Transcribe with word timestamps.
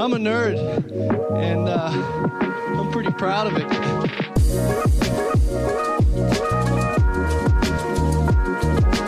I'm 0.00 0.12
a 0.12 0.18
nerd, 0.18 0.56
and 1.36 1.68
uh, 1.68 1.90
I'm 2.80 2.90
pretty 2.90 3.12
proud 3.12 3.46
of 3.46 3.56
it. 3.56 4.74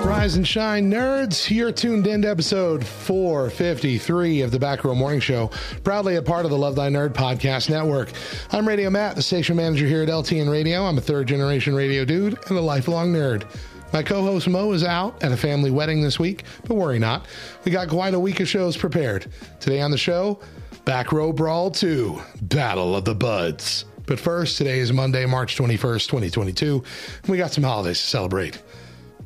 Rise 0.04 0.36
and 0.36 0.46
shine, 0.46 0.90
nerds. 0.90 1.50
You're 1.50 1.72
tuned 1.72 2.06
in 2.06 2.22
to 2.22 2.28
episode 2.28 2.84
453 2.84 4.42
of 4.42 4.50
the 4.50 4.58
Back 4.58 4.84
Row 4.84 4.94
Morning 4.94 5.20
Show, 5.20 5.50
proudly 5.84 6.16
a 6.16 6.22
part 6.22 6.44
of 6.44 6.50
the 6.50 6.58
Love 6.58 6.74
Thy 6.74 6.88
Nerd 6.88 7.12
podcast 7.12 7.70
network. 7.70 8.10
I'm 8.52 8.66
Radio 8.66 8.90
Matt, 8.90 9.16
the 9.16 9.22
station 9.22 9.56
manager 9.56 9.86
here 9.86 10.02
at 10.02 10.08
LTN 10.08 10.50
Radio. 10.50 10.84
I'm 10.84 10.98
a 10.98 11.00
third 11.00 11.28
generation 11.28 11.74
radio 11.74 12.04
dude 12.04 12.38
and 12.48 12.58
a 12.58 12.60
lifelong 12.60 13.12
nerd. 13.12 13.44
My 13.92 14.02
co 14.02 14.22
host 14.22 14.48
Mo 14.48 14.72
is 14.72 14.84
out 14.84 15.22
at 15.22 15.32
a 15.32 15.36
family 15.36 15.70
wedding 15.70 16.02
this 16.02 16.18
week, 16.18 16.44
but 16.66 16.74
worry 16.74 16.98
not. 16.98 17.26
We 17.64 17.72
got 17.72 17.88
quite 17.88 18.14
a 18.14 18.20
week 18.20 18.40
of 18.40 18.48
shows 18.48 18.76
prepared. 18.76 19.26
Today 19.60 19.80
on 19.80 19.90
the 19.90 19.98
show, 19.98 20.40
Back 20.84 21.12
Row 21.12 21.32
Brawl 21.32 21.70
2 21.70 22.20
Battle 22.42 22.96
of 22.96 23.04
the 23.04 23.14
Buds. 23.14 23.84
But 24.06 24.20
first, 24.20 24.58
today 24.58 24.78
is 24.78 24.92
Monday, 24.92 25.26
March 25.26 25.56
21st, 25.56 26.06
2022, 26.06 26.84
and 27.22 27.30
we 27.30 27.38
got 27.38 27.52
some 27.52 27.64
holidays 27.64 28.00
to 28.00 28.06
celebrate. 28.06 28.62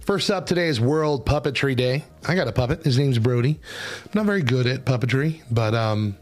First 0.00 0.30
up 0.30 0.46
today 0.46 0.68
is 0.68 0.80
World 0.80 1.26
Puppetry 1.26 1.76
Day. 1.76 2.04
I 2.26 2.34
got 2.34 2.48
a 2.48 2.52
puppet. 2.52 2.84
His 2.84 2.98
name's 2.98 3.18
Brody. 3.18 3.60
I'm 4.04 4.10
not 4.14 4.26
very 4.26 4.42
good 4.42 4.66
at 4.66 4.84
puppetry, 4.84 5.42
but 5.50 5.74
um, 5.74 6.16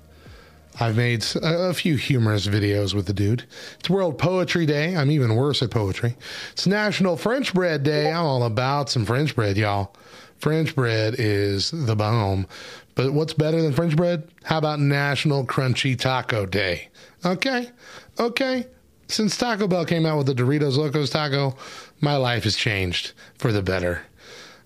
I've 0.80 0.96
made 0.96 1.24
a, 1.36 1.68
a 1.68 1.74
few 1.74 1.96
humorous 1.96 2.46
videos 2.46 2.94
with 2.94 3.06
the 3.06 3.12
dude. 3.12 3.44
It's 3.80 3.90
World 3.90 4.18
Poetry 4.18 4.64
Day. 4.64 4.96
I'm 4.96 5.10
even 5.10 5.34
worse 5.34 5.60
at 5.62 5.70
poetry. 5.70 6.16
It's 6.52 6.66
National 6.66 7.16
French 7.16 7.52
Bread 7.52 7.82
Day. 7.82 8.12
I'm 8.12 8.24
all 8.24 8.44
about 8.44 8.88
some 8.88 9.04
French 9.04 9.34
bread, 9.34 9.56
y'all. 9.56 9.94
French 10.38 10.76
bread 10.76 11.16
is 11.18 11.72
the 11.72 11.96
bomb. 11.96 12.46
But 12.94 13.12
what's 13.12 13.32
better 13.32 13.60
than 13.60 13.72
French 13.72 13.96
bread? 13.96 14.28
How 14.44 14.58
about 14.58 14.78
National 14.78 15.44
Crunchy 15.44 15.98
Taco 15.98 16.46
Day? 16.46 16.88
Okay, 17.24 17.70
okay. 18.18 18.66
Since 19.08 19.36
Taco 19.36 19.66
Bell 19.66 19.84
came 19.84 20.06
out 20.06 20.18
with 20.18 20.26
the 20.26 20.34
Doritos 20.34 20.76
Locos 20.76 21.10
Taco, 21.10 21.56
my 22.00 22.16
life 22.16 22.44
has 22.44 22.54
changed 22.54 23.12
for 23.36 23.50
the 23.52 23.62
better. 23.62 24.02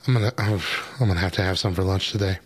I'm 0.06 0.14
gonna, 0.14 0.33
I'm 0.38 0.60
gonna 0.98 1.14
have 1.14 1.33
to 1.33 1.42
have 1.42 1.58
some 1.58 1.74
for 1.74 1.83
lunch 1.83 2.10
today. 2.12 2.38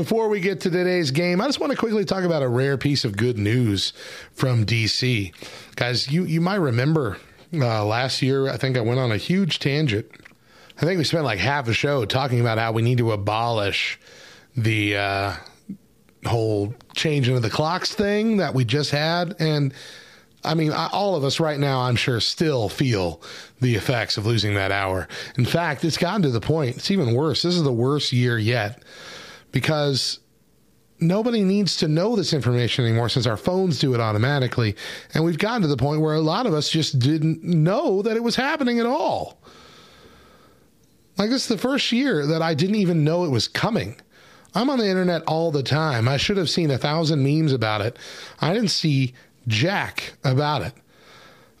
Before 0.00 0.30
we 0.30 0.40
get 0.40 0.62
to 0.62 0.70
today's 0.70 1.10
game, 1.10 1.42
I 1.42 1.44
just 1.44 1.60
want 1.60 1.72
to 1.72 1.76
quickly 1.76 2.06
talk 2.06 2.24
about 2.24 2.42
a 2.42 2.48
rare 2.48 2.78
piece 2.78 3.04
of 3.04 3.18
good 3.18 3.36
news 3.36 3.92
from 4.32 4.64
DC, 4.64 5.30
guys. 5.76 6.10
You 6.10 6.24
you 6.24 6.40
might 6.40 6.54
remember 6.54 7.18
uh, 7.52 7.84
last 7.84 8.22
year. 8.22 8.48
I 8.48 8.56
think 8.56 8.78
I 8.78 8.80
went 8.80 8.98
on 8.98 9.12
a 9.12 9.18
huge 9.18 9.58
tangent. 9.58 10.06
I 10.78 10.86
think 10.86 10.96
we 10.96 11.04
spent 11.04 11.24
like 11.24 11.38
half 11.38 11.68
a 11.68 11.74
show 11.74 12.06
talking 12.06 12.40
about 12.40 12.56
how 12.56 12.72
we 12.72 12.80
need 12.80 12.96
to 12.96 13.12
abolish 13.12 14.00
the 14.56 14.96
uh, 14.96 15.34
whole 16.24 16.74
changing 16.94 17.36
of 17.36 17.42
the 17.42 17.50
clocks 17.50 17.94
thing 17.94 18.38
that 18.38 18.54
we 18.54 18.64
just 18.64 18.92
had, 18.92 19.36
and 19.38 19.74
I 20.42 20.54
mean, 20.54 20.72
all 20.72 21.14
of 21.14 21.24
us 21.24 21.40
right 21.40 21.60
now, 21.60 21.80
I'm 21.80 21.96
sure, 21.96 22.20
still 22.20 22.70
feel 22.70 23.20
the 23.60 23.74
effects 23.74 24.16
of 24.16 24.24
losing 24.24 24.54
that 24.54 24.72
hour. 24.72 25.08
In 25.36 25.44
fact, 25.44 25.84
it's 25.84 25.98
gotten 25.98 26.22
to 26.22 26.30
the 26.30 26.40
point, 26.40 26.78
it's 26.78 26.90
even 26.90 27.12
worse. 27.12 27.42
This 27.42 27.54
is 27.54 27.64
the 27.64 27.70
worst 27.70 28.14
year 28.14 28.38
yet 28.38 28.82
because 29.52 30.20
nobody 31.00 31.42
needs 31.42 31.76
to 31.78 31.88
know 31.88 32.14
this 32.14 32.32
information 32.32 32.84
anymore 32.84 33.08
since 33.08 33.26
our 33.26 33.36
phones 33.36 33.78
do 33.78 33.94
it 33.94 34.00
automatically. 34.00 34.76
And 35.14 35.24
we've 35.24 35.38
gotten 35.38 35.62
to 35.62 35.68
the 35.68 35.76
point 35.76 36.00
where 36.00 36.14
a 36.14 36.20
lot 36.20 36.46
of 36.46 36.54
us 36.54 36.68
just 36.68 36.98
didn't 36.98 37.42
know 37.42 38.02
that 38.02 38.16
it 38.16 38.22
was 38.22 38.36
happening 38.36 38.80
at 38.80 38.86
all. 38.86 39.38
Like, 41.16 41.30
this 41.30 41.42
is 41.42 41.48
the 41.48 41.58
first 41.58 41.92
year 41.92 42.26
that 42.26 42.42
I 42.42 42.54
didn't 42.54 42.76
even 42.76 43.04
know 43.04 43.24
it 43.24 43.30
was 43.30 43.48
coming. 43.48 44.00
I'm 44.54 44.70
on 44.70 44.78
the 44.78 44.88
internet 44.88 45.22
all 45.26 45.50
the 45.50 45.62
time. 45.62 46.08
I 46.08 46.16
should 46.16 46.36
have 46.36 46.50
seen 46.50 46.70
a 46.70 46.78
thousand 46.78 47.22
memes 47.22 47.52
about 47.52 47.82
it. 47.82 47.98
I 48.40 48.52
didn't 48.52 48.70
see 48.70 49.14
jack 49.46 50.14
about 50.24 50.62
it. 50.62 50.72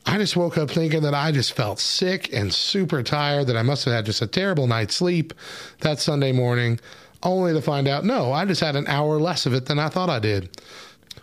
I 0.06 0.16
just 0.16 0.36
woke 0.36 0.56
up 0.56 0.70
thinking 0.70 1.02
that 1.02 1.14
I 1.14 1.30
just 1.30 1.52
felt 1.52 1.78
sick 1.78 2.32
and 2.32 2.52
super 2.52 3.02
tired, 3.02 3.46
that 3.48 3.56
I 3.56 3.62
must 3.62 3.84
have 3.84 3.94
had 3.94 4.06
just 4.06 4.22
a 4.22 4.26
terrible 4.26 4.66
night's 4.66 4.94
sleep 4.94 5.34
that 5.80 6.00
Sunday 6.00 6.32
morning, 6.32 6.80
only 7.22 7.52
to 7.52 7.62
find 7.62 7.88
out 7.88 8.04
no, 8.04 8.32
I 8.32 8.44
just 8.44 8.60
had 8.60 8.76
an 8.76 8.86
hour 8.86 9.18
less 9.18 9.46
of 9.46 9.54
it 9.54 9.66
than 9.66 9.78
I 9.78 9.88
thought 9.88 10.10
I 10.10 10.18
did. 10.18 10.50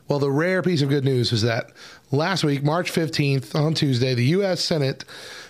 Well, 0.07 0.19
the 0.19 0.31
rare 0.31 0.61
piece 0.61 0.81
of 0.81 0.89
good 0.89 1.03
news 1.03 1.31
was 1.31 1.41
that 1.41 1.71
last 2.11 2.43
week, 2.43 2.63
March 2.63 2.91
15th, 2.91 3.55
on 3.55 3.73
Tuesday, 3.73 4.13
the 4.13 4.25
U.S. 4.25 4.63
Senate 4.63 5.03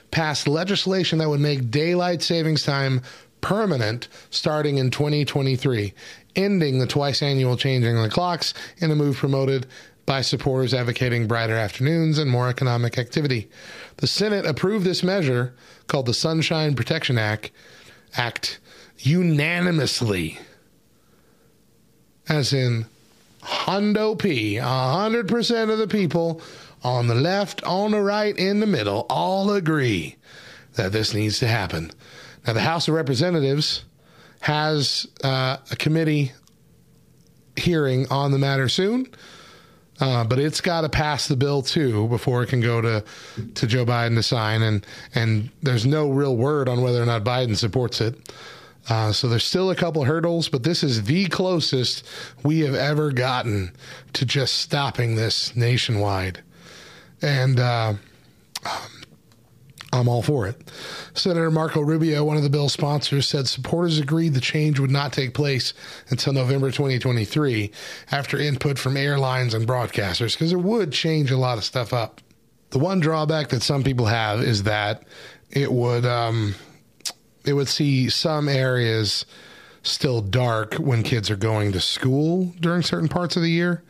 passed 0.09 0.47
legislation 0.47 1.19
that 1.19 1.29
would 1.29 1.39
make 1.39 1.69
daylight 1.69 2.21
savings 2.21 2.63
time 2.63 3.01
permanent 3.41 4.07
starting 4.29 4.77
in 4.77 4.89
2023, 4.89 5.93
ending 6.35 6.79
the 6.79 6.87
twice 6.87 7.21
annual 7.21 7.55
changing 7.55 7.97
of 7.97 8.03
the 8.03 8.09
clocks 8.09 8.53
in 8.77 8.89
a 8.89 8.95
move 8.95 9.17
promoted 9.17 9.67
by 10.07 10.21
supporters 10.21 10.73
advocating 10.73 11.27
brighter 11.27 11.55
afternoons 11.55 12.17
and 12.17 12.31
more 12.31 12.49
economic 12.49 12.97
activity. 12.97 13.49
The 13.97 14.07
Senate 14.07 14.45
approved 14.45 14.85
this 14.85 15.03
measure 15.03 15.53
called 15.87 16.05
the 16.05 16.13
Sunshine 16.13 16.75
Protection 16.75 17.17
Act 17.17 17.51
Act 18.15 18.59
unanimously. 18.99 20.39
As 22.29 22.53
in 22.53 22.85
Hondo 23.41 24.15
P, 24.15 24.55
100% 24.55 25.69
of 25.69 25.77
the 25.77 25.87
people 25.87 26.41
on 26.83 27.07
the 27.07 27.15
left, 27.15 27.63
on 27.63 27.91
the 27.91 28.01
right, 28.01 28.37
in 28.37 28.59
the 28.59 28.67
middle 28.67 29.05
all 29.09 29.51
agree 29.51 30.15
that 30.75 30.91
this 30.91 31.13
needs 31.13 31.39
to 31.39 31.47
happen. 31.47 31.91
Now, 32.45 32.53
the 32.53 32.61
House 32.61 32.87
of 32.87 32.93
Representatives 32.93 33.83
has 34.41 35.07
uh, 35.23 35.57
a 35.71 35.75
committee 35.75 36.33
hearing 37.55 38.07
on 38.09 38.31
the 38.31 38.37
matter 38.37 38.69
soon. 38.69 39.07
Uh, 39.99 40.23
but 40.23 40.37
it's 40.37 40.61
got 40.61 40.81
to 40.81 40.89
pass 40.89 41.27
the 41.27 41.35
bill 41.35 41.63
too 41.63 42.07
before 42.07 42.43
it 42.43 42.47
can 42.49 42.61
go 42.61 42.81
to 42.81 43.03
to 43.55 43.65
Joe 43.65 43.83
Biden 43.83 44.15
to 44.15 44.21
sign, 44.21 44.61
and 44.61 44.85
and 45.15 45.49
there's 45.63 45.87
no 45.87 46.11
real 46.11 46.37
word 46.37 46.69
on 46.69 46.81
whether 46.81 47.01
or 47.01 47.05
not 47.05 47.23
Biden 47.23 47.55
supports 47.55 47.99
it. 47.99 48.15
Uh, 48.89 49.11
so 49.11 49.27
there's 49.27 49.43
still 49.43 49.69
a 49.69 49.75
couple 49.75 50.03
hurdles, 50.03 50.47
but 50.47 50.63
this 50.63 50.83
is 50.83 51.03
the 51.03 51.25
closest 51.27 52.05
we 52.43 52.61
have 52.61 52.75
ever 52.75 53.11
gotten 53.11 53.71
to 54.13 54.25
just 54.25 54.55
stopping 54.55 55.15
this 55.15 55.55
nationwide, 55.55 56.41
and 57.21 57.59
uh, 57.59 57.93
I'm 59.93 60.07
all 60.07 60.21
for 60.21 60.47
it. 60.47 60.71
Senator 61.13 61.49
Marco 61.49 61.81
Rubio, 61.81 62.23
one 62.23 62.37
of 62.37 62.43
the 62.43 62.49
bill's 62.49 62.73
sponsors, 62.73 63.27
said 63.27 63.47
supporters 63.47 63.99
agreed 63.99 64.33
the 64.33 64.41
change 64.41 64.79
would 64.79 64.91
not 64.91 65.13
take 65.13 65.33
place 65.33 65.73
until 66.09 66.33
November 66.33 66.71
2023 66.71 67.71
after 68.11 68.37
input 68.37 68.77
from 68.77 68.97
airlines 68.97 69.53
and 69.53 69.67
broadcasters 69.67 70.33
because 70.33 70.53
it 70.53 70.59
would 70.59 70.91
change 70.91 71.31
a 71.31 71.37
lot 71.37 71.57
of 71.57 71.63
stuff 71.63 71.93
up. 71.93 72.21
The 72.69 72.79
one 72.79 72.99
drawback 72.99 73.49
that 73.49 73.61
some 73.61 73.83
people 73.83 74.05
have 74.05 74.41
is 74.41 74.63
that 74.63 75.03
it 75.51 75.71
would 75.71 76.05
um, 76.05 76.55
it 77.47 77.53
would 77.53 77.67
see 77.67 78.09
some 78.09 78.49
areas 78.49 79.25
still 79.83 80.21
dark 80.21 80.75
when 80.75 81.03
kids 81.03 81.29
are 81.29 81.37
going 81.37 81.71
to 81.71 81.79
school 81.79 82.53
during 82.59 82.81
certain 82.81 83.07
parts 83.07 83.35
of 83.35 83.41
the 83.41 83.49
year. 83.49 83.83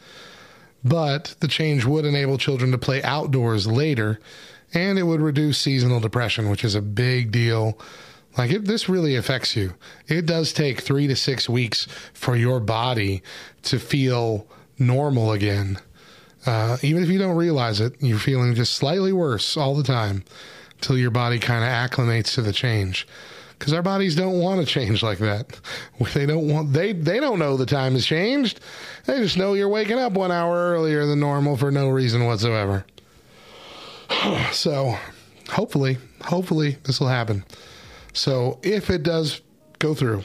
But 0.83 1.35
the 1.39 1.47
change 1.47 1.85
would 1.85 2.05
enable 2.05 2.37
children 2.37 2.71
to 2.71 2.77
play 2.77 3.01
outdoors 3.03 3.67
later 3.67 4.19
and 4.73 4.99
it 4.99 5.03
would 5.03 5.21
reduce 5.21 5.57
seasonal 5.57 5.99
depression, 5.99 6.49
which 6.49 6.63
is 6.63 6.75
a 6.75 6.81
big 6.81 7.31
deal. 7.31 7.79
Like 8.37 8.51
it, 8.51 8.65
this 8.65 8.87
really 8.87 9.15
affects 9.15 9.55
you. 9.55 9.73
It 10.07 10.25
does 10.25 10.53
take 10.53 10.81
three 10.81 11.07
to 11.07 11.15
six 11.15 11.49
weeks 11.49 11.87
for 12.13 12.35
your 12.35 12.59
body 12.59 13.23
to 13.63 13.79
feel 13.79 14.45
normal 14.77 15.31
again. 15.31 15.79
Uh, 16.45 16.77
even 16.81 17.03
if 17.03 17.09
you 17.09 17.17
don't 17.17 17.35
realize 17.35 17.79
it, 17.81 17.95
you're 17.99 18.19
feeling 18.19 18.53
just 18.53 18.73
slightly 18.73 19.11
worse 19.11 19.57
all 19.57 19.75
the 19.75 19.83
time 19.83 20.23
until 20.75 20.97
your 20.97 21.11
body 21.11 21.39
kind 21.39 21.63
of 21.63 21.69
acclimates 21.69 22.35
to 22.35 22.41
the 22.41 22.53
change. 22.53 23.07
Because 23.57 23.73
our 23.73 23.81
bodies 23.81 24.15
don't 24.15 24.39
want 24.39 24.59
to 24.59 24.65
change 24.65 25.01
like 25.03 25.19
that. 25.19 25.59
They 26.13 26.25
don't 26.25 26.47
want 26.47 26.73
they 26.73 26.93
they 26.93 27.19
don't 27.19 27.39
know 27.39 27.57
the 27.57 27.65
time 27.65 27.93
has 27.93 28.05
changed. 28.05 28.59
They 29.05 29.17
just 29.19 29.37
know 29.37 29.53
you're 29.53 29.69
waking 29.69 29.97
up 29.97 30.13
one 30.13 30.31
hour 30.31 30.73
earlier 30.73 31.05
than 31.05 31.19
normal 31.19 31.57
for 31.57 31.71
no 31.71 31.89
reason 31.89 32.25
whatsoever. 32.25 32.85
so 34.51 34.97
hopefully, 35.49 35.97
hopefully 36.21 36.77
this 36.83 36.99
will 36.99 37.07
happen. 37.07 37.43
So 38.13 38.59
if 38.63 38.89
it 38.89 39.03
does 39.03 39.41
go 39.79 39.93
through, 39.93 40.23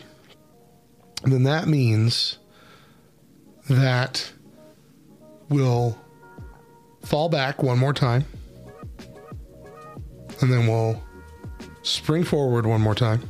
then 1.24 1.44
that 1.44 1.68
means 1.68 2.38
that 3.68 4.32
we'll 5.48 5.98
fall 7.04 7.28
back 7.28 7.62
one 7.62 7.78
more 7.78 7.92
time. 7.92 8.24
And 10.40 10.52
then 10.52 10.66
we'll 10.66 11.02
spring 11.82 12.24
forward 12.24 12.66
one 12.66 12.80
more 12.80 12.94
time. 12.94 13.28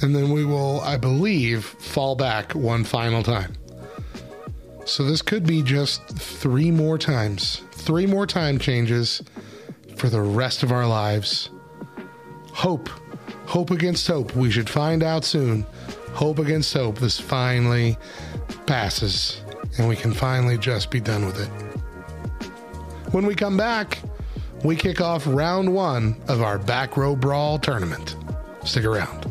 And 0.00 0.14
then 0.14 0.30
we 0.30 0.44
will, 0.44 0.80
I 0.80 0.96
believe, 0.96 1.64
fall 1.64 2.16
back 2.16 2.52
one 2.52 2.84
final 2.84 3.22
time. 3.22 3.54
So 4.84 5.04
this 5.04 5.22
could 5.22 5.46
be 5.46 5.62
just 5.62 6.06
three 6.08 6.70
more 6.70 6.98
times, 6.98 7.62
three 7.72 8.06
more 8.06 8.26
time 8.26 8.58
changes 8.58 9.22
for 9.96 10.08
the 10.08 10.20
rest 10.20 10.62
of 10.62 10.72
our 10.72 10.86
lives. 10.86 11.50
Hope, 12.52 12.88
hope 13.46 13.70
against 13.70 14.06
hope. 14.06 14.34
We 14.36 14.50
should 14.50 14.68
find 14.68 15.02
out 15.02 15.24
soon. 15.24 15.66
Hope 16.12 16.38
against 16.38 16.72
hope. 16.74 16.98
This 16.98 17.18
finally 17.18 17.96
passes 18.66 19.40
and 19.78 19.88
we 19.88 19.96
can 19.96 20.12
finally 20.12 20.58
just 20.58 20.90
be 20.90 21.00
done 21.00 21.26
with 21.26 21.40
it. 21.40 21.48
When 23.12 23.26
we 23.26 23.34
come 23.34 23.56
back, 23.56 23.98
we 24.64 24.74
kick 24.74 24.98
off 25.02 25.26
round 25.26 25.72
one 25.72 26.16
of 26.26 26.40
our 26.40 26.58
Back 26.58 26.96
Row 26.96 27.14
Brawl 27.14 27.58
tournament. 27.58 28.16
Stick 28.64 28.84
around. 28.86 29.30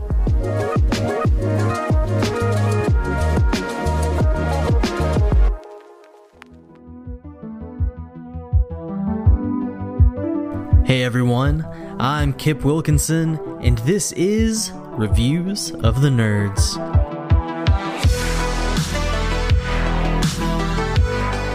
Hey 10.85 11.03
everyone, 11.03 11.65
I'm 11.99 12.33
Kip 12.33 12.63
Wilkinson, 12.63 13.39
and 13.61 13.79
this 13.79 14.11
is 14.11 14.71
Reviews 14.91 15.71
of 15.71 16.01
the 16.01 16.09
Nerds. 16.09 16.73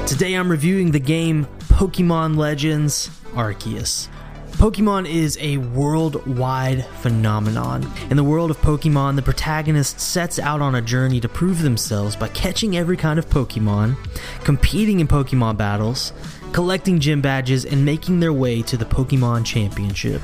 Today 0.09 0.35
I'm 0.35 0.51
reviewing 0.51 0.91
the 0.91 0.99
game 0.99 1.47
Pokemon 1.79 2.37
Legends 2.37 3.09
Arceus. 3.35 4.09
Pokemon 4.55 5.09
is 5.09 5.39
a 5.41 5.59
worldwide 5.59 6.85
phenomenon. 6.85 7.89
In 8.11 8.17
the 8.17 8.25
world 8.25 8.51
of 8.51 8.57
Pokemon, 8.57 9.15
the 9.15 9.23
protagonist 9.23 10.01
sets 10.01 10.41
out 10.41 10.61
on 10.61 10.75
a 10.75 10.83
journey 10.83 11.21
to 11.21 11.29
prove 11.29 11.63
themselves 11.63 12.17
by 12.17 12.27
catching 12.31 12.77
every 12.77 12.97
kind 12.97 13.17
of 13.17 13.31
Pokemon, 13.31 13.97
competing 14.43 14.99
in 14.99 15.07
Pokemon 15.07 15.57
battles, 15.57 16.13
collecting 16.51 16.99
gym 16.99 17.21
badges, 17.23 17.65
and 17.65 17.85
making 17.85 18.19
their 18.19 18.33
way 18.33 18.61
to 18.63 18.77
the 18.77 18.85
Pokemon 18.85 19.47
Championship. 19.47 20.23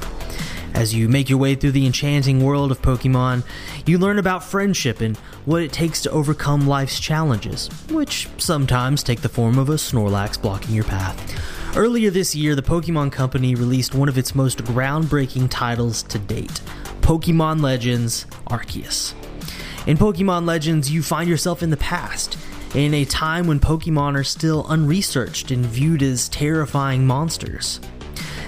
As 0.75 0.93
you 0.93 1.09
make 1.09 1.31
your 1.31 1.39
way 1.39 1.55
through 1.55 1.71
the 1.71 1.87
enchanting 1.87 2.43
world 2.43 2.73
of 2.73 2.83
Pokemon, 2.83 3.45
you 3.87 3.97
learn 3.97 4.19
about 4.19 4.43
friendship 4.43 5.01
and 5.01 5.17
what 5.45 5.63
it 5.63 5.73
takes 5.73 6.03
to 6.03 6.11
overcome 6.11 6.67
life's 6.67 6.99
challenges, 6.99 7.69
which 7.91 8.29
sometimes 8.39 9.05
take 9.05 9.21
the 9.21 9.29
form 9.29 9.57
of 9.57 9.69
a 9.69 9.75
Snorlax 9.75 10.41
blocking 10.41 10.75
your 10.75 10.85
path. 10.85 11.77
Earlier 11.77 12.11
this 12.11 12.35
year, 12.35 12.57
the 12.57 12.63
Pokemon 12.63 13.13
Company 13.13 13.55
released 13.55 13.95
one 13.95 14.09
of 14.09 14.19
its 14.19 14.35
most 14.35 14.65
groundbreaking 14.65 15.49
titles 15.49 16.03
to 16.05 16.19
date 16.19 16.61
Pokemon 17.03 17.63
Legends 17.63 18.27
Arceus. 18.49 19.15
In 19.87 19.97
Pokemon 19.97 20.45
Legends, 20.45 20.91
you 20.91 21.03
find 21.03 21.29
yourself 21.29 21.63
in 21.63 21.71
the 21.71 21.77
past, 21.77 22.37
in 22.75 22.95
a 22.95 23.05
time 23.05 23.47
when 23.47 23.61
Pokemon 23.61 24.17
are 24.17 24.25
still 24.25 24.67
unresearched 24.69 25.53
and 25.53 25.65
viewed 25.65 26.03
as 26.03 26.29
terrifying 26.29 27.07
monsters. 27.07 27.81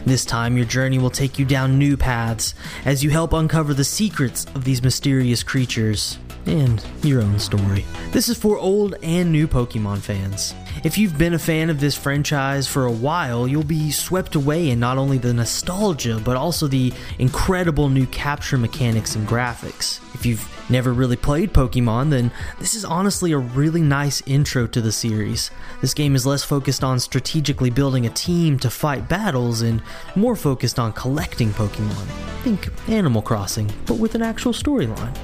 This 0.07 0.25
time, 0.25 0.57
your 0.57 0.67
journey 0.67 1.01
will 1.01 1.11
take 1.11 1.37
you 1.37 1.45
down 1.45 1.81
new 1.81 1.97
paths 1.97 2.55
as 2.85 3.03
you 3.03 3.11
help 3.11 3.33
uncover 3.33 3.75
the 3.75 3.83
secrets 3.83 4.47
of 4.55 4.63
these 4.63 4.81
mysterious 4.81 5.43
creatures 5.43 6.17
and 6.47 6.85
your 7.03 7.21
own 7.21 7.39
story. 7.39 7.85
This 8.13 8.29
is 8.29 8.39
for 8.39 8.59
old 8.59 8.95
and 9.03 9.31
new 9.31 9.47
Pokemon 9.49 9.99
fans. 9.99 10.55
If 10.85 10.99
you've 10.99 11.19
been 11.19 11.35
a 11.35 11.39
fan 11.39 11.71
of 11.71 11.81
this 11.81 11.97
franchise 11.97 12.69
for 12.69 12.85
a 12.85 12.93
while, 12.93 13.49
you'll 13.49 13.65
be 13.65 13.91
swept 13.91 14.35
away 14.35 14.71
in 14.71 14.79
not 14.79 14.99
only 14.99 15.19
the 15.19 15.33
nostalgia, 15.35 16.21
but 16.23 16.37
also 16.37 16.67
the 16.69 16.93
incredible 17.19 17.89
new 17.89 18.07
capture 18.07 18.59
mechanics 18.59 19.17
and 19.17 19.27
graphics. 19.27 20.01
If 20.15 20.27
you've 20.27 20.49
never 20.71 20.93
really 20.93 21.17
played 21.17 21.53
Pokemon, 21.53 22.11
then 22.11 22.31
this 22.59 22.75
is 22.75 22.85
honestly 22.85 23.33
a 23.33 23.39
really 23.39 23.81
nice 23.81 24.23
intro 24.27 24.67
to 24.69 24.81
the 24.81 24.93
series. 24.93 25.51
This 25.81 25.95
game 25.95 26.15
is 26.15 26.27
less 26.27 26.45
focused 26.45 26.85
on 26.85 27.01
strategically 27.01 27.71
building 27.71 28.07
a 28.07 28.11
team 28.11 28.59
to 28.61 28.71
fight 28.71 29.09
battles 29.09 29.63
and 29.63 29.83
more 30.15 30.37
focused 30.37 30.79
on 30.79 30.93
collecting 30.93 31.51
Pokemon. 31.51 32.07
Think 32.43 32.69
Animal 32.89 33.23
Crossing, 33.23 33.71
but 33.87 33.99
with 33.99 34.15
an 34.15 34.23
actual 34.23 34.53
storyline. 34.53 35.17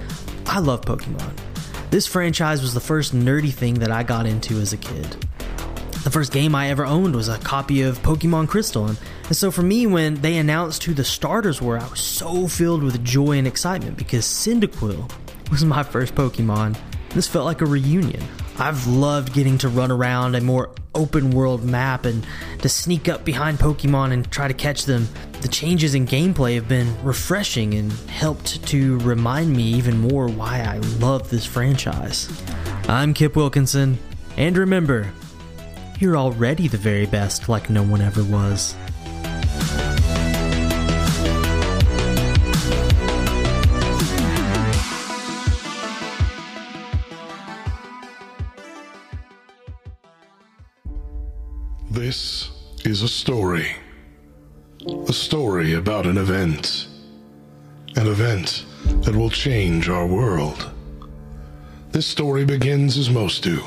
I 0.53 0.59
love 0.59 0.83
Pokemon. 0.83 1.33
This 1.91 2.07
franchise 2.07 2.61
was 2.61 2.75
the 2.75 2.81
first 2.81 3.15
nerdy 3.15 3.51
thing 3.51 3.73
that 3.77 3.91
I 3.91 4.03
got 4.03 4.27
into 4.27 4.61
as 4.61 4.75
a 4.75 4.77
kid. 4.77 5.07
The 6.05 6.11
first 6.11 6.31
game 6.31 6.55
I 6.55 6.69
ever 6.69 6.85
owned 6.85 7.17
was 7.17 7.31
a 7.31 7.39
copy 7.39 7.81
of 7.81 8.03
Pokemon 8.03 8.49
Crystal, 8.49 8.85
and, 8.85 8.99
so 9.31 9.51
for 9.51 9.63
me, 9.63 9.87
when 9.87 10.17
they 10.17 10.37
announced 10.37 10.85
who 10.85 10.93
the 10.93 11.05
starters 11.05 11.63
were, 11.63 11.79
I 11.79 11.89
was 11.89 12.01
so 12.01 12.47
filled 12.49 12.83
with 12.83 13.03
joy 13.03 13.39
and 13.39 13.47
excitement 13.47 13.97
because 13.97 14.27
Cyndaquil 14.27 15.11
was 15.51 15.65
my 15.65 15.83
first 15.83 16.15
Pokemon. 16.15 16.77
This 17.15 17.27
felt 17.27 17.47
like 17.47 17.63
a 17.63 17.67
reunion. 17.67 18.23
I've 18.59 18.87
loved 18.87 19.33
getting 19.33 19.57
to 19.57 19.71
run 19.71 19.91
around 19.91 20.35
a 20.35 20.43
more 20.43 20.71
open 20.95 21.31
world 21.31 21.65
map 21.65 22.05
and 22.05 22.27
to 22.59 22.69
sneak 22.69 23.09
up 23.09 23.25
behind 23.25 23.59
Pokemon 23.59 24.13
and 24.13 24.31
try 24.31 24.49
to 24.49 24.55
catch 24.55 24.85
them. 24.85 25.09
The 25.43 25.49
changes 25.49 25.97
in 25.97 26.07
gameplay 26.07 26.55
have 26.55 26.69
been 26.69 26.97
refreshing 27.03 27.75
and 27.75 27.93
helped 28.09 28.65
to 28.69 28.99
remind 29.01 29.53
me 29.53 29.65
even 29.65 29.99
more 29.99 30.29
why 30.29 30.61
I 30.61 30.79
love 31.01 31.31
this 31.31 31.45
franchise. 31.45 32.29
I'm 32.89 33.13
Kip 33.13 33.35
Wilkinson, 33.35 33.99
and 34.37 34.57
remember, 34.57 35.13
you're 35.99 36.17
already 36.17 36.69
the 36.69 36.79
very 36.79 37.07
best 37.07 37.49
like 37.49 37.69
no 37.69 37.83
one 37.83 38.01
ever 38.01 38.23
was. 38.23 38.77
This 51.91 52.49
is 52.85 53.03
a 53.03 53.09
story. 53.09 53.82
A 54.85 55.13
story 55.13 55.75
about 55.75 56.07
an 56.07 56.19
event. 56.19 56.89
An 57.95 58.09
event 58.09 58.65
that 59.05 59.15
will 59.15 59.31
change 59.31 59.89
our 59.89 60.09
world. 60.09 60.73
This 61.93 62.05
story 62.05 62.45
begins 62.45 62.99
as 62.99 63.09
most 63.09 63.45
do, 63.45 63.63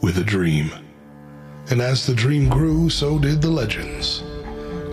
with 0.00 0.16
a 0.16 0.24
dream. 0.24 0.70
And 1.68 1.82
as 1.82 2.06
the 2.06 2.14
dream 2.14 2.48
grew, 2.48 2.88
so 2.88 3.18
did 3.18 3.42
the 3.42 3.50
legends. 3.50 4.22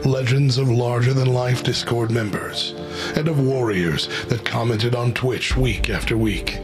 Legends 0.05 0.57
of 0.57 0.69
larger 0.69 1.13
than 1.13 1.33
life 1.33 1.63
Discord 1.63 2.11
members, 2.11 2.73
and 3.15 3.29
of 3.29 3.39
warriors 3.39 4.09
that 4.25 4.43
commented 4.43 4.95
on 4.95 5.13
Twitch 5.13 5.55
week 5.55 5.89
after 5.89 6.17
week. 6.17 6.59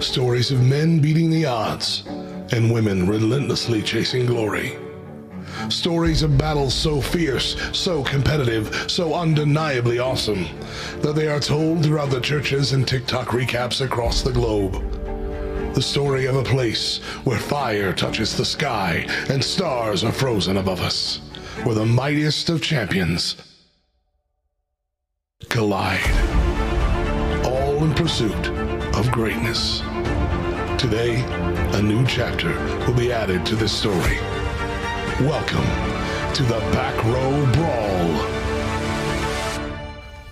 Stories 0.00 0.50
of 0.50 0.60
men 0.60 0.98
beating 0.98 1.30
the 1.30 1.46
odds, 1.46 2.02
and 2.50 2.72
women 2.72 3.06
relentlessly 3.06 3.80
chasing 3.80 4.26
glory. 4.26 4.76
Stories 5.68 6.22
of 6.22 6.38
battles 6.38 6.74
so 6.74 7.00
fierce, 7.00 7.56
so 7.76 8.02
competitive, 8.04 8.90
so 8.90 9.14
undeniably 9.14 9.98
awesome 9.98 10.46
that 11.00 11.14
they 11.14 11.28
are 11.28 11.40
told 11.40 11.84
throughout 11.84 12.10
the 12.10 12.20
churches 12.20 12.72
and 12.72 12.86
TikTok 12.86 13.28
recaps 13.28 13.84
across 13.84 14.22
the 14.22 14.32
globe. 14.32 14.74
The 15.74 15.82
story 15.82 16.26
of 16.26 16.36
a 16.36 16.42
place 16.42 16.98
where 17.24 17.38
fire 17.38 17.92
touches 17.92 18.36
the 18.36 18.44
sky 18.44 19.06
and 19.30 19.42
stars 19.42 20.04
are 20.04 20.12
frozen 20.12 20.58
above 20.58 20.80
us, 20.80 21.20
where 21.64 21.74
the 21.74 21.86
mightiest 21.86 22.50
of 22.50 22.60
champions 22.60 23.36
collide, 25.48 26.00
all 27.44 27.82
in 27.82 27.94
pursuit 27.94 28.48
of 28.96 29.10
greatness. 29.10 29.80
Today, 30.78 31.24
a 31.74 31.82
new 31.82 32.06
chapter 32.06 32.52
will 32.86 32.94
be 32.94 33.12
added 33.12 33.46
to 33.46 33.56
this 33.56 33.72
story. 33.72 34.18
Welcome 35.26 36.34
to 36.34 36.42
the 36.42 36.58
Back 36.72 37.04
Row 37.04 37.46
Brawl 37.52 38.26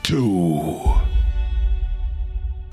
2. 0.03 0.81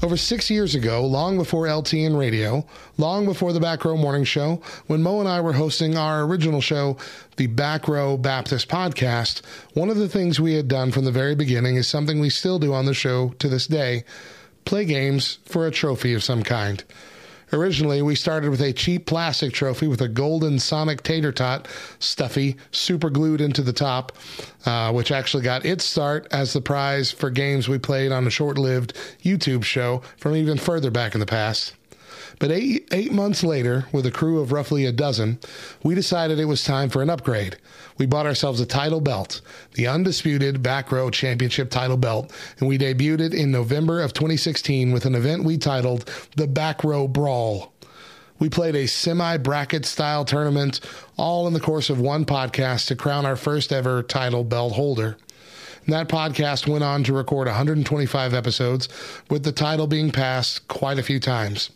Over 0.02 0.18
six 0.18 0.50
years 0.50 0.74
ago, 0.74 1.06
long 1.06 1.38
before 1.38 1.68
LTN 1.68 2.18
radio, 2.18 2.66
long 2.98 3.26
before 3.26 3.54
the 3.54 3.60
Back 3.60 3.86
Row 3.86 3.96
Morning 3.96 4.24
Show, 4.24 4.64
when 4.88 5.04
Mo 5.04 5.20
and 5.20 5.30
I 5.30 5.42
were 5.42 5.54
hosting 5.54 5.96
our 5.96 6.24
original 6.24 6.60
show, 6.60 6.98
the 7.36 7.46
Back 7.46 7.88
Row 7.88 8.18
Baptist 8.18 8.68
Podcast, 8.68 9.44
one 9.76 9.92
of 9.92 9.98
the 9.98 10.10
things 10.10 10.40
we 10.40 10.56
had 10.56 10.68
done 10.68 10.92
from 10.92 11.06
the 11.06 11.12
very 11.12 11.36
beginning 11.36 11.76
is 11.76 11.88
something 11.88 12.20
we 12.20 12.32
still 12.32 12.58
do 12.58 12.74
on 12.74 12.86
the 12.86 12.96
show 12.96 13.30
to 13.38 13.48
this 13.48 13.68
day 13.68 14.04
play 14.66 14.86
games 14.86 15.38
for 15.46 15.68
a 15.68 15.72
trophy 15.72 16.16
of 16.16 16.24
some 16.24 16.42
kind. 16.42 16.84
Originally, 17.54 18.02
we 18.02 18.16
started 18.16 18.50
with 18.50 18.62
a 18.62 18.74
cheap 18.74 19.06
plastic 19.06 19.54
trophy 19.54 19.88
with 19.88 20.02
a 20.02 20.08
golden 20.08 20.60
Sonic 20.60 21.02
tater 21.02 21.32
tot 21.32 21.68
stuffy 22.00 22.58
super 22.72 23.10
glued 23.10 23.40
into 23.40 23.62
the 23.62 23.72
top, 23.72 24.18
uh, 24.66 24.92
which 24.92 25.12
actually 25.12 25.44
got 25.44 25.66
its 25.66 25.86
start 25.86 26.28
as 26.32 26.52
the 26.52 26.62
prize 26.62 27.12
for 27.12 27.30
games 27.30 27.70
we 27.70 27.78
played 27.78 28.12
on 28.12 28.28
a 28.28 28.30
short 28.30 28.58
lived 28.58 28.94
YouTube 29.24 29.64
show 29.64 30.02
from 30.18 30.36
even 30.36 30.58
further 30.58 30.92
back 30.92 31.14
in 31.14 31.22
the 31.22 31.26
past. 31.26 31.74
But 32.40 32.52
eight, 32.52 32.88
eight 32.92 33.14
months 33.14 33.44
later, 33.44 33.86
with 33.92 34.06
a 34.06 34.12
crew 34.12 34.40
of 34.40 34.52
roughly 34.52 34.86
a 34.86 34.92
dozen, 34.92 35.40
we 35.84 35.96
decided 35.96 36.40
it 36.40 36.46
was 36.46 36.64
time 36.64 36.90
for 36.90 37.02
an 37.02 37.10
upgrade. 37.10 37.58
We 37.98 38.06
bought 38.06 38.28
ourselves 38.28 38.60
a 38.60 38.66
title 38.66 39.02
belt, 39.02 39.42
the 39.74 39.88
undisputed 39.88 40.62
Back 40.62 40.92
Row 40.92 41.10
Championship 41.10 41.72
title 41.72 41.98
belt, 41.98 42.32
and 42.60 42.68
we 42.68 42.78
debuted 42.78 43.22
it 43.22 43.34
in 43.34 43.52
November 43.52 44.02
of 44.02 44.14
2016 44.14 44.92
with 44.92 45.06
an 45.06 45.16
event 45.16 45.44
we 45.44 45.58
titled 45.58 46.10
the 46.36 46.48
Back 46.48 46.84
Row 46.84 47.08
Brawl. 47.08 47.74
We 48.40 48.50
played 48.50 48.76
a 48.76 48.88
semi 48.88 49.38
bracket 49.38 49.86
style 49.86 50.26
tournament, 50.26 50.80
all 51.18 51.48
in 51.48 51.54
the 51.54 51.60
course 51.60 51.90
of 51.90 52.00
one 52.00 52.24
podcast 52.24 52.88
to 52.88 52.96
crown 52.96 53.26
our 53.26 53.36
first 53.36 53.74
ever 53.74 54.04
title 54.04 54.44
belt 54.44 54.74
holder. 54.74 55.18
And 55.86 55.94
that 55.94 56.08
podcast 56.08 56.68
went 56.68 56.84
on 56.84 57.04
to 57.06 57.14
record 57.14 57.48
125 57.48 58.34
episodes, 58.34 58.90
with 59.30 59.44
the 59.44 59.52
title 59.52 59.88
being 59.88 60.12
passed 60.12 60.68
quite 60.68 61.00
a 61.00 61.04
few 61.04 61.20
times. 61.20 61.72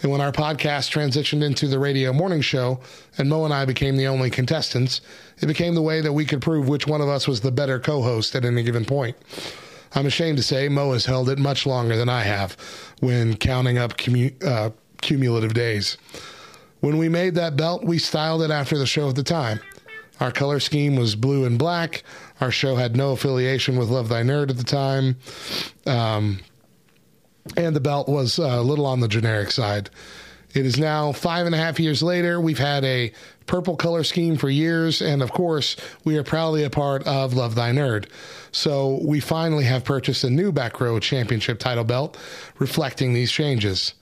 And 0.00 0.12
when 0.12 0.20
our 0.20 0.30
podcast 0.30 0.90
transitioned 0.92 1.42
into 1.42 1.66
the 1.66 1.78
radio 1.78 2.12
morning 2.12 2.40
show, 2.40 2.80
and 3.16 3.28
Mo 3.28 3.44
and 3.44 3.52
I 3.52 3.64
became 3.64 3.96
the 3.96 4.06
only 4.06 4.30
contestants, 4.30 5.00
it 5.40 5.46
became 5.46 5.74
the 5.74 5.82
way 5.82 6.00
that 6.00 6.12
we 6.12 6.24
could 6.24 6.40
prove 6.40 6.68
which 6.68 6.86
one 6.86 7.00
of 7.00 7.08
us 7.08 7.26
was 7.26 7.40
the 7.40 7.50
better 7.50 7.80
co 7.80 8.02
host 8.02 8.34
at 8.36 8.44
any 8.44 8.62
given 8.62 8.84
point. 8.84 9.16
I'm 9.94 10.06
ashamed 10.06 10.38
to 10.38 10.44
say 10.44 10.68
Mo 10.68 10.92
has 10.92 11.06
held 11.06 11.28
it 11.28 11.38
much 11.38 11.66
longer 11.66 11.96
than 11.96 12.08
I 12.08 12.22
have 12.22 12.56
when 13.00 13.36
counting 13.36 13.78
up 13.78 13.94
uh, 14.44 14.70
cumulative 15.00 15.54
days. 15.54 15.96
When 16.80 16.98
we 16.98 17.08
made 17.08 17.34
that 17.34 17.56
belt, 17.56 17.84
we 17.84 17.98
styled 17.98 18.42
it 18.42 18.50
after 18.50 18.78
the 18.78 18.86
show 18.86 19.08
at 19.08 19.16
the 19.16 19.24
time. 19.24 19.60
Our 20.20 20.30
color 20.30 20.60
scheme 20.60 20.96
was 20.96 21.14
blue 21.14 21.44
and 21.44 21.58
black. 21.58 22.02
Our 22.40 22.50
show 22.50 22.76
had 22.76 22.96
no 22.96 23.12
affiliation 23.12 23.76
with 23.76 23.88
Love 23.88 24.08
Thy 24.08 24.22
Nerd 24.22 24.50
at 24.50 24.56
the 24.56 24.64
time. 24.64 25.16
Um, 25.86 26.40
and 27.56 27.74
the 27.74 27.80
belt 27.80 28.08
was 28.08 28.38
uh, 28.38 28.44
a 28.44 28.62
little 28.62 28.86
on 28.86 29.00
the 29.00 29.08
generic 29.08 29.50
side. 29.50 29.90
It 30.54 30.64
is 30.64 30.78
now 30.78 31.12
five 31.12 31.46
and 31.46 31.54
a 31.54 31.58
half 31.58 31.78
years 31.78 32.02
later. 32.02 32.40
We've 32.40 32.58
had 32.58 32.84
a 32.84 33.12
purple 33.46 33.76
color 33.76 34.02
scheme 34.02 34.36
for 34.36 34.48
years, 34.48 35.02
and 35.02 35.22
of 35.22 35.30
course, 35.30 35.76
we 36.04 36.16
are 36.16 36.22
proudly 36.22 36.64
a 36.64 36.70
part 36.70 37.06
of 37.06 37.34
Love 37.34 37.54
Thy 37.54 37.70
Nerd. 37.70 38.08
So 38.50 39.00
we 39.04 39.20
finally 39.20 39.64
have 39.64 39.84
purchased 39.84 40.24
a 40.24 40.30
new 40.30 40.50
Back 40.50 40.80
Row 40.80 40.98
Championship 41.00 41.58
title 41.58 41.84
belt 41.84 42.16
reflecting 42.58 43.12
these 43.12 43.30
changes. 43.30 43.94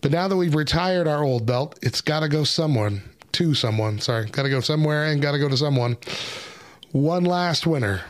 But 0.00 0.10
now 0.10 0.26
that 0.28 0.36
we've 0.36 0.54
retired 0.54 1.06
our 1.06 1.22
old 1.22 1.46
belt, 1.46 1.78
it's 1.80 2.00
got 2.00 2.20
to 2.20 2.28
go 2.28 2.44
someone, 2.44 3.02
to 3.32 3.54
someone, 3.54 4.00
sorry, 4.00 4.26
got 4.26 4.42
to 4.42 4.50
go 4.50 4.60
somewhere 4.60 5.04
and 5.04 5.22
got 5.22 5.32
to 5.32 5.38
go 5.38 5.48
to 5.48 5.56
someone. 5.56 5.96
One 6.90 7.24
last 7.24 7.66
winner. 7.66 8.02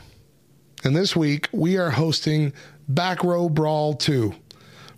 And 0.83 0.97
this 0.97 1.15
week, 1.15 1.49
we 1.53 1.77
are 1.77 1.91
hosting 1.91 2.53
Back 2.89 3.23
Row 3.23 3.49
Brawl 3.49 3.95
2 3.95 4.35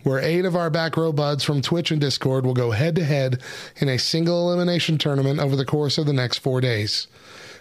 where 0.07 0.21
eight 0.21 0.45
of 0.45 0.55
our 0.55 0.71
back 0.71 0.97
row 0.97 1.11
buds 1.11 1.43
from 1.43 1.61
Twitch 1.61 1.91
and 1.91 2.01
Discord 2.01 2.47
will 2.47 2.55
go 2.55 2.71
head 2.71 2.95
to 2.95 3.05
head 3.05 3.43
in 3.79 3.89
a 3.89 3.99
single 3.99 4.53
elimination 4.53 4.99
tournament 4.99 5.41
over 5.41 5.57
the 5.57 5.65
course 5.65 5.99
of 5.99 6.07
the 6.07 6.13
next 6.13 6.39
four 6.39 6.61
days. 6.61 7.09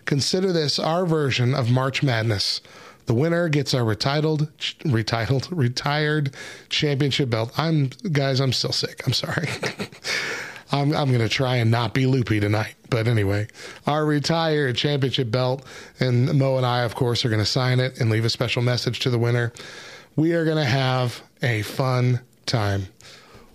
Consider 0.06 0.54
this 0.54 0.78
our 0.78 1.08
version 1.08 1.56
of 1.56 1.72
March 1.72 2.04
Madness. 2.04 2.62
The 3.08 3.16
winner 3.16 3.50
gets 3.50 3.74
our 3.74 3.82
retitled, 3.82 4.52
retitled, 4.84 5.48
retired 5.52 6.36
championship 6.70 7.32
belt. 7.32 7.52
I'm 7.58 7.90
guys, 8.12 8.40
I'm 8.40 8.54
still 8.54 8.72
sick. 8.72 9.02
I'm 9.08 9.14
sorry. 9.14 9.50
I'm 10.72 10.94
I'm 10.94 11.12
gonna 11.12 11.28
try 11.28 11.56
and 11.56 11.72
not 11.72 11.96
be 11.96 12.06
loopy 12.06 12.40
tonight. 12.40 12.76
But 12.92 13.08
anyway, 13.08 13.48
our 13.88 14.06
retired 14.06 14.76
championship 14.76 15.32
belt, 15.32 15.66
and 16.00 16.32
Mo 16.38 16.58
and 16.58 16.66
I, 16.66 16.84
of 16.84 16.94
course, 16.94 17.26
are 17.26 17.30
gonna 17.30 17.44
sign 17.44 17.80
it 17.80 18.00
and 18.00 18.12
leave 18.12 18.24
a 18.24 18.30
special 18.30 18.62
message 18.62 19.00
to 19.00 19.10
the 19.10 19.18
winner. 19.18 19.52
We 20.16 20.34
are 20.34 20.46
gonna 20.46 20.64
have 20.64 21.24
a 21.42 21.64
fun 21.64 22.22
time. 22.46 22.88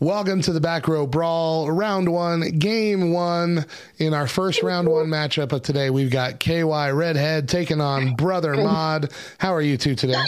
Welcome 0.00 0.40
to 0.42 0.52
the 0.52 0.60
Back 0.60 0.88
Row 0.88 1.06
Brawl, 1.06 1.70
round 1.70 2.10
one, 2.10 2.58
game 2.58 3.12
one. 3.12 3.66
In 3.98 4.14
our 4.14 4.26
first 4.26 4.62
round 4.62 4.88
one 4.88 5.06
matchup 5.06 5.52
of 5.52 5.62
today, 5.62 5.90
we've 5.90 6.10
got 6.10 6.40
KY 6.40 6.90
Redhead 6.92 7.48
taking 7.48 7.80
on 7.80 8.14
Brother 8.16 8.56
Mod. 8.56 9.12
How 9.38 9.54
are 9.54 9.60
you 9.60 9.76
two 9.76 9.94
today? 9.94 10.22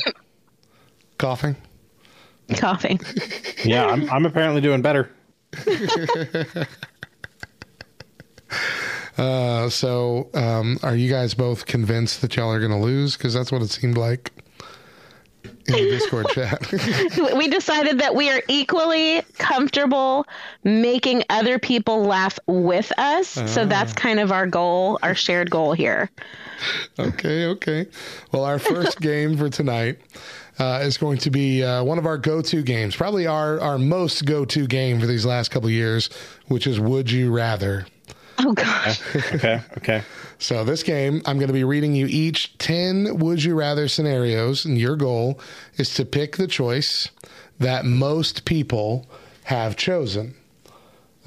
Coughing? 1.19 1.57
Coughing. 2.55 3.01
Yeah, 3.65 3.87
I'm, 3.87 4.09
I'm 4.11 4.27
apparently 4.27 4.61
doing 4.61 4.83
better. 4.83 5.11
uh, 9.17 9.71
so, 9.71 10.29
um, 10.35 10.79
are 10.83 10.95
you 10.95 11.11
guys 11.11 11.35
both 11.35 11.67
convinced 11.67 12.21
that 12.21 12.37
y'all 12.37 12.53
are 12.53 12.61
going 12.61 12.71
to 12.73 12.77
lose? 12.77 13.17
Because 13.17 13.35
that's 13.35 13.51
what 13.51 13.63
it 13.63 13.71
seemed 13.71 13.97
like 13.97 14.31
in 15.67 15.75
the 15.75 15.91
Discord 15.91 16.27
chat. 16.29 16.71
we 17.37 17.49
decided 17.49 18.01
that 18.01 18.15
we 18.15 18.31
are 18.31 18.43
equally 18.49 19.23
comfortable 19.39 20.27
making 20.65 21.23
other 21.31 21.59
people 21.59 22.05
laugh 22.05 22.39
with 22.47 22.93
us. 22.99 23.37
Uh, 23.37 23.47
so 23.47 23.67
that's 23.67 23.93
kind 23.93 24.21
of 24.21 24.33
our 24.33 24.47
goal, 24.47 24.99
our 25.03 25.15
shared 25.15 25.51
goal 25.51 25.73
here. 25.73 26.11
Okay, 26.99 27.47
okay. 27.47 27.87
Well, 28.31 28.45
our 28.45 28.59
first 28.59 29.01
game 29.01 29.37
for 29.37 29.49
tonight 29.49 29.99
uh, 30.59 30.81
is 30.83 30.97
going 30.97 31.19
to 31.19 31.31
be 31.31 31.63
uh, 31.63 31.83
one 31.83 31.99
of 31.99 32.07
our 32.07 32.19
go-to 32.19 32.63
games, 32.63 32.95
probably 32.95 33.27
our 33.27 33.61
our 33.61 33.79
most 33.79 34.25
go-to 34.25 34.67
game 34.67 35.01
for 35.01 35.07
these 35.07 35.27
last 35.27 35.51
couple 35.51 35.71
years, 35.71 36.11
which 36.47 36.67
is 36.67 36.79
Would 36.79 37.11
You 37.11 37.33
Rather. 37.33 37.87
Oh 38.39 38.53
gosh. 38.53 39.01
okay, 39.17 39.61
okay. 39.79 40.03
So 40.43 40.65
this 40.65 40.83
game, 40.83 41.23
I'm 41.25 41.39
going 41.39 41.47
to 41.47 41.53
be 41.53 41.63
reading 41.63 41.95
you 41.95 42.09
each 42.11 42.59
10 42.59 43.21
would 43.21 43.45
you 43.45 43.55
rather 43.55 43.87
scenarios 43.87 44.65
and 44.65 44.77
your 44.77 44.97
goal 44.97 45.39
is 45.77 45.95
to 45.95 46.05
pick 46.05 46.37
the 46.37 46.49
choice 46.49 47.11
that 47.61 47.85
most 47.85 48.45
people 48.45 49.07
have 49.45 49.77
chosen. 49.77 50.35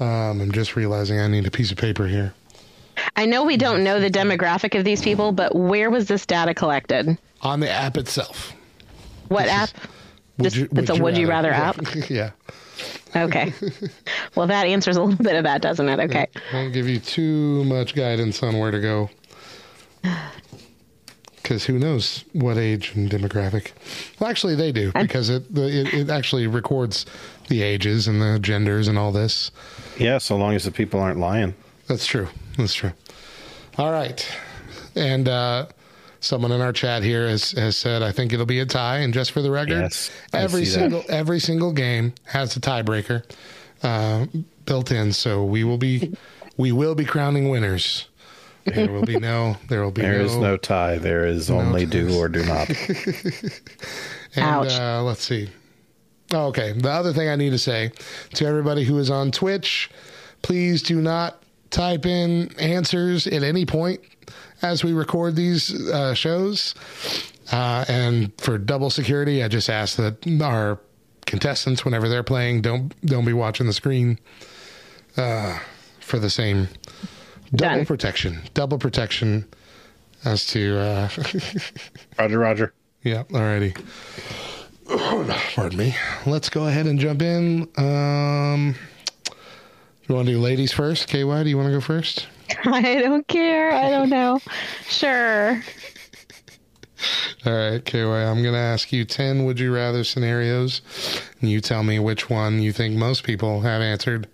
Um, 0.00 0.42
I'm 0.42 0.52
just 0.52 0.76
realizing 0.76 1.18
I 1.18 1.28
need 1.28 1.46
a 1.46 1.50
piece 1.50 1.70
of 1.70 1.78
paper 1.78 2.06
here. 2.06 2.34
I 3.16 3.24
know 3.24 3.44
we 3.44 3.56
don't 3.56 3.82
know 3.82 4.00
the 4.00 4.10
demographic 4.10 4.78
of 4.78 4.84
these 4.84 5.00
people, 5.00 5.32
but 5.32 5.54
where 5.56 5.88
was 5.88 6.08
this 6.08 6.26
data 6.26 6.52
collected? 6.52 7.16
On 7.40 7.60
the 7.60 7.70
app 7.70 7.96
itself. 7.96 8.52
What 9.28 9.44
this 9.44 9.50
app? 9.50 9.70
Just, 10.42 10.56
you, 10.56 10.68
it's 10.72 10.90
a 10.90 11.02
would 11.02 11.16
you 11.16 11.26
rather, 11.26 11.52
rather 11.52 11.80
app? 11.88 12.10
yeah. 12.10 12.32
Okay. 13.14 13.52
well, 14.34 14.46
that 14.46 14.66
answers 14.66 14.96
a 14.96 15.02
little 15.02 15.22
bit 15.22 15.36
of 15.36 15.44
that, 15.44 15.62
doesn't 15.62 15.88
it? 15.88 16.00
Okay. 16.00 16.26
I 16.52 16.54
won't 16.54 16.72
give 16.74 16.88
you 16.88 16.98
too 16.98 17.64
much 17.64 17.94
guidance 17.94 18.42
on 18.42 18.58
where 18.58 18.70
to 18.70 18.80
go. 18.80 19.10
Because 21.42 21.64
who 21.64 21.78
knows 21.78 22.24
what 22.32 22.58
age 22.58 22.92
and 22.96 23.08
demographic? 23.08 23.70
Well, 24.18 24.28
actually, 24.28 24.56
they 24.56 24.72
do 24.72 24.90
because 24.90 25.30
it, 25.30 25.44
it 25.54 25.94
it 25.94 26.10
actually 26.10 26.48
records 26.48 27.06
the 27.46 27.62
ages 27.62 28.08
and 28.08 28.20
the 28.20 28.40
genders 28.40 28.88
and 28.88 28.98
all 28.98 29.12
this. 29.12 29.52
Yeah, 29.96 30.18
so 30.18 30.34
long 30.36 30.56
as 30.56 30.64
the 30.64 30.72
people 30.72 30.98
aren't 30.98 31.20
lying. 31.20 31.54
That's 31.86 32.04
true. 32.04 32.26
That's 32.56 32.74
true. 32.74 32.90
All 33.78 33.92
right, 33.92 34.28
and 34.96 35.28
uh, 35.28 35.66
someone 36.20 36.52
in 36.52 36.60
our 36.60 36.72
chat 36.72 37.02
here 37.02 37.28
has, 37.28 37.52
has 37.52 37.76
said, 37.76 38.02
I 38.02 38.12
think 38.12 38.32
it'll 38.32 38.46
be 38.46 38.60
a 38.60 38.66
tie. 38.66 38.98
And 38.98 39.12
just 39.12 39.32
for 39.32 39.42
the 39.42 39.50
record, 39.50 39.80
yes, 39.80 40.10
every 40.32 40.64
single 40.64 41.02
that. 41.02 41.10
every 41.10 41.38
single 41.38 41.72
game 41.72 42.14
has 42.24 42.56
a 42.56 42.60
tiebreaker 42.60 43.24
uh, 43.82 44.26
built 44.64 44.90
in. 44.90 45.12
So 45.12 45.44
we 45.44 45.64
will 45.64 45.78
be 45.78 46.14
we 46.56 46.72
will 46.72 46.94
be 46.94 47.04
crowning 47.04 47.48
winners. 47.48 48.08
There 48.64 48.90
will 48.90 49.04
be 49.04 49.18
no 49.18 49.56
there 49.68 49.82
will 49.82 49.92
be 49.92 50.02
there 50.02 50.18
no, 50.18 50.24
is 50.24 50.36
no 50.36 50.56
tie. 50.56 50.98
There 50.98 51.26
is 51.26 51.50
no 51.50 51.60
only 51.60 51.86
ties. 51.86 51.90
do 51.90 52.18
or 52.18 52.28
do 52.28 52.44
not. 52.44 52.68
and 54.34 54.44
Ouch. 54.44 54.72
Uh, 54.72 55.02
let's 55.02 55.22
see. 55.22 55.50
Oh, 56.32 56.46
okay. 56.46 56.72
The 56.72 56.90
other 56.90 57.12
thing 57.12 57.28
I 57.28 57.36
need 57.36 57.50
to 57.50 57.58
say 57.58 57.92
to 58.34 58.46
everybody 58.46 58.82
who 58.84 58.98
is 58.98 59.10
on 59.10 59.30
Twitch, 59.30 59.90
please 60.42 60.82
do 60.82 61.00
not 61.00 61.42
type 61.70 62.06
in 62.06 62.52
answers 62.58 63.26
at 63.26 63.42
any 63.42 63.66
point 63.66 64.00
as 64.62 64.82
we 64.84 64.92
record 64.92 65.36
these 65.36 65.72
uh, 65.90 66.14
shows. 66.14 66.74
Uh, 67.52 67.84
and 67.88 68.32
for 68.40 68.58
double 68.58 68.90
security, 68.90 69.42
I 69.42 69.48
just 69.48 69.70
ask 69.70 69.96
that 69.96 70.26
our 70.42 70.80
contestants, 71.26 71.84
whenever 71.84 72.08
they're 72.08 72.22
playing, 72.22 72.62
don't 72.62 72.92
don't 73.06 73.24
be 73.24 73.32
watching 73.32 73.66
the 73.66 73.72
screen 73.72 74.18
uh, 75.16 75.58
for 76.00 76.18
the 76.18 76.30
same 76.30 76.68
double 77.54 77.76
Done. 77.76 77.86
protection. 77.86 78.40
Double 78.54 78.78
protection 78.78 79.46
as 80.24 80.46
to 80.48 80.78
uh, 80.78 81.08
Roger, 82.18 82.38
Roger. 82.38 82.74
Yeah, 83.02 83.22
alrighty. 83.24 83.76
Pardon 85.54 85.78
me. 85.78 85.94
Let's 86.26 86.48
go 86.48 86.66
ahead 86.66 86.86
and 86.86 86.98
jump 86.98 87.22
in. 87.22 87.68
Um, 87.76 88.74
you 90.08 90.14
want 90.14 90.26
to 90.26 90.32
do 90.32 90.40
ladies 90.40 90.72
first? 90.72 91.08
KY, 91.08 91.20
do 91.22 91.48
you 91.48 91.56
want 91.56 91.68
to 91.68 91.72
go 91.72 91.80
first? 91.80 92.26
I 92.64 93.00
don't 93.00 93.26
care. 93.26 93.72
I 93.72 93.90
don't 93.90 94.10
know. 94.10 94.40
Sure. 94.88 95.62
All 97.44 97.52
right, 97.52 97.84
KY, 97.84 98.00
I'm 98.00 98.42
going 98.42 98.54
to 98.54 98.58
ask 98.58 98.92
you 98.92 99.04
10 99.04 99.44
would 99.44 99.60
you 99.60 99.72
rather 99.72 100.02
scenarios, 100.02 100.80
and 101.40 101.50
you 101.50 101.60
tell 101.60 101.82
me 101.82 101.98
which 101.98 102.30
one 102.30 102.60
you 102.60 102.72
think 102.72 102.96
most 102.96 103.22
people 103.22 103.60
have 103.60 103.82
answered. 103.82 104.28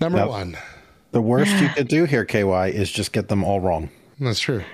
Number 0.00 0.18
now, 0.18 0.28
one. 0.28 0.56
The 1.12 1.22
worst 1.22 1.54
you 1.56 1.68
could 1.76 1.88
do 1.88 2.04
here, 2.04 2.24
KY, 2.24 2.70
is 2.70 2.90
just 2.90 3.12
get 3.12 3.28
them 3.28 3.44
all 3.44 3.60
wrong. 3.60 3.90
That's 4.20 4.40
true. 4.40 4.64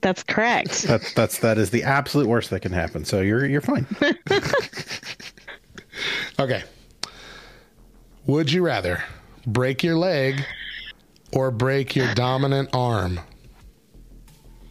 That's 0.00 0.22
correct. 0.22 0.84
That's 0.84 1.12
that's 1.12 1.38
that 1.40 1.58
is 1.58 1.70
the 1.70 1.82
absolute 1.82 2.26
worst 2.26 2.48
that 2.50 2.60
can 2.60 2.72
happen. 2.72 3.04
So 3.04 3.20
you're 3.20 3.44
you're 3.44 3.60
fine. 3.60 3.86
okay. 6.40 6.62
Would 8.26 8.50
you 8.50 8.64
rather 8.64 9.04
break 9.46 9.82
your 9.82 9.96
leg 9.96 10.42
or 11.32 11.50
break 11.50 11.94
your 11.96 12.12
dominant 12.14 12.70
arm? 12.72 13.20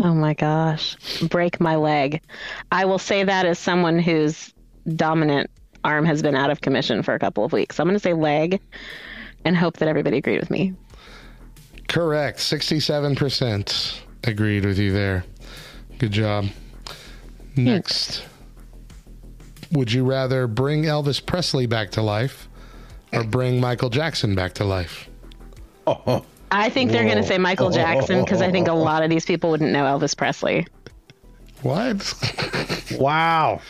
Oh 0.01 0.13
my 0.13 0.33
gosh. 0.33 0.95
Break 1.21 1.59
my 1.59 1.75
leg. 1.75 2.21
I 2.71 2.85
will 2.85 2.99
say 2.99 3.23
that 3.23 3.45
as 3.45 3.59
someone 3.59 3.99
whose 3.99 4.53
dominant 4.95 5.49
arm 5.83 6.05
has 6.05 6.21
been 6.21 6.35
out 6.35 6.49
of 6.49 6.61
commission 6.61 7.03
for 7.03 7.13
a 7.13 7.19
couple 7.19 7.43
of 7.43 7.51
weeks. 7.51 7.79
I'm 7.79 7.87
going 7.87 7.95
to 7.95 7.99
say 7.99 8.13
leg 8.13 8.61
and 9.45 9.57
hope 9.57 9.77
that 9.77 9.87
everybody 9.87 10.17
agreed 10.17 10.39
with 10.39 10.49
me. 10.49 10.73
Correct. 11.87 12.39
67% 12.39 13.99
agreed 14.25 14.65
with 14.65 14.77
you 14.77 14.91
there. 14.91 15.25
Good 15.97 16.11
job. 16.11 16.47
Next. 17.55 18.23
Would 19.71 19.91
you 19.91 20.03
rather 20.03 20.47
bring 20.47 20.83
Elvis 20.83 21.23
Presley 21.25 21.65
back 21.65 21.91
to 21.91 22.01
life 22.01 22.47
or 23.11 23.23
bring 23.23 23.59
Michael 23.59 23.89
Jackson 23.89 24.33
back 24.35 24.53
to 24.55 24.63
life? 24.63 25.09
Oh, 25.85 26.25
I 26.51 26.69
think 26.69 26.91
they're 26.91 27.03
going 27.03 27.17
to 27.17 27.23
say 27.23 27.37
Michael 27.37 27.69
Jackson 27.69 28.23
because 28.23 28.41
I 28.41 28.51
think 28.51 28.67
a 28.67 28.73
lot 28.73 29.03
of 29.03 29.09
these 29.09 29.25
people 29.25 29.51
wouldn't 29.51 29.71
know 29.71 29.83
Elvis 29.83 30.15
Presley. 30.15 30.65
What? 31.61 32.13
wow. 32.99 33.61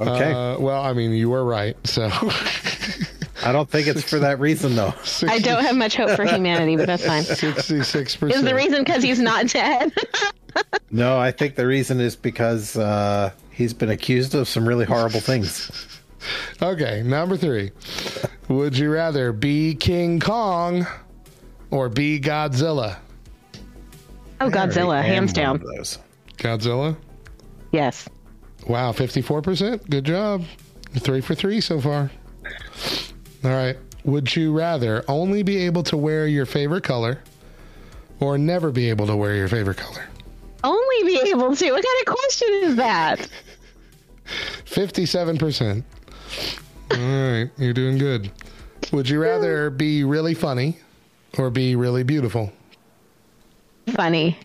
Okay. 0.00 0.32
Uh, 0.32 0.58
well, 0.58 0.82
I 0.82 0.92
mean, 0.92 1.12
you 1.12 1.30
were 1.30 1.44
right. 1.44 1.76
So 1.86 2.08
I 3.44 3.52
don't 3.52 3.68
think 3.68 3.86
it's 3.86 4.02
for 4.02 4.18
that 4.20 4.40
reason, 4.40 4.74
though. 4.76 4.94
I 5.26 5.38
don't 5.38 5.62
have 5.64 5.76
much 5.76 5.96
hope 5.96 6.10
for 6.10 6.24
humanity, 6.24 6.76
but 6.76 6.86
that's 6.86 7.04
fine. 7.04 7.22
66%. 7.22 8.32
Is 8.32 8.42
the 8.42 8.54
reason 8.54 8.84
because 8.84 9.02
he's 9.02 9.20
not 9.20 9.48
dead? 9.48 9.92
No, 10.90 11.18
I 11.18 11.30
think 11.30 11.54
the 11.54 11.66
reason 11.66 12.00
is 12.00 12.16
because 12.16 12.76
uh, 12.76 13.30
he's 13.52 13.74
been 13.74 13.90
accused 13.90 14.34
of 14.34 14.48
some 14.48 14.66
really 14.66 14.86
horrible 14.86 15.20
things. 15.20 15.70
Okay, 16.60 17.02
number 17.04 17.36
three. 17.36 17.70
Would 18.48 18.76
you 18.76 18.90
rather 18.90 19.32
be 19.32 19.74
King 19.76 20.18
Kong 20.18 20.86
or 21.70 21.88
be 21.88 22.20
Godzilla? 22.20 22.98
oh, 24.40 24.50
Godzilla, 24.50 25.02
hands 25.02 25.32
down. 25.32 25.58
Godzilla? 26.38 26.96
Yes. 27.72 28.08
Wow, 28.66 28.92
54%. 28.92 29.88
Good 29.88 30.04
job. 30.04 30.44
Three 30.98 31.20
for 31.20 31.34
three 31.34 31.60
so 31.60 31.80
far. 31.80 32.10
All 33.44 33.50
right. 33.50 33.76
Would 34.04 34.34
you 34.34 34.56
rather 34.56 35.04
only 35.08 35.42
be 35.42 35.58
able 35.58 35.82
to 35.84 35.96
wear 35.96 36.26
your 36.26 36.46
favorite 36.46 36.84
color 36.84 37.20
or 38.20 38.38
never 38.38 38.70
be 38.70 38.88
able 38.88 39.06
to 39.06 39.16
wear 39.16 39.34
your 39.34 39.48
favorite 39.48 39.76
color? 39.76 40.06
Only 40.64 41.04
be 41.04 41.30
able 41.30 41.54
to. 41.54 41.70
What 41.72 41.84
kind 41.84 42.06
of 42.06 42.14
question 42.14 42.48
is 42.62 42.76
that? 42.76 43.28
57%. 44.64 45.82
All 46.90 46.96
right. 46.98 47.50
You're 47.58 47.72
doing 47.72 47.98
good. 47.98 48.30
Would 48.92 49.08
you 49.08 49.20
rather 49.20 49.70
be 49.70 50.04
really 50.04 50.34
funny 50.34 50.78
or 51.36 51.50
be 51.50 51.76
really 51.76 52.02
beautiful? 52.02 52.52
Funny. 53.94 54.38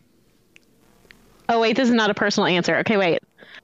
Oh, 1.49 1.59
wait, 1.59 1.75
this 1.75 1.89
is 1.89 1.93
not 1.93 2.09
a 2.09 2.13
personal 2.13 2.47
answer. 2.47 2.77
Okay, 2.77 2.97
wait. 2.97 3.21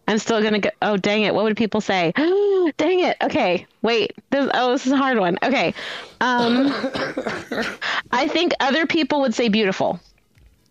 I'm 0.07 0.17
still 0.17 0.41
going 0.41 0.53
to 0.53 0.59
go. 0.59 0.69
Oh, 0.81 0.97
dang 0.97 1.23
it. 1.23 1.33
What 1.33 1.43
would 1.43 1.55
people 1.55 1.81
say? 1.81 2.11
dang 2.15 2.99
it. 2.99 3.17
Okay, 3.21 3.65
wait. 3.81 4.13
This, 4.31 4.49
oh, 4.53 4.71
this 4.71 4.85
is 4.85 4.91
a 4.91 4.97
hard 4.97 5.19
one. 5.19 5.37
Okay. 5.43 5.73
Um, 6.19 6.71
I 8.11 8.27
think 8.27 8.53
other 8.59 8.87
people 8.87 9.21
would 9.21 9.35
say 9.35 9.49
beautiful. 9.49 9.99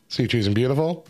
So 0.08 0.22
you're 0.22 0.28
choosing 0.28 0.54
beautiful? 0.54 1.06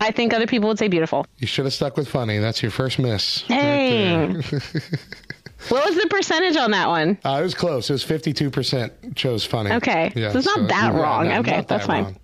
I 0.00 0.10
think 0.10 0.32
other 0.34 0.46
people 0.46 0.68
would 0.68 0.78
say 0.78 0.88
beautiful. 0.88 1.26
You 1.38 1.46
should 1.46 1.64
have 1.64 1.74
stuck 1.74 1.96
with 1.96 2.06
funny. 2.06 2.38
That's 2.38 2.62
your 2.62 2.70
first 2.70 2.98
miss. 2.98 3.42
Dang. 3.48 4.36
Right. 4.36 4.52
What 5.68 5.84
was 5.86 5.96
the 6.00 6.06
percentage 6.08 6.56
on 6.56 6.70
that 6.72 6.88
one? 6.88 7.18
Uh, 7.24 7.38
it 7.40 7.42
was 7.42 7.54
close. 7.54 7.90
It 7.90 7.94
was 7.94 8.04
52% 8.04 9.14
chose 9.16 9.44
funny. 9.44 9.72
Okay. 9.72 10.12
So 10.14 10.38
it's 10.38 10.46
not 10.46 10.68
that 10.68 10.92
yeah, 10.94 11.00
wrong. 11.00 11.28
no, 11.28 11.40
Okay, 11.40 11.56
that's 11.56 11.68
that 11.68 11.82
fine. 11.84 12.04
wrong. 12.04 12.16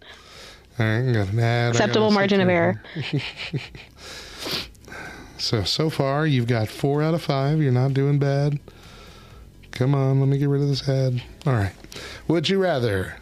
All 0.78 0.87
right, 0.87 1.12
got 1.12 1.28
an 1.32 1.70
Acceptable 1.70 2.11
margin 2.11 2.40
of 2.40 2.49
error. 2.49 2.82
So, 5.38 5.64
so 5.64 5.90
far, 5.90 6.24
you've 6.24 6.46
got 6.46 6.68
four 6.68 7.02
out 7.02 7.14
of 7.14 7.22
five. 7.22 7.61
You're 7.61 7.72
not 7.72 7.94
doing 7.94 8.20
bad. 8.20 8.61
Come 9.72 9.92
on, 9.92 10.20
let 10.20 10.28
me 10.28 10.38
get 10.38 10.48
rid 10.48 10.62
of 10.62 10.68
this 10.68 10.88
ad. 10.88 11.20
All 11.44 11.52
right. 11.55 11.72
Would 12.28 12.48
you 12.48 12.62
rather? 12.62 13.16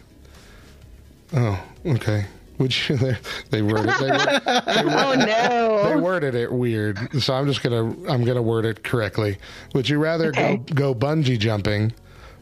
Oh, 1.33 1.59
okay. 1.83 2.25
Would 2.61 2.89
you? 2.89 2.95
They, 2.97 3.17
they 3.49 3.61
worded. 3.63 3.89
They, 3.99 4.07
they 4.07 4.85
word- 4.85 4.93
Oh, 4.95 5.15
no. 5.17 5.89
They 5.89 5.95
worded 5.95 6.35
it 6.35 6.51
weird, 6.51 6.99
so 7.21 7.33
I'm 7.33 7.47
just 7.47 7.63
gonna 7.63 7.87
I'm 8.07 8.23
gonna 8.23 8.41
word 8.41 8.65
it 8.65 8.83
correctly. 8.83 9.37
Would 9.73 9.89
you 9.89 9.97
rather 9.97 10.29
Okay. 10.29 10.57
go 10.57 10.93
go 10.93 10.95
bungee 10.95 11.39
jumping 11.39 11.91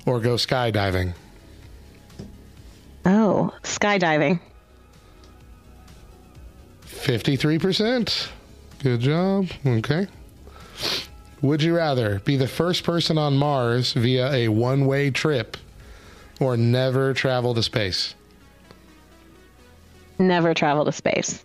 or 0.05 0.19
go 0.19 0.36
skydiving? 0.36 1.13
Oh, 3.05 3.53
skydiving. 3.63 4.41
Fifty-three 6.82 7.60
percent. 7.60 8.29
Good 8.84 8.99
job. 8.99 9.47
Okay. 9.65 10.08
Would 11.41 11.63
you 11.63 11.75
rather 11.77 12.19
be 12.19 12.36
the 12.36 12.47
first 12.47 12.84
person 12.84 13.17
on 13.17 13.38
Mars 13.38 13.93
via 13.93 14.29
a 14.34 14.47
one-way 14.49 15.10
trip, 15.12 15.55
or 16.41 16.58
never 16.58 17.13
travel 17.13 17.53
to 17.53 17.63
space? 17.63 18.15
Never 20.19 20.53
travel 20.53 20.86
to 20.86 20.91
space. 20.91 21.43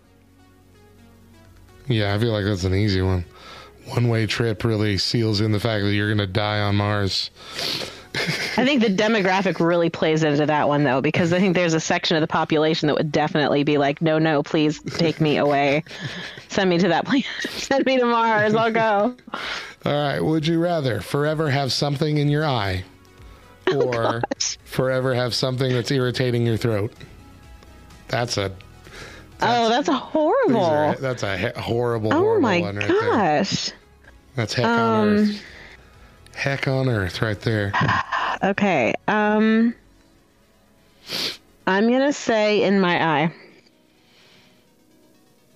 Yeah, 1.87 2.13
I 2.13 2.19
feel 2.19 2.31
like 2.31 2.45
that's 2.45 2.63
an 2.63 2.75
easy 2.75 3.01
one. 3.01 3.25
One-way 3.85 4.25
trip 4.25 4.63
really 4.63 4.97
seals 4.97 5.41
in 5.41 5.51
the 5.51 5.59
fact 5.59 5.83
that 5.85 5.93
you're 5.93 6.07
going 6.07 6.17
to 6.17 6.27
die 6.27 6.59
on 6.59 6.75
Mars. 6.75 7.29
I 8.57 8.65
think 8.65 8.81
the 8.81 8.89
demographic 8.89 9.65
really 9.65 9.89
plays 9.89 10.23
into 10.23 10.45
that 10.45 10.67
one 10.67 10.83
though, 10.83 11.01
because 11.01 11.33
I 11.33 11.39
think 11.39 11.53
there's 11.53 11.73
a 11.73 11.79
section 11.79 12.15
of 12.15 12.21
the 12.21 12.27
population 12.27 12.87
that 12.87 12.95
would 12.95 13.11
definitely 13.11 13.63
be 13.63 13.77
like, 13.77 14.01
"No, 14.01 14.19
no, 14.19 14.41
please 14.41 14.81
take 14.81 15.19
me 15.19 15.37
away, 15.37 15.83
send 16.47 16.69
me 16.69 16.77
to 16.77 16.87
that 16.87 17.05
planet, 17.05 17.25
send 17.49 17.85
me 17.85 17.97
to 17.97 18.05
Mars, 18.05 18.55
I'll 18.55 18.71
go." 18.71 19.15
All 19.85 19.91
right. 19.93 20.19
Would 20.19 20.47
you 20.47 20.59
rather 20.59 21.01
forever 21.01 21.49
have 21.49 21.71
something 21.73 22.17
in 22.17 22.29
your 22.29 22.45
eye, 22.45 22.85
oh, 23.67 23.81
or 23.81 24.21
forever 24.63 25.13
have 25.13 25.35
something 25.35 25.71
that's 25.71 25.91
irritating 25.91 26.45
your 26.45 26.57
throat? 26.57 26.93
That's 28.07 28.37
a 28.37 28.51
oh, 29.41 29.69
that's 29.69 29.87
a 29.89 29.93
horrible. 29.93 30.63
are- 30.63 30.95
that's 30.95 31.23
a 31.23 31.37
he- 31.37 31.59
horrible, 31.59 32.13
oh 32.13 32.17
horrible 32.19 32.41
my 32.41 32.61
one 32.61 32.75
right 32.77 32.87
there. 32.87 33.01
gosh. 33.11 33.71
That's 34.35 34.53
heck 34.53 34.65
Um, 34.65 34.71
on 34.71 35.07
earth. 35.17 35.41
Heck 36.35 36.67
on 36.67 36.89
earth, 36.89 37.21
right 37.21 37.39
there. 37.41 37.71
Okay. 38.43 38.93
Um, 39.07 39.73
I'm 41.65 41.89
gonna 41.89 42.11
say 42.13 42.63
in 42.63 42.81
my 42.81 43.01
eye. 43.23 43.31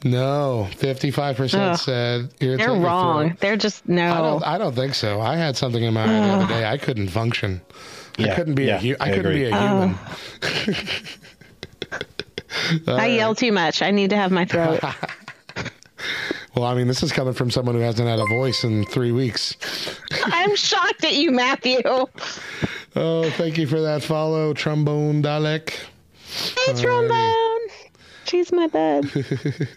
No, 0.05 0.69
fifty-five 0.77 1.35
percent 1.35 1.73
Ugh. 1.73 1.77
said 1.77 2.29
irritate 2.39 2.65
They're 2.67 2.75
wrong. 2.79 3.27
throat. 3.31 3.39
They're 3.41 3.57
just 3.57 3.87
no. 3.89 4.13
I 4.13 4.17
don't. 4.21 4.43
I 4.47 4.57
don't 4.57 4.73
think 4.73 4.95
so. 4.95 5.19
I 5.19 5.35
had 5.35 5.57
something 5.57 5.83
in 5.83 5.93
my 5.93 6.03
eye 6.03 6.07
the 6.07 6.33
other 6.35 6.47
day. 6.47 6.65
I 6.65 6.77
couldn't 6.77 7.09
function. 7.09 7.59
I 8.17 8.33
couldn't 8.33 8.55
be 8.55 8.63
yeah, 8.65 8.77
a. 8.77 8.79
Hu- 8.79 8.95
I, 9.01 9.05
I 9.05 9.09
couldn't 9.09 9.25
agree. 9.25 9.39
be 9.43 9.49
a 9.51 9.59
human. 9.59 9.97
I 12.87 13.07
yell 13.07 13.35
too 13.35 13.51
much. 13.51 13.81
I 13.81 13.91
need 13.91 14.09
to 14.11 14.15
have 14.15 14.31
my 14.31 14.45
throat. 14.45 14.81
Well, 16.55 16.65
I 16.65 16.73
mean, 16.73 16.87
this 16.87 17.03
is 17.03 17.13
coming 17.13 17.33
from 17.33 17.51
someone 17.51 17.75
who 17.75 17.81
hasn't 17.81 18.09
had 18.09 18.19
a 18.19 18.25
voice 18.25 18.63
in 18.63 18.83
three 18.83 19.11
weeks. 19.11 19.55
I'm 20.25 20.55
shocked 20.55 21.05
at 21.05 21.13
you, 21.13 21.31
Matthew. 21.31 21.79
Oh, 21.85 23.29
thank 23.37 23.57
you 23.57 23.67
for 23.67 23.79
that 23.79 24.03
follow, 24.03 24.53
Trombone 24.53 25.21
Dalek. 25.21 25.73
Hey, 26.65 26.73
trombone. 26.73 27.59
She's 28.25 28.51
my 28.51 28.67
bed. 28.67 29.09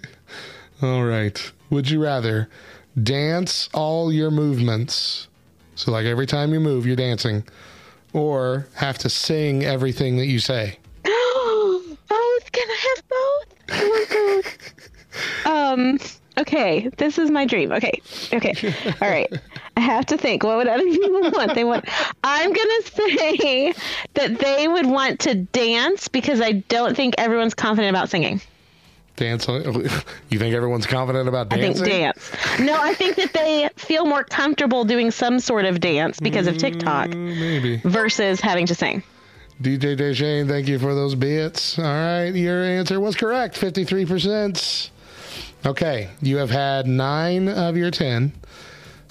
All 0.82 1.04
right. 1.04 1.52
Would 1.70 1.88
you 1.88 2.02
rather 2.02 2.48
dance 3.00 3.68
all 3.72 4.12
your 4.12 4.30
movements? 4.30 5.28
So, 5.76 5.92
like 5.92 6.06
every 6.06 6.26
time 6.26 6.52
you 6.52 6.58
move, 6.58 6.84
you're 6.84 6.96
dancing, 6.96 7.44
or 8.12 8.66
have 8.74 8.98
to 8.98 9.08
sing 9.08 9.64
everything 9.64 10.16
that 10.16 10.26
you 10.26 10.38
say? 10.40 10.78
both? 11.04 12.52
Can 12.52 12.68
I 12.68 12.94
have 12.96 13.08
both? 13.08 13.48
I 13.70 13.84
want 13.84 14.08
both. 14.10 14.78
Um. 15.72 15.98
Okay, 16.38 16.88
this 16.96 17.18
is 17.18 17.30
my 17.30 17.44
dream. 17.44 17.72
Okay, 17.72 18.00
okay, 18.32 18.54
all 19.02 19.10
right. 19.10 19.30
I 19.76 19.80
have 19.80 20.06
to 20.06 20.16
think. 20.16 20.42
What 20.44 20.56
would 20.56 20.66
other 20.66 20.82
people 20.82 21.20
want? 21.30 21.54
They 21.54 21.62
want. 21.64 21.84
I'm 22.24 22.50
gonna 22.52 22.82
say 22.84 23.74
that 24.14 24.38
they 24.38 24.66
would 24.66 24.86
want 24.86 25.20
to 25.20 25.34
dance 25.34 26.08
because 26.08 26.40
I 26.40 26.52
don't 26.68 26.96
think 26.96 27.14
everyone's 27.18 27.52
confident 27.52 27.94
about 27.94 28.08
singing. 28.08 28.40
Dance. 29.16 29.46
You 29.46 30.38
think 30.38 30.54
everyone's 30.54 30.86
confident 30.86 31.28
about 31.28 31.52
I 31.52 31.58
dancing? 31.58 31.84
think 31.84 32.14
dance. 32.14 32.30
No, 32.58 32.80
I 32.80 32.94
think 32.94 33.16
that 33.16 33.34
they 33.34 33.68
feel 33.76 34.06
more 34.06 34.24
comfortable 34.24 34.84
doing 34.84 35.10
some 35.10 35.38
sort 35.38 35.66
of 35.66 35.80
dance 35.80 36.18
because 36.18 36.46
of 36.46 36.56
TikTok 36.56 37.10
Mm, 37.10 37.38
Maybe. 37.38 37.76
versus 37.84 38.40
having 38.40 38.64
to 38.66 38.74
sing. 38.74 39.02
DJ 39.60 39.96
Deshane, 39.98 40.48
thank 40.48 40.66
you 40.66 40.78
for 40.78 40.94
those 40.94 41.14
bits. 41.14 41.78
All 41.78 41.84
right, 41.84 42.30
your 42.34 42.64
answer 42.64 42.98
was 43.00 43.14
correct, 43.14 43.54
53%. 43.60 44.88
Okay, 45.64 46.08
you 46.20 46.38
have 46.38 46.50
had 46.50 46.86
nine 46.86 47.48
of 47.48 47.76
your 47.76 47.90
10. 47.90 48.32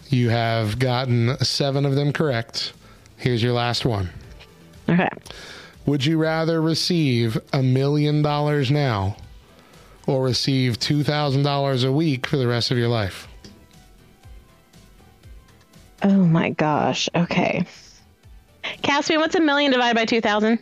You 0.09 0.29
have 0.29 0.79
gotten 0.79 1.37
seven 1.37 1.85
of 1.85 1.95
them 1.95 2.11
correct. 2.11 2.73
Here's 3.15 3.41
your 3.41 3.53
last 3.53 3.85
one. 3.85 4.09
Okay. 4.89 5.07
Would 5.85 6.05
you 6.05 6.17
rather 6.17 6.61
receive 6.61 7.39
a 7.53 7.63
million 7.63 8.21
dollars 8.21 8.69
now 8.69 9.15
or 10.07 10.23
receive 10.23 10.79
$2,000 10.79 11.87
a 11.87 11.91
week 11.91 12.27
for 12.27 12.37
the 12.37 12.47
rest 12.47 12.71
of 12.71 12.77
your 12.77 12.89
life? 12.89 13.27
Oh 16.03 16.25
my 16.25 16.49
gosh. 16.49 17.07
Okay. 17.15 17.65
Caspian, 18.81 19.19
what's 19.19 19.35
a 19.35 19.39
million 19.39 19.71
divided 19.71 19.95
by 19.95 20.05
2,000? 20.05 20.59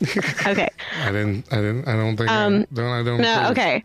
okay. 0.46 0.68
I 1.02 1.12
didn't, 1.12 1.52
I 1.52 1.56
didn't, 1.56 1.88
I 1.88 1.96
don't 1.96 2.16
think, 2.16 2.30
Um, 2.30 2.66
I 2.72 2.74
don't, 2.74 2.86
I 2.86 3.02
don't. 3.02 3.20
No, 3.20 3.48
okay. 3.50 3.84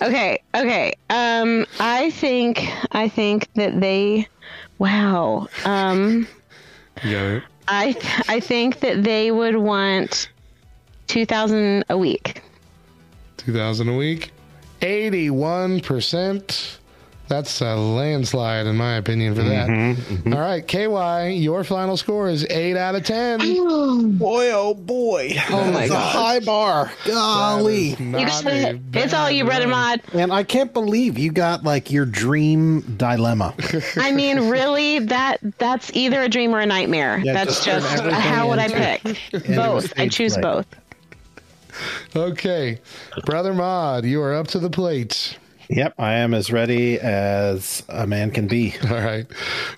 Okay. 0.00 0.42
Okay. 0.54 0.94
Um, 1.10 1.66
I 1.78 2.10
think, 2.10 2.66
I 2.92 3.08
think 3.08 3.52
that 3.54 3.80
they, 3.80 4.26
wow. 4.78 5.48
Um, 5.64 6.26
it. 7.02 7.42
I, 7.68 7.96
I 8.28 8.40
think 8.40 8.80
that 8.80 9.04
they 9.04 9.30
would 9.30 9.56
want 9.56 10.30
2,000 11.08 11.84
a 11.90 11.98
week. 11.98 12.42
2000 13.36 13.88
a 13.88 13.96
week. 13.96 14.32
81%. 14.80 16.78
That's 17.30 17.60
a 17.60 17.76
landslide, 17.76 18.66
in 18.66 18.76
my 18.76 18.96
opinion, 18.96 19.36
for 19.36 19.44
that. 19.44 19.68
Mm-hmm, 19.68 20.32
All 20.32 20.40
right, 20.40 20.66
KY, 20.66 21.36
your 21.36 21.62
final 21.62 21.96
score 21.96 22.28
is 22.28 22.44
8 22.50 22.76
out 22.76 22.96
of 22.96 23.04
10. 23.04 23.38
Boy, 24.18 24.50
oh 24.50 24.74
boy. 24.74 25.34
Oh 25.48 25.70
my 25.70 25.86
God. 25.86 25.94
A 25.94 26.00
high 26.00 26.40
bar. 26.40 26.90
Golly. 27.06 27.90
That 27.90 28.00
is 28.00 28.06
not 28.06 28.20
You 28.20 28.26
just 28.26 28.46
it. 28.46 28.80
It's 28.94 29.14
all 29.14 29.30
you, 29.30 29.44
Brett 29.44 29.62
and. 29.62 29.70
Mod. 29.70 30.02
And 30.12 30.32
I 30.32 30.42
can't 30.42 30.72
believe 30.72 31.18
you 31.18 31.30
got 31.30 31.62
like 31.62 31.92
your 31.92 32.04
dream 32.04 32.80
dilemma. 32.96 33.54
I 33.94 34.10
mean, 34.10 34.48
really, 34.50 34.98
that 34.98 35.38
that's 35.58 35.92
either 35.94 36.22
a 36.22 36.28
dream 36.28 36.52
or 36.52 36.58
a 36.58 36.66
nightmare. 36.66 37.20
Yeah, 37.22 37.32
that's 37.32 37.64
just 37.64 37.88
just 37.92 38.02
how 38.10 38.48
would 38.48 38.58
I 38.58 38.66
pick? 38.66 39.02
both. 39.46 39.92
I 39.96 40.08
choose 40.08 40.32
play. 40.32 40.42
both. 40.42 40.66
Okay, 42.16 42.80
Brother 43.24 43.54
Mod, 43.54 44.04
you 44.04 44.20
are 44.20 44.34
up 44.34 44.48
to 44.48 44.58
the 44.58 44.68
plate. 44.68 45.38
Yep, 45.70 45.94
I 45.98 46.14
am 46.14 46.34
as 46.34 46.50
ready 46.50 46.98
as 46.98 47.84
a 47.88 48.04
man 48.04 48.32
can 48.32 48.48
be. 48.48 48.74
All 48.90 48.96
right. 48.96 49.26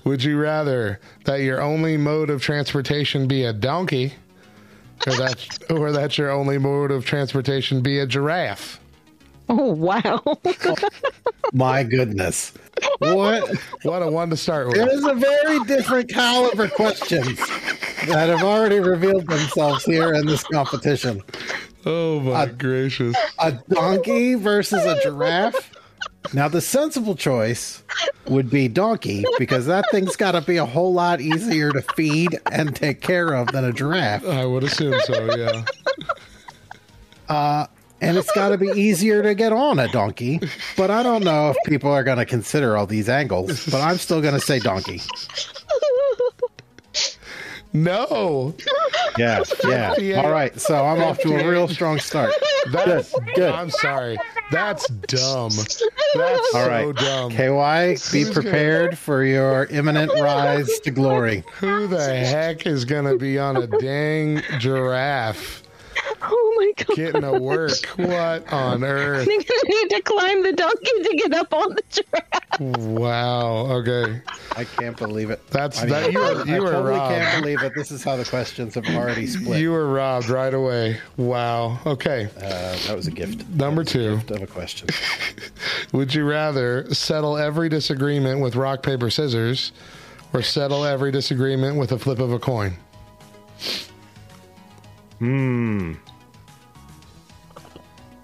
Would 0.05 0.25
you 0.25 0.41
rather 0.41 0.99
that 1.25 1.43
your 1.43 1.61
only 1.61 1.99
mode 1.99 2.31
of 2.31 2.41
transportation 2.41 3.29
be 3.29 3.45
a 3.45 3.53
donkey 3.53 4.15
or 5.07 5.13
that, 5.17 5.59
or 5.71 5.93
that 5.93 6.17
your 6.17 6.31
only 6.31 6.57
mode 6.57 6.91
of 6.91 7.05
transportation 7.05 7.83
be 7.83 7.99
a 7.99 8.07
giraffe? 8.07 8.81
Oh 9.49 9.73
wow! 9.73 10.23
My 11.53 11.83
goodness. 11.83 12.55
What? 13.01 13.55
What 13.83 14.01
a 14.01 14.11
one 14.11 14.31
to 14.31 14.37
start 14.37 14.69
with. 14.69 14.77
It 14.77 14.89
is 14.89 15.05
a 15.05 15.15
very 15.15 15.59
different 15.65 16.09
caliber 16.09 16.69
questions 16.69 17.37
that 18.07 18.29
have 18.31 18.45
already 18.45 18.79
revealed 18.79 19.27
themselves 19.27 19.85
here 19.85 20.15
in 20.15 20.27
this 20.27 20.43
competition. 20.45 21.23
Oh 21.85 22.21
my 22.21 22.47
gracious. 22.47 23.15
A 23.41 23.53
donkey 23.69 24.37
versus 24.37 24.87
a 24.87 24.99
giraffe? 25.03 25.71
Now, 26.33 26.49
the 26.49 26.61
sensible 26.61 27.15
choice 27.15 27.83
would 28.27 28.49
be 28.49 28.69
donkey 28.69 29.25
because 29.39 29.67
that 29.67 29.85
thing's 29.91 30.17
got 30.17 30.33
to 30.33 30.41
be 30.41 30.57
a 30.57 30.65
whole 30.65 30.93
lot 30.93 31.21
easier 31.21 31.73
to 31.73 31.83
feed 31.95 32.39
and 32.51 32.75
take 32.75 33.01
care 33.01 33.35
of 33.35 33.49
than 33.49 33.65
a 33.65 33.73
giraffe. 33.73 34.27
I 34.27 34.47
would 34.47 34.65
assume 34.65 34.99
so, 35.01 35.35
yeah. 35.37 35.65
Uh, 37.29 37.67
and 38.01 38.17
it's 38.17 38.33
got 38.33 38.49
to 38.51 38.59
be 38.59 38.69
easier 38.69 39.23
to 39.23 39.35
get 39.35 39.53
on 39.53 39.79
a 39.79 39.89
donkey. 39.89 40.41
But 40.77 40.91
I 40.91 41.03
don't 41.03 41.23
know 41.23 41.51
if 41.51 41.57
people 41.67 41.91
are 41.91 42.03
going 42.03 42.19
to 42.19 42.27
consider 42.27 42.77
all 42.77 42.87
these 42.87 43.09
angles, 43.09 43.67
but 43.67 43.81
I'm 43.81 43.97
still 43.99 44.21
going 44.21 44.35
to 44.35 44.41
say 44.41 44.59
donkey. 44.59 45.01
No. 47.73 48.55
Yeah, 49.19 49.43
yeah. 49.99 50.23
All 50.23 50.31
right, 50.31 50.59
so 50.59 50.87
I'm 50.87 51.03
off 51.03 51.19
to 51.19 51.35
a 51.37 51.47
real 51.47 51.69
strong 51.69 51.99
start. 51.99 52.33
That's 52.73 53.13
Good, 53.13 53.35
good. 53.35 53.53
I'm 53.53 53.69
sorry. 53.69 54.17
That's 54.51 54.89
dumb. 54.89 55.51
That's 56.15 56.55
All 56.55 56.65
so 56.65 56.93
dumb. 56.95 57.31
KY, 57.31 57.99
be 58.11 58.25
prepared 58.33 58.97
for 58.97 59.23
your 59.23 59.67
imminent 59.67 60.13
rise 60.15 60.81
to 60.81 60.91
glory. 60.91 61.45
Who 61.59 61.87
the 61.89 62.03
heck 62.03 62.67
is 62.67 62.87
gonna 62.87 63.19
be 63.19 63.39
on 63.39 63.59
a 63.59 63.67
dang 63.67 64.41
giraffe 64.59 65.63
Oh 66.63 66.95
getting 66.97 67.23
to 67.23 67.39
work? 67.39 67.73
What 67.97 68.53
on 68.53 68.85
earth? 68.85 69.27
You're 69.27 69.43
gonna 69.43 69.61
need 69.69 69.91
to 69.91 70.03
climb 70.03 70.43
the 70.43 70.53
donkey 70.53 71.03
to 71.03 71.17
get 71.17 71.35
up 71.35 71.53
on 71.53 71.75
the 71.75 71.83
giraffe. 71.91 72.61
Wow. 72.61 73.67
Okay. 73.79 74.21
I 74.57 74.65
can't 74.65 74.97
believe 74.97 75.31
it. 75.31 75.47
That's 75.51 75.81
I 75.81 75.87
mean, 75.87 75.91
that. 75.91 76.13
You 76.13 76.19
were 76.21 76.27
I 76.27 76.61
were 76.61 76.71
totally 76.71 76.91
robbed. 76.93 77.15
can't 77.15 77.43
believe 77.43 77.63
it. 77.63 77.73
This 77.75 77.91
is 77.91 78.05
how 78.05 78.17
the 78.17 78.25
questions 78.25 78.75
have 78.75 78.87
already 78.89 79.27
split. 79.27 79.61
You 79.61 79.73
were 79.73 79.89
robbed 79.89 80.29
right 80.29 80.53
away. 80.53 80.99
Wow. 81.17 81.79
Okay. 81.87 82.29
uh, 82.37 82.41
that 82.87 82.95
was 82.95 83.07
a 83.07 83.11
gift. 83.11 83.49
Number 83.49 83.85
two. 83.85 84.17
Gift 84.17 84.31
of 84.33 84.43
a 84.43 84.47
question. 84.47 84.89
Would 85.93 86.15
you 86.15 86.25
rather 86.25 86.93
settle 86.95 87.37
every 87.37 87.69
disagreement 87.69 88.41
with 88.41 88.55
rock 88.57 88.83
paper 88.83 89.11
scissors, 89.11 89.73
or 90.33 90.43
settle 90.43 90.85
every 90.85 91.11
disagreement 91.13 91.79
with 91.79 91.93
a 91.93 91.99
flip 91.99 92.19
of 92.19 92.33
a 92.33 92.39
coin? 92.39 92.77
Hmm. 95.19 95.95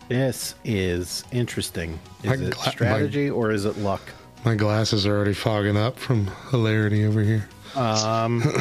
This 0.09 0.55
is 0.65 1.25
interesting. 1.33 1.99
Is 2.23 2.41
My 2.41 2.47
it 2.47 2.55
gla- 2.55 2.71
strategy 2.71 3.29
or 3.31 3.51
is 3.51 3.65
it 3.67 3.77
luck? 3.79 4.01
My 4.45 4.55
glasses 4.55 5.07
are 5.07 5.15
already 5.15 5.35
fogging 5.35 5.77
up 5.77 5.99
from 5.99 6.31
hilarity 6.51 7.05
over 7.05 7.23
here. 7.23 7.49
Um, 7.75 8.43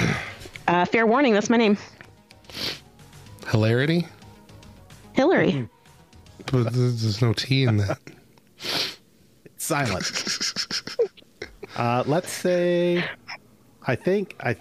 Uh, 0.67 0.83
fair 0.83 1.07
warning. 1.07 1.31
That's 1.33 1.49
my 1.49 1.55
name, 1.55 1.77
Hilarity? 3.49 4.05
Hillary. 5.13 5.69
But 6.51 6.73
there's 6.73 7.01
there's 7.01 7.21
no 7.21 7.31
T 7.31 7.63
in 7.63 7.77
that. 7.77 7.99
silent. 9.57 10.11
Uh, 11.77 12.03
let's 12.07 12.31
say, 12.31 13.03
I 13.85 13.95
think 13.95 14.35
I. 14.39 14.55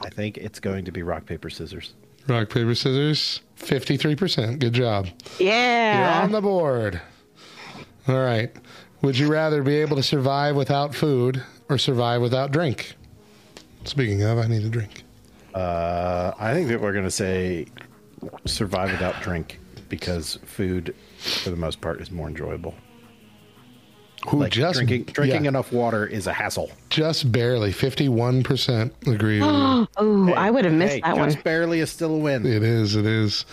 I 0.00 0.10
think 0.10 0.38
it's 0.38 0.60
going 0.60 0.84
to 0.84 0.92
be 0.92 1.02
rock 1.02 1.26
paper 1.26 1.50
scissors. 1.50 1.94
Rock, 2.26 2.48
paper, 2.48 2.74
scissors. 2.74 3.40
53%. 3.58 4.58
Good 4.58 4.72
job. 4.72 5.08
Yeah. 5.38 5.98
You're 6.16 6.22
on 6.24 6.32
the 6.32 6.40
board. 6.40 7.00
All 8.08 8.22
right. 8.22 8.54
Would 9.02 9.18
you 9.18 9.28
rather 9.30 9.62
be 9.62 9.76
able 9.76 9.96
to 9.96 10.02
survive 10.02 10.56
without 10.56 10.94
food 10.94 11.42
or 11.68 11.78
survive 11.78 12.20
without 12.20 12.52
drink? 12.52 12.94
Speaking 13.84 14.22
of, 14.22 14.38
I 14.38 14.46
need 14.46 14.64
a 14.64 14.68
drink. 14.68 15.02
Uh, 15.54 16.32
I 16.38 16.52
think 16.54 16.68
that 16.68 16.80
we're 16.80 16.92
going 16.92 17.04
to 17.04 17.10
say 17.10 17.66
survive 18.46 18.90
without 18.90 19.20
drink 19.22 19.60
because 19.88 20.38
food, 20.44 20.94
for 21.18 21.50
the 21.50 21.56
most 21.56 21.80
part, 21.80 22.00
is 22.00 22.10
more 22.10 22.28
enjoyable. 22.28 22.74
Who 24.28 24.38
Like 24.40 24.52
just 24.52 24.76
drinking 24.76 25.04
drinking 25.04 25.44
yeah, 25.44 25.48
enough 25.48 25.70
water 25.72 26.06
is 26.06 26.26
a 26.26 26.32
hassle. 26.32 26.70
just 26.90 27.30
barely 27.30 27.72
51% 27.72 28.90
agree 29.06 29.40
with 29.40 29.48
you. 29.48 29.88
Oh, 29.96 30.32
I 30.32 30.50
would 30.50 30.64
have 30.64 30.72
missed 30.74 30.94
Hey, 30.94 31.00
that 31.02 31.16
one. 31.16 31.30
just 31.30 31.44
barely 31.44 31.80
is 31.80 31.90
still 31.90 32.14
a 32.14 32.18
win. 32.18 32.46
It 32.46 32.62
is. 32.62 32.96
It 32.96 33.04
is. 33.06 33.44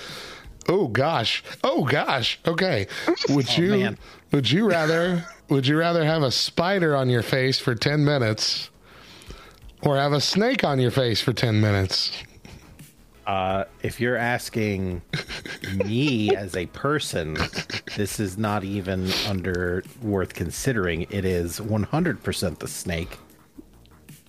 Oh 0.70 0.88
gosh. 0.88 1.44
Oh 1.64 1.84
gosh. 1.86 2.40
Okay. 2.48 2.88
Would 3.30 3.48
oh, 3.50 3.62
you 3.62 3.70
man. 3.78 3.98
would 4.32 4.50
you 4.50 4.70
rather 4.70 5.26
would 5.50 5.68
you 5.68 5.78
rather 5.78 6.06
have 6.06 6.24
a 6.24 6.32
spider 6.32 6.96
on 6.96 7.10
your 7.10 7.24
face 7.24 7.60
for 7.60 7.76
10 7.76 8.06
minutes 8.06 8.70
or 9.84 9.98
have 9.98 10.14
a 10.14 10.22
snake 10.22 10.64
on 10.64 10.80
your 10.80 10.92
face 10.92 11.20
for 11.20 11.34
10 11.34 11.60
minutes? 11.60 12.14
Uh, 13.32 13.64
if 13.82 14.02
you're 14.02 14.18
asking 14.18 15.02
me 15.86 16.36
as 16.36 16.54
a 16.54 16.66
person, 16.68 17.38
this 17.96 18.20
is 18.20 18.38
not 18.38 18.66
even 18.66 19.10
under 19.26 19.86
worth 20.02 20.34
considering. 20.34 21.04
It 21.10 21.24
is 21.24 21.58
100% 21.62 22.60
the 22.60 22.68
snake. 22.68 23.18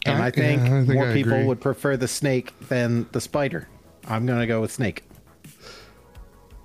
And 0.06 0.22
I- 0.22 0.26
I 0.26 0.30
think, 0.30 0.62
yeah, 0.62 0.66
I 0.66 0.68
think 0.84 0.88
more 0.94 1.08
I 1.10 1.14
people 1.14 1.32
agree. 1.32 1.46
would 1.46 1.60
prefer 1.60 1.96
the 1.96 2.06
snake 2.06 2.52
than 2.68 3.06
the 3.10 3.20
spider. 3.20 3.66
I'm 4.06 4.24
going 4.24 4.38
to 4.38 4.46
go 4.46 4.60
with 4.60 4.70
snake. 4.70 5.02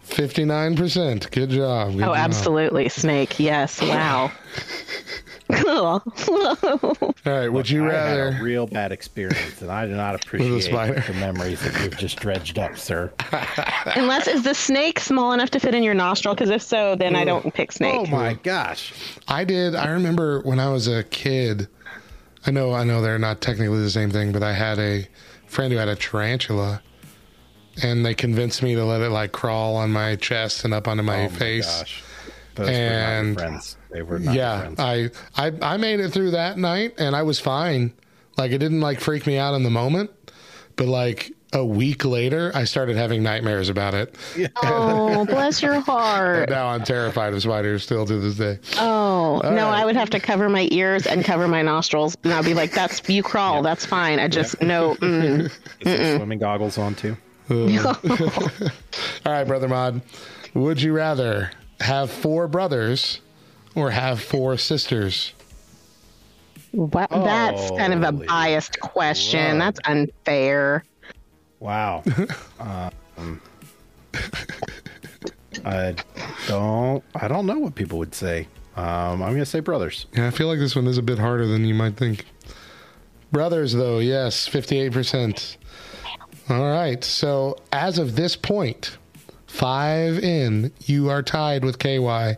59%. 0.07 1.31
Good 1.31 1.49
job. 1.49 1.93
Good 1.93 2.03
Oh, 2.03 2.05
job. 2.07 2.17
absolutely. 2.17 2.87
Snake. 2.89 3.39
Yes. 3.39 3.81
Wow. 3.81 4.31
cool. 5.51 6.03
All 6.29 7.13
right. 7.25 7.47
Would 7.49 7.69
you 7.69 7.83
I 7.89 7.93
had 7.93 7.93
rather 8.17 8.27
a 8.37 8.41
real 8.43 8.67
bad 8.67 8.91
experience, 8.91 9.61
and 9.61 9.71
I 9.71 9.85
do 9.85 9.93
not 9.93 10.15
appreciate 10.23 10.71
the 10.71 11.13
memories 11.19 11.61
that 11.61 11.83
you've 11.83 11.97
just 11.97 12.19
dredged 12.19 12.59
up, 12.59 12.77
sir. 12.77 13.11
Unless 13.95 14.27
is 14.27 14.43
the 14.43 14.53
snake 14.53 14.99
small 14.99 15.33
enough 15.33 15.49
to 15.51 15.59
fit 15.59 15.73
in 15.75 15.83
your 15.83 15.93
nostril? 15.93 16.33
Because 16.35 16.49
if 16.49 16.61
so, 16.61 16.95
then 16.95 17.15
I 17.15 17.25
don't 17.25 17.53
pick 17.53 17.71
snake. 17.71 17.95
Oh 17.95 18.05
my 18.07 18.33
gosh! 18.35 18.93
I 19.27 19.43
did. 19.43 19.75
I 19.75 19.89
remember 19.89 20.41
when 20.41 20.59
I 20.59 20.69
was 20.69 20.87
a 20.87 21.03
kid. 21.03 21.67
I 22.45 22.51
know. 22.51 22.73
I 22.73 22.83
know 22.83 23.01
they're 23.01 23.19
not 23.19 23.41
technically 23.41 23.79
the 23.81 23.89
same 23.89 24.11
thing, 24.11 24.31
but 24.31 24.43
I 24.43 24.53
had 24.53 24.79
a 24.79 25.07
friend 25.47 25.71
who 25.73 25.79
had 25.79 25.87
a 25.89 25.95
tarantula, 25.95 26.81
and 27.83 28.05
they 28.05 28.13
convinced 28.13 28.61
me 28.63 28.75
to 28.75 28.85
let 28.85 29.01
it 29.01 29.09
like 29.09 29.31
crawl 29.31 29.75
on 29.75 29.91
my 29.91 30.15
chest 30.15 30.63
and 30.65 30.73
up 30.73 30.87
onto 30.87 31.03
my 31.03 31.25
Oh 31.25 31.29
my 31.29 31.35
face. 31.37 31.79
gosh. 31.79 32.03
Those 32.57 32.67
were 32.67 32.73
not 32.73 32.79
your 32.79 32.89
and 32.89 33.37
friends. 33.37 33.77
They 33.91 34.01
were 34.01 34.19
not 34.19 34.33
your 34.35 34.43
yeah, 34.43 34.59
friends. 34.59 34.79
I, 34.79 35.47
I 35.47 35.51
I 35.61 35.77
made 35.77 35.99
it 35.99 36.09
through 36.09 36.31
that 36.31 36.57
night 36.57 36.95
and 36.97 37.15
I 37.15 37.23
was 37.23 37.39
fine. 37.39 37.93
Like 38.37 38.51
it 38.51 38.57
didn't 38.59 38.81
like 38.81 38.99
freak 38.99 39.25
me 39.25 39.37
out 39.37 39.53
in 39.55 39.63
the 39.63 39.69
moment, 39.69 40.11
but 40.75 40.87
like 40.87 41.31
a 41.53 41.65
week 41.65 42.03
later, 42.03 42.51
I 42.53 42.65
started 42.65 42.97
having 42.97 43.23
nightmares 43.23 43.69
about 43.69 43.93
it. 43.93 44.15
Oh, 44.63 45.25
bless 45.25 45.61
your 45.61 45.73
And 45.75 45.83
heart. 45.83 46.49
now 46.49 46.67
I'm 46.67 46.83
terrified 46.83 47.33
of 47.33 47.41
spiders 47.41 47.83
still 47.83 48.05
to 48.05 48.19
this 48.19 48.35
day. 48.35 48.59
Oh, 48.77 49.39
no, 49.43 49.49
right. 49.49 49.81
I 49.81 49.85
would 49.85 49.95
have 49.95 50.09
to 50.11 50.19
cover 50.19 50.49
my 50.49 50.67
ears 50.71 51.07
and 51.07 51.23
cover 51.23 51.47
my 51.47 51.61
nostrils. 51.61 52.15
And 52.23 52.33
I'd 52.33 52.45
be 52.45 52.53
like, 52.53 52.71
that's, 52.71 53.07
you 53.09 53.23
crawl, 53.23 53.63
that's 53.63 53.85
fine. 53.85 54.19
I 54.19 54.27
just, 54.27 54.61
no, 54.61 54.95
mm. 54.95 55.51
Get 55.79 55.97
some 56.09 56.17
swimming 56.17 56.39
goggles 56.39 56.77
on 56.77 56.95
too. 56.95 57.17
All 57.49 59.31
right, 59.31 59.45
brother 59.45 59.67
Mod. 59.67 60.01
Would 60.53 60.81
you 60.81 60.93
rather 60.93 61.51
have 61.79 62.11
four 62.11 62.47
brothers 62.47 63.21
or 63.75 63.91
have 63.91 64.21
four 64.21 64.57
sisters? 64.57 65.33
What? 66.71 67.09
That's 67.09 67.71
kind 67.71 67.93
of 67.93 68.03
a 68.03 68.11
Holy 68.11 68.27
biased 68.27 68.79
question. 68.79 69.55
crud. 69.55 69.59
That's 69.59 69.79
unfair. 69.85 70.83
Wow. 71.59 72.03
um, 72.59 73.41
I 75.65 75.95
don't. 76.47 77.03
I 77.15 77.27
don't 77.27 77.45
know 77.45 77.59
what 77.59 77.75
people 77.75 77.97
would 77.99 78.13
say. 78.13 78.47
Um, 78.75 79.23
I'm 79.23 79.31
gonna 79.33 79.45
say 79.45 79.59
brothers. 79.59 80.05
Yeah, 80.15 80.27
I 80.27 80.31
feel 80.31 80.47
like 80.47 80.59
this 80.59 80.75
one 80.75 80.85
is 80.87 80.97
a 80.97 81.01
bit 81.01 81.17
harder 81.17 81.47
than 81.47 81.65
you 81.65 81.73
might 81.73 81.97
think. 81.97 82.25
Brothers, 83.31 83.73
though, 83.73 83.99
yes, 83.99 84.47
58%. 84.47 85.57
All 86.49 86.71
right. 86.71 87.03
So 87.03 87.57
as 87.73 87.97
of 87.97 88.15
this 88.15 88.35
point, 88.35 88.97
five 89.57 90.19
in, 90.19 90.71
you 90.85 91.09
are 91.09 91.23
tied 91.23 91.65
with 91.65 91.79
KY 91.79 92.37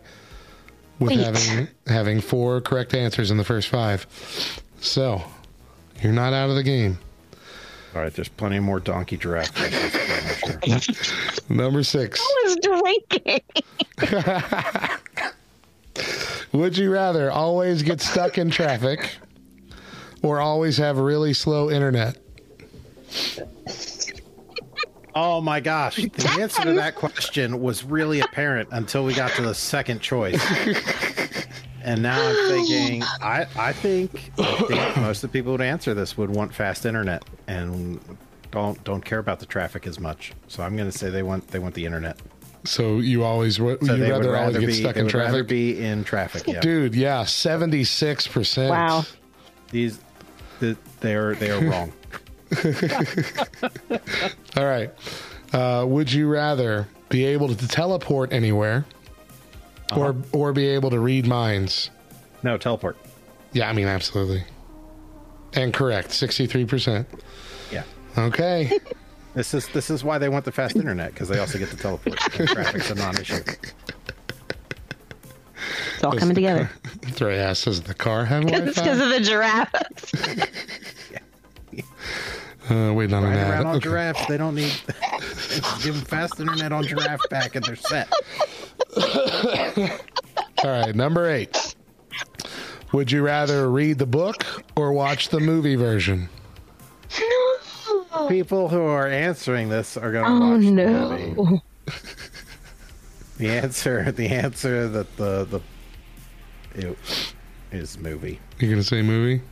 with 0.98 1.10
Wait. 1.10 1.18
having 1.20 1.68
having 1.86 2.20
four 2.20 2.60
correct 2.60 2.94
answers 2.94 3.30
in 3.30 3.36
the 3.36 3.44
first 3.44 3.68
five. 3.68 4.06
So 4.80 5.22
you're 6.02 6.12
not 6.12 6.32
out 6.32 6.48
of 6.50 6.56
the 6.56 6.62
game. 6.62 6.98
All 7.94 8.02
right. 8.02 8.12
There's 8.12 8.28
plenty 8.28 8.58
more 8.60 8.80
donkey 8.80 9.16
giraffe. 9.16 9.54
questions, 9.54 10.62
I'm 10.72 10.80
sure. 10.80 10.94
Number 11.48 11.82
six. 11.82 12.20
I 12.20 12.42
was 12.44 12.56
drinking. 13.10 13.40
Would 16.52 16.78
you 16.78 16.90
rather 16.90 17.30
always 17.30 17.82
get 17.82 18.00
stuck 18.00 18.38
in 18.38 18.50
traffic 18.50 19.16
or 20.22 20.40
always 20.40 20.78
have 20.78 20.98
really 20.98 21.32
slow 21.32 21.70
internet? 21.70 22.16
Oh 25.22 25.42
my 25.42 25.60
gosh! 25.60 25.96
The 25.96 26.36
answer 26.40 26.62
to 26.62 26.72
that 26.74 26.94
question 26.94 27.60
was 27.60 27.84
really 27.84 28.20
apparent 28.20 28.70
until 28.72 29.04
we 29.04 29.12
got 29.12 29.32
to 29.32 29.42
the 29.42 29.54
second 29.54 30.00
choice. 30.00 30.40
And 31.82 32.02
now 32.02 32.18
I'm 32.18 32.48
thinking, 32.48 33.02
I, 33.22 33.46
I 33.58 33.72
think, 33.74 34.30
I 34.38 34.62
think 34.62 34.96
most 34.96 35.22
of 35.22 35.30
the 35.30 35.38
people 35.38 35.52
who 35.52 35.58
would 35.58 35.60
answer 35.60 35.92
this 35.92 36.16
would 36.16 36.30
want 36.30 36.54
fast 36.54 36.86
internet 36.86 37.22
and 37.48 38.00
don't 38.50 38.82
don't 38.84 39.04
care 39.04 39.18
about 39.18 39.40
the 39.40 39.46
traffic 39.46 39.86
as 39.86 40.00
much. 40.00 40.32
So 40.48 40.62
I'm 40.62 40.74
going 40.74 40.90
to 40.90 40.96
say 40.96 41.10
they 41.10 41.22
want 41.22 41.48
they 41.48 41.58
want 41.58 41.74
the 41.74 41.84
internet. 41.84 42.18
So 42.64 42.98
you 42.98 43.22
always 43.24 43.60
would 43.60 43.84
So 43.84 43.94
you 43.94 43.98
they 44.04 44.10
rather, 44.10 44.30
would 44.30 44.38
always 44.38 44.56
get 44.58 44.66
be 44.66 44.72
stuck 44.72 44.94
they 44.94 45.00
in 45.00 45.06
would 45.06 45.14
rather 45.14 45.30
traffic? 45.44 45.48
be 45.48 45.82
in 45.84 46.02
traffic. 46.04 46.46
Yeah, 46.46 46.60
Dude, 46.60 46.94
yeah, 46.94 47.24
seventy 47.24 47.84
six 47.84 48.26
percent. 48.26 48.70
Wow. 48.70 49.04
these 49.70 50.00
the, 50.60 50.76
they 51.00 51.14
are 51.14 51.34
they 51.34 51.50
are 51.50 51.60
wrong. 51.70 51.92
All 54.56 54.64
right. 54.64 54.90
Uh, 55.52 55.84
would 55.86 56.12
you 56.12 56.28
rather 56.28 56.88
be 57.08 57.24
able 57.24 57.54
to 57.54 57.68
teleport 57.68 58.32
anywhere, 58.32 58.84
or 59.96 60.10
Uh-huh. 60.10 60.14
or 60.32 60.52
be 60.52 60.66
able 60.68 60.90
to 60.90 61.00
read 61.00 61.26
minds? 61.26 61.90
No 62.42 62.56
teleport. 62.58 62.96
Yeah, 63.52 63.68
I 63.68 63.72
mean 63.72 63.86
absolutely. 63.86 64.44
And 65.54 65.72
correct, 65.74 66.12
sixty 66.12 66.46
three 66.46 66.64
percent. 66.64 67.08
Yeah. 67.72 67.82
Okay. 68.18 68.78
This 69.32 69.54
is 69.54 69.68
this 69.68 69.90
is 69.90 70.02
why 70.02 70.18
they 70.18 70.28
want 70.28 70.44
the 70.44 70.50
fast 70.50 70.74
internet 70.74 71.12
because 71.14 71.28
they 71.28 71.38
also 71.38 71.56
get 71.56 71.70
the 71.70 71.76
teleport. 71.76 72.18
And 72.40 72.48
traffic's 72.48 72.90
a 72.90 72.96
non-issue. 72.96 73.36
It's 75.94 76.02
all 76.02 76.14
coming 76.14 76.34
together. 76.34 76.68
Three 77.12 77.36
ass 77.36 77.62
does 77.64 77.80
the 77.82 77.94
car 77.94 78.24
have 78.24 78.42
It's 78.48 78.76
because 78.80 78.98
of 79.00 79.08
the 79.08 79.20
giraffes. 79.20 80.12
Uh, 82.70 82.92
wait 82.94 83.12
on 83.12 83.24
Ride 83.24 83.36
an 83.36 83.50
around 83.50 83.66
on 83.66 83.76
okay. 83.76 83.84
giraffes. 83.84 84.26
They 84.26 84.36
don't 84.36 84.54
need. 84.54 84.72
give 85.82 85.94
them 85.94 86.04
fast 86.04 86.38
internet 86.38 86.72
on 86.72 86.84
giraffe 86.84 87.28
back, 87.28 87.56
and 87.56 87.64
they're 87.64 87.74
set. 87.74 88.12
All 90.64 90.70
right, 90.70 90.94
number 90.94 91.28
eight. 91.28 91.74
Would 92.92 93.10
you 93.10 93.22
rather 93.22 93.70
read 93.70 93.98
the 93.98 94.06
book 94.06 94.44
or 94.76 94.92
watch 94.92 95.28
the 95.30 95.40
movie 95.40 95.76
version? 95.76 96.28
No. 97.18 98.28
People 98.28 98.68
who 98.68 98.82
are 98.82 99.08
answering 99.08 99.68
this 99.68 99.96
are 99.96 100.12
going 100.12 100.24
to 100.24 100.30
oh, 100.30 100.50
watch 100.50 100.62
no. 100.62 101.08
the 101.08 101.34
movie. 101.34 101.62
the 103.38 103.48
answer, 103.50 104.12
the 104.12 104.28
answer 104.28 104.88
that 104.88 105.16
the 105.16 105.44
the 105.44 105.60
it 106.74 106.96
is 107.72 107.98
movie. 107.98 108.38
You're 108.58 108.70
going 108.70 108.82
to 108.82 108.86
say 108.86 109.02
movie? 109.02 109.42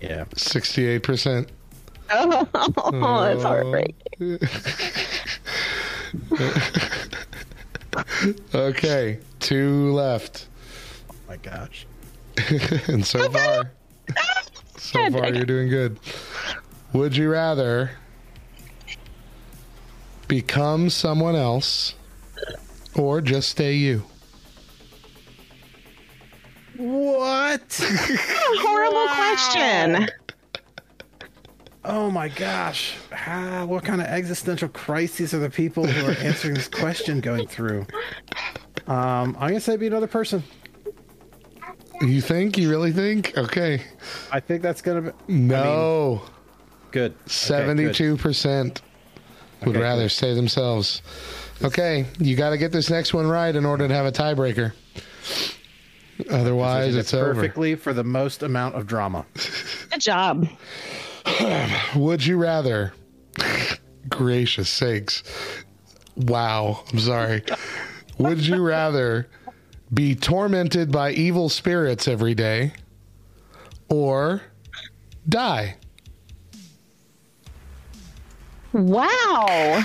Yeah. 0.00 0.24
68%. 0.24 1.48
Oh, 2.14 3.24
that's 3.24 3.42
heartbreaking. 3.42 4.38
okay, 8.54 9.18
two 9.40 9.92
left. 9.92 10.48
Oh 11.10 11.14
my 11.28 11.36
gosh. 11.38 11.86
and 12.86 13.04
so 13.06 13.30
far, 13.30 13.72
so 14.76 15.10
far 15.10 15.32
you're 15.32 15.44
doing 15.44 15.68
good. 15.68 15.98
Would 16.92 17.16
you 17.16 17.30
rather 17.30 17.92
become 20.28 20.90
someone 20.90 21.36
else 21.36 21.94
or 22.94 23.20
just 23.20 23.48
stay 23.48 23.74
you? 23.74 24.04
What? 26.76 27.60
what 27.60 27.80
a 27.80 28.60
horrible 28.60 28.96
wow. 28.96 29.14
question. 29.14 30.08
Oh 31.84 32.10
my 32.10 32.28
gosh. 32.28 32.94
Ah, 33.26 33.64
what 33.66 33.84
kind 33.84 34.00
of 34.00 34.06
existential 34.06 34.68
crises 34.68 35.34
are 35.34 35.40
the 35.40 35.50
people 35.50 35.84
who 35.86 36.06
are 36.08 36.14
answering 36.24 36.54
this 36.54 36.68
question 36.68 37.20
going 37.20 37.48
through? 37.48 37.86
Um, 38.86 39.36
I'm 39.38 39.48
gonna 39.48 39.60
say 39.60 39.76
be 39.76 39.88
another 39.88 40.06
person. 40.06 40.44
You 42.00 42.20
think? 42.20 42.56
You 42.56 42.70
really 42.70 42.92
think? 42.92 43.36
Okay. 43.36 43.82
I 44.30 44.40
think 44.40 44.62
that's 44.62 44.80
gonna 44.82 45.02
be 45.26 45.32
No. 45.32 46.22
good. 46.92 47.12
Okay, 47.12 47.14
good. 47.14 47.30
Seventy-two 47.30 48.16
percent 48.16 48.82
would 49.64 49.70
Okay, 49.76 49.80
rather 49.82 50.02
good. 50.02 50.10
stay 50.10 50.34
themselves. 50.34 51.02
Okay, 51.64 52.06
you 52.18 52.36
got 52.36 52.50
to 52.50 52.58
get 52.58 52.72
this 52.72 52.90
next 52.90 53.14
one 53.14 53.26
right 53.26 53.54
in 53.54 53.64
order 53.64 53.86
to 53.88 53.94
have 53.94 54.04
a 54.04 54.10
tiebreaker. 54.12 54.72
Otherwise, 56.28 56.86
Position 56.94 56.96
it 56.96 57.00
it's 57.00 57.14
over. 57.14 57.34
perfectly 57.34 57.74
for 57.76 57.92
the 57.92 58.02
most 58.04 58.42
amount 58.42 58.74
of 58.74 58.86
drama. 58.86 59.24
Good 59.90 60.00
job. 60.00 60.48
Would 61.96 62.24
you 62.24 62.36
rather? 62.36 62.92
Gracious 64.08 64.68
sakes! 64.68 65.22
Wow, 66.16 66.84
I'm 66.92 66.98
sorry. 66.98 67.42
Would 68.18 68.46
you 68.46 68.62
rather 68.62 69.28
be 69.92 70.14
tormented 70.14 70.92
by 70.92 71.12
evil 71.12 71.48
spirits 71.48 72.06
every 72.06 72.34
day, 72.34 72.72
or 73.88 74.42
die? 75.28 75.76
Wow. 78.72 79.82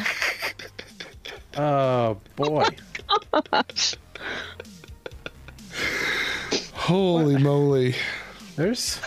Oh 1.58 2.18
boy. 2.36 2.68
Oh 3.34 3.64
Holy 6.74 7.38
moly! 7.38 7.96
There's 8.56 9.00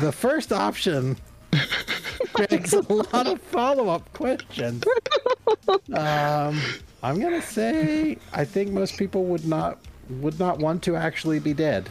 the 0.00 0.12
first 0.12 0.52
option 0.52 1.16
begs 2.36 2.72
a 2.72 2.80
lot 2.92 3.26
of 3.26 3.40
follow-up 3.42 4.12
questions. 4.12 4.84
Um, 5.92 6.60
I'm 7.02 7.20
gonna 7.20 7.42
say 7.42 8.16
I 8.32 8.44
think 8.44 8.70
most 8.72 8.96
people 8.96 9.24
would 9.26 9.46
not 9.46 9.78
would 10.20 10.38
not 10.38 10.58
want 10.58 10.82
to 10.84 10.96
actually 10.96 11.38
be 11.38 11.54
dead, 11.54 11.88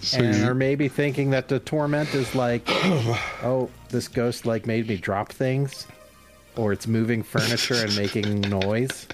So 0.00 0.18
and 0.18 0.36
you- 0.36 0.44
are 0.48 0.54
maybe 0.54 0.88
thinking 0.88 1.30
that 1.30 1.48
the 1.48 1.58
torment 1.60 2.14
is 2.14 2.34
like, 2.34 2.62
oh, 3.42 3.68
this 3.90 4.08
ghost 4.08 4.46
like 4.46 4.66
made 4.66 4.88
me 4.88 4.96
drop 4.96 5.30
things, 5.32 5.86
or 6.56 6.72
it's 6.72 6.86
moving 6.86 7.22
furniture 7.22 7.74
and 7.84 7.94
making 7.96 8.40
noise. 8.42 9.06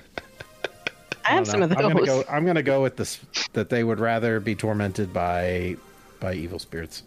I 1.24 1.32
have 1.32 1.44
don't 1.44 1.52
some 1.52 1.62
of 1.62 1.68
those. 1.70 1.78
I'm 1.78 1.92
gonna 1.92 2.06
go. 2.06 2.24
I'm 2.28 2.46
gonna 2.46 2.62
go 2.62 2.82
with 2.82 2.96
this 2.96 3.20
that 3.52 3.68
they 3.68 3.84
would 3.84 4.00
rather 4.00 4.40
be 4.40 4.54
tormented 4.54 5.12
by 5.12 5.76
by 6.20 6.34
evil 6.34 6.58
spirits. 6.58 7.02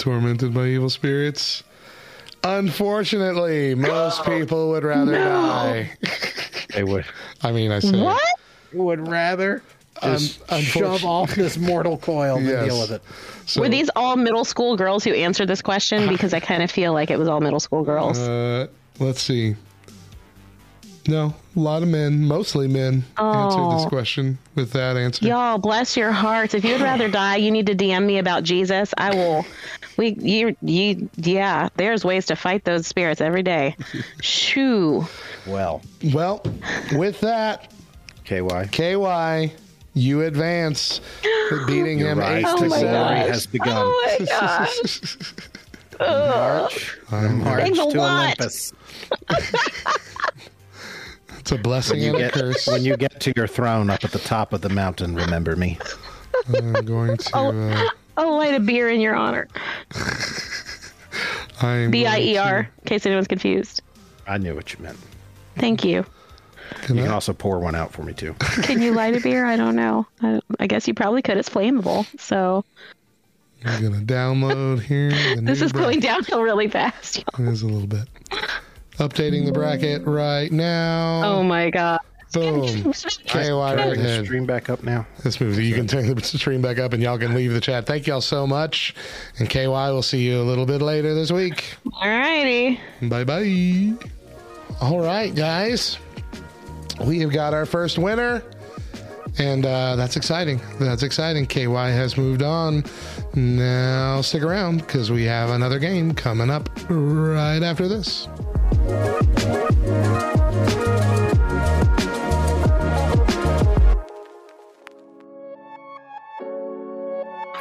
Tormented 0.00 0.52
by 0.54 0.66
evil 0.66 0.90
spirits. 0.90 1.62
Unfortunately, 2.42 3.74
most 3.74 4.24
people 4.24 4.70
would 4.70 4.84
rather 4.84 5.12
die. 5.14 5.90
They 6.74 6.84
would. 6.84 7.04
I 7.42 7.50
mean, 7.50 7.72
I 7.72 7.80
said 7.80 7.96
What? 8.00 8.22
Would 8.72 9.08
rather. 9.08 9.60
Just 10.02 10.40
Un- 10.52 10.62
shove 10.62 11.04
off 11.04 11.34
this 11.34 11.58
mortal 11.58 11.98
coil 11.98 12.36
and 12.36 12.46
Yes. 12.46 12.64
deal 12.66 12.80
with 12.80 12.92
it. 12.92 13.02
So, 13.46 13.60
Were 13.60 13.68
these 13.68 13.90
all 13.96 14.16
middle 14.16 14.44
school 14.44 14.76
girls 14.76 15.02
who 15.02 15.12
answered 15.12 15.48
this 15.48 15.60
question? 15.62 16.06
Because 16.12 16.32
I 16.32 16.38
kind 16.40 16.62
of 16.62 16.70
feel 16.70 16.92
like 16.92 17.10
it 17.10 17.18
was 17.18 17.26
all 17.28 17.40
middle 17.40 17.58
school 17.60 17.82
girls. 17.82 18.18
Uh, 18.20 18.68
let's 19.00 19.20
see. 19.20 19.56
No, 21.08 21.34
a 21.56 21.58
lot 21.58 21.82
of 21.82 21.88
men, 21.88 22.22
mostly 22.24 22.68
men, 22.68 23.04
answered 23.18 23.70
this 23.72 23.84
Oh. 23.84 23.88
question 23.88 24.38
with 24.54 24.70
that 24.72 24.96
answer. 24.96 25.26
Y'all, 25.26 25.58
bless 25.58 25.96
your 25.96 26.12
hearts. 26.12 26.54
If 26.54 26.64
you'd 26.64 26.80
rather 26.80 27.08
die, 27.08 27.36
you 27.36 27.50
need 27.50 27.66
to 27.66 27.74
DM 27.74 28.04
me 28.06 28.18
about 28.18 28.44
Jesus. 28.44 28.94
I 28.96 29.10
will. 29.14 29.44
We, 30.00 30.14
you, 30.18 30.56
you, 30.62 31.10
yeah. 31.16 31.68
There's 31.76 32.06
ways 32.06 32.24
to 32.26 32.34
fight 32.36 32.64
those 32.64 32.86
spirits 32.86 33.20
every 33.20 33.42
day. 33.42 33.76
Shoo. 34.22 35.04
Well, 35.46 35.82
Well, 36.14 36.42
with 36.94 37.20
that, 37.20 37.70
KY. 38.24 38.68
KY, 38.72 39.52
you 39.92 40.22
advance, 40.22 41.02
beating 41.66 41.98
him 41.98 42.18
rise 42.18 42.44
eight 42.46 42.50
to 42.50 42.62
to 42.62 42.66
glory 42.68 42.80
seven. 42.80 43.30
has 43.30 43.46
begun. 43.46 43.76
Oh 43.76 44.16
my 44.20 44.24
gosh. 44.30 45.34
March, 46.00 46.98
march 47.10 47.60
Thanks 47.60 47.78
to 47.78 47.84
lot. 47.84 48.24
Olympus. 48.40 48.72
It's 51.38 51.52
a 51.52 51.58
blessing 51.58 51.98
When 51.98 52.02
you 52.04 52.08
and 52.10 52.16
a 52.16 52.20
get 52.20 52.32
curse. 52.34 52.66
when 52.66 52.84
you 52.84 52.96
get 52.96 53.18
to 53.20 53.32
your 53.34 53.46
throne 53.46 53.88
up 53.90 54.04
at 54.04 54.12
the 54.12 54.18
top 54.18 54.52
of 54.52 54.60
the 54.60 54.68
mountain, 54.68 55.14
remember 55.14 55.56
me. 55.56 55.78
I'm 56.54 56.72
going 56.84 57.16
to. 57.16 57.36
Uh, 57.36 57.88
I'll 58.20 58.36
light 58.36 58.54
a 58.54 58.60
beer 58.60 58.88
in 58.90 59.00
your 59.00 59.14
honor. 59.14 59.48
I'm 61.62 61.90
B 61.90 62.06
I 62.06 62.18
E 62.18 62.36
in 62.36 62.66
case 62.86 63.06
anyone's 63.06 63.26
confused. 63.28 63.82
I 64.26 64.36
knew 64.38 64.54
what 64.54 64.72
you 64.72 64.82
meant. 64.82 64.98
Thank 65.56 65.84
you. 65.84 66.04
to- 66.84 66.94
You 66.94 67.02
can 67.02 67.10
also 67.10 67.32
pour 67.32 67.58
one 67.60 67.74
out 67.74 67.92
for 67.92 68.02
me 68.02 68.12
too. 68.12 68.34
Can 68.62 68.80
you 68.80 68.92
light 68.92 69.16
a 69.16 69.20
beer? 69.20 69.44
I 69.44 69.56
don't 69.56 69.74
know. 69.76 70.06
I, 70.22 70.40
I 70.60 70.66
guess 70.66 70.86
you 70.86 70.94
probably 70.94 71.22
could. 71.22 71.36
It's 71.36 71.48
flammable. 71.48 72.06
So 72.20 72.64
I'm 73.64 73.80
going 73.80 73.94
to 74.06 74.12
download 74.12 74.80
here. 74.82 75.10
this 75.40 75.60
is 75.62 75.72
bra- 75.72 75.82
going 75.82 76.00
downhill 76.00 76.42
really 76.42 76.68
fast. 76.68 77.16
y'all. 77.18 77.46
It 77.48 77.52
is 77.52 77.62
a 77.62 77.66
little 77.66 77.88
bit. 77.88 78.06
Updating 78.98 79.46
the 79.46 79.52
bracket 79.52 80.02
right 80.06 80.52
now. 80.52 81.22
Oh 81.24 81.42
my 81.42 81.70
god. 81.70 82.00
Boom. 82.32 82.62
KY 82.92 83.40
right 83.50 83.76
Turning 83.76 84.02
the 84.02 84.08
ahead. 84.08 84.24
stream 84.24 84.46
back 84.46 84.70
up 84.70 84.84
now. 84.84 85.04
This 85.24 85.40
movie, 85.40 85.64
you 85.66 85.74
can 85.74 85.86
turn 85.88 86.14
the 86.14 86.22
stream 86.22 86.62
back 86.62 86.78
up 86.78 86.92
and 86.92 87.02
y'all 87.02 87.18
can 87.18 87.34
leave 87.34 87.52
the 87.52 87.60
chat. 87.60 87.86
Thank 87.86 88.06
y'all 88.06 88.20
so 88.20 88.46
much. 88.46 88.94
And 89.38 89.48
KY 89.50 89.66
we'll 89.66 90.02
see 90.02 90.22
you 90.28 90.40
a 90.40 90.44
little 90.44 90.66
bit 90.66 90.80
later 90.80 91.12
this 91.14 91.32
week. 91.32 91.76
All 91.92 92.08
righty. 92.08 92.78
Bye 93.02 93.24
bye. 93.24 93.92
All 94.80 95.00
right, 95.00 95.34
guys. 95.34 95.98
We 97.04 97.18
have 97.20 97.32
got 97.32 97.52
our 97.52 97.66
first 97.66 97.98
winner. 97.98 98.42
And 99.38 99.64
uh, 99.64 99.96
that's 99.96 100.16
exciting. 100.16 100.60
That's 100.78 101.02
exciting. 101.02 101.46
KY 101.46 101.66
has 101.72 102.16
moved 102.16 102.42
on. 102.42 102.84
Now 103.34 104.20
stick 104.20 104.42
around 104.42 104.78
because 104.78 105.10
we 105.10 105.24
have 105.24 105.50
another 105.50 105.78
game 105.78 106.14
coming 106.14 106.50
up 106.50 106.68
right 106.88 107.62
after 107.62 107.88
this. 107.88 108.28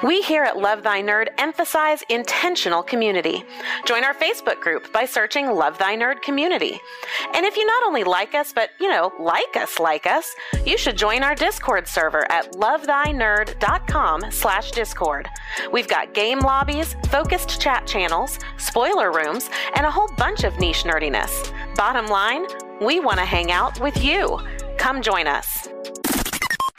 We 0.01 0.21
here 0.21 0.43
at 0.43 0.57
Love 0.57 0.81
Thy 0.81 1.01
Nerd 1.01 1.27
emphasize 1.37 2.03
intentional 2.07 2.81
community. 2.81 3.43
Join 3.85 4.05
our 4.05 4.13
Facebook 4.13 4.61
group 4.61 4.93
by 4.93 5.03
searching 5.03 5.51
Love 5.51 5.77
Thy 5.77 5.97
Nerd 5.97 6.21
Community. 6.21 6.79
And 7.33 7.45
if 7.45 7.57
you 7.57 7.65
not 7.65 7.83
only 7.83 8.05
like 8.05 8.33
us, 8.33 8.53
but, 8.53 8.69
you 8.79 8.87
know, 8.87 9.11
like 9.19 9.57
us, 9.57 9.77
like 9.77 10.07
us, 10.07 10.33
you 10.65 10.77
should 10.77 10.97
join 10.97 11.21
our 11.21 11.35
Discord 11.35 11.85
server 11.85 12.31
at 12.31 12.53
lovethynerd.com 12.53 14.31
slash 14.31 14.71
Discord. 14.71 15.27
We've 15.73 15.89
got 15.89 16.13
game 16.13 16.39
lobbies, 16.39 16.95
focused 17.09 17.59
chat 17.59 17.85
channels, 17.85 18.39
spoiler 18.55 19.11
rooms, 19.11 19.49
and 19.75 19.85
a 19.85 19.91
whole 19.91 20.09
bunch 20.15 20.45
of 20.45 20.57
niche 20.59 20.85
nerdiness. 20.85 21.53
Bottom 21.75 22.07
line, 22.07 22.45
we 22.79 23.01
want 23.01 23.17
to 23.19 23.25
hang 23.25 23.51
out 23.51 23.81
with 23.81 24.01
you. 24.01 24.39
Come 24.77 25.01
join 25.01 25.27
us. 25.27 25.67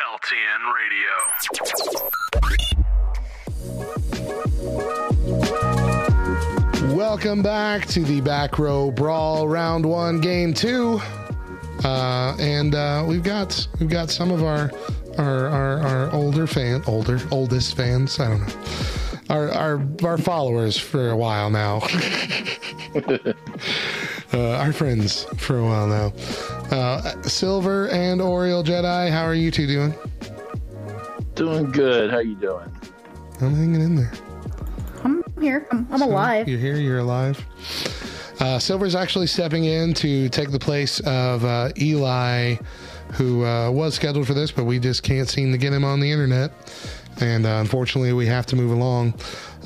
LTN 0.00 0.62
Radio. 0.74 2.69
Welcome 7.00 7.40
back 7.40 7.86
to 7.86 8.00
the 8.00 8.20
Back 8.20 8.58
Row 8.58 8.90
Brawl 8.90 9.48
Round 9.48 9.86
One, 9.86 10.20
Game 10.20 10.52
Two, 10.52 11.00
uh, 11.82 12.36
and 12.38 12.74
uh, 12.74 13.06
we've 13.08 13.22
got 13.22 13.66
we've 13.80 13.88
got 13.88 14.10
some 14.10 14.30
of 14.30 14.44
our 14.44 14.70
our 15.16 15.46
our, 15.46 15.78
our 15.78 16.12
older 16.12 16.46
fan, 16.46 16.82
older 16.86 17.18
oldest 17.30 17.74
fans. 17.74 18.20
I 18.20 18.28
don't 18.28 18.40
know, 18.40 18.54
our 19.30 19.50
our 19.50 19.82
our 20.04 20.18
followers 20.18 20.76
for 20.76 21.08
a 21.08 21.16
while 21.16 21.48
now. 21.48 21.76
uh, 24.34 24.58
our 24.58 24.74
friends 24.74 25.24
for 25.38 25.56
a 25.56 25.64
while 25.64 25.86
now. 25.86 26.12
Uh, 26.70 27.22
Silver 27.22 27.88
and 27.88 28.20
Oriole 28.20 28.62
Jedi, 28.62 29.10
how 29.10 29.24
are 29.24 29.34
you 29.34 29.50
two 29.50 29.66
doing? 29.66 29.94
Doing 31.34 31.72
good. 31.72 32.10
How 32.10 32.18
you 32.18 32.34
doing? 32.34 32.70
I'm 33.40 33.54
hanging 33.54 33.80
in 33.80 33.96
there. 33.96 34.12
I'm 35.40 35.44
here. 35.46 35.66
I'm, 35.70 35.88
I'm 35.90 36.02
alive. 36.02 36.48
You're 36.50 36.58
here. 36.58 36.76
You're 36.76 36.98
alive. 36.98 37.42
Uh, 38.40 38.58
Silver's 38.58 38.94
actually 38.94 39.26
stepping 39.26 39.64
in 39.64 39.94
to 39.94 40.28
take 40.28 40.50
the 40.50 40.58
place 40.58 41.00
of 41.00 41.46
uh, 41.46 41.70
Eli, 41.80 42.56
who 43.14 43.46
uh, 43.46 43.70
was 43.70 43.94
scheduled 43.94 44.26
for 44.26 44.34
this, 44.34 44.50
but 44.50 44.64
we 44.64 44.78
just 44.78 45.02
can't 45.02 45.30
seem 45.30 45.50
to 45.50 45.56
get 45.56 45.72
him 45.72 45.82
on 45.82 45.98
the 45.98 46.12
internet, 46.12 46.52
and 47.22 47.46
uh, 47.46 47.56
unfortunately, 47.58 48.12
we 48.12 48.26
have 48.26 48.44
to 48.46 48.56
move 48.56 48.70
along. 48.70 49.14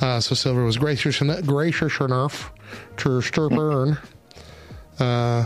Uh, 0.00 0.20
so 0.20 0.36
Silver 0.36 0.62
was 0.62 0.76
gracious 0.76 1.20
enough, 1.20 1.44
gracious 1.44 1.98
enough 1.98 2.52
to 2.98 3.20
stir 3.20 3.48
uh, 5.00 5.44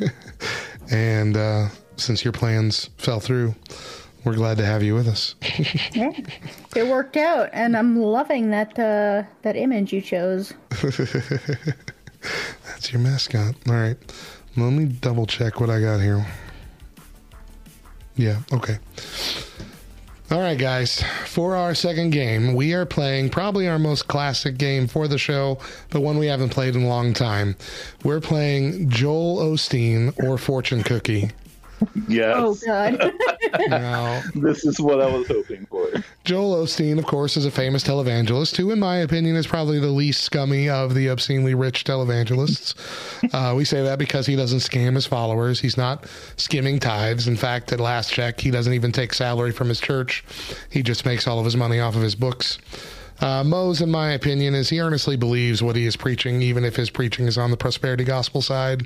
and 0.90 1.36
uh, 1.36 1.68
since 1.98 2.24
your 2.24 2.32
plans 2.32 2.88
fell 2.96 3.20
through, 3.20 3.54
we're 4.24 4.34
glad 4.34 4.56
to 4.58 4.64
have 4.64 4.82
you 4.82 4.94
with 4.94 5.08
us. 5.08 5.34
Yeah, 5.94 6.12
it 6.74 6.86
worked 6.86 7.16
out, 7.16 7.50
and 7.52 7.76
I'm 7.76 7.98
loving 7.98 8.50
that 8.50 8.78
uh, 8.78 9.24
that 9.42 9.56
image 9.56 9.92
you 9.92 10.00
chose. 10.00 10.54
That's 12.66 12.92
your 12.92 13.00
mascot. 13.00 13.54
All 13.68 13.74
right. 13.74 13.96
Let 14.56 14.70
me 14.72 14.86
double 14.86 15.26
check 15.26 15.60
what 15.60 15.70
I 15.70 15.80
got 15.80 16.00
here. 16.00 16.26
Yeah, 18.16 18.38
okay. 18.52 18.78
All 20.30 20.40
right, 20.40 20.58
guys. 20.58 21.02
For 21.26 21.56
our 21.56 21.74
second 21.74 22.10
game, 22.10 22.54
we 22.54 22.72
are 22.72 22.86
playing 22.86 23.28
probably 23.30 23.68
our 23.68 23.78
most 23.78 24.08
classic 24.08 24.56
game 24.56 24.86
for 24.86 25.06
the 25.08 25.18
show, 25.18 25.58
but 25.90 26.00
one 26.00 26.18
we 26.18 26.26
haven't 26.26 26.48
played 26.50 26.74
in 26.74 26.84
a 26.84 26.88
long 26.88 27.12
time. 27.12 27.54
We're 28.02 28.20
playing 28.20 28.88
Joel 28.88 29.38
Osteen 29.38 30.18
or 30.22 30.38
Fortune 30.38 30.82
Cookie. 30.84 31.30
Yes. 32.08 32.34
Oh 32.38 32.54
God. 32.66 32.98
Now, 33.68 34.22
This 34.34 34.64
is 34.64 34.80
what 34.80 35.00
I 35.00 35.06
was 35.06 35.26
hoping 35.28 35.66
for. 35.66 35.86
Joel 36.24 36.64
Osteen, 36.64 36.98
of 36.98 37.06
course, 37.06 37.36
is 37.36 37.44
a 37.44 37.50
famous 37.50 37.82
televangelist 37.84 38.56
who, 38.56 38.70
in 38.70 38.78
my 38.78 38.96
opinion, 38.98 39.36
is 39.36 39.46
probably 39.46 39.78
the 39.78 39.88
least 39.88 40.22
scummy 40.22 40.68
of 40.68 40.94
the 40.94 41.08
obscenely 41.08 41.54
rich 41.54 41.84
televangelists. 41.84 42.74
uh, 43.34 43.54
we 43.54 43.64
say 43.64 43.82
that 43.82 43.98
because 43.98 44.26
he 44.26 44.36
doesn't 44.36 44.60
scam 44.60 44.94
his 44.94 45.06
followers. 45.06 45.60
He's 45.60 45.76
not 45.76 46.06
skimming 46.36 46.78
tithes. 46.78 47.28
In 47.28 47.36
fact, 47.36 47.72
at 47.72 47.80
last 47.80 48.12
check, 48.12 48.40
he 48.40 48.50
doesn't 48.50 48.72
even 48.72 48.92
take 48.92 49.12
salary 49.12 49.52
from 49.52 49.68
his 49.68 49.80
church. 49.80 50.24
He 50.70 50.82
just 50.82 51.04
makes 51.04 51.26
all 51.26 51.38
of 51.38 51.44
his 51.44 51.56
money 51.56 51.80
off 51.80 51.96
of 51.96 52.02
his 52.02 52.14
books. 52.14 52.58
Uh, 53.22 53.44
Mose, 53.44 53.80
in 53.80 53.90
my 53.90 54.12
opinion, 54.12 54.52
is 54.52 54.68
he 54.68 54.80
earnestly 54.80 55.16
believes 55.16 55.62
what 55.62 55.76
he 55.76 55.86
is 55.86 55.96
preaching, 55.96 56.42
even 56.42 56.64
if 56.64 56.74
his 56.74 56.90
preaching 56.90 57.26
is 57.26 57.38
on 57.38 57.52
the 57.52 57.56
prosperity 57.56 58.02
gospel 58.02 58.42
side. 58.42 58.84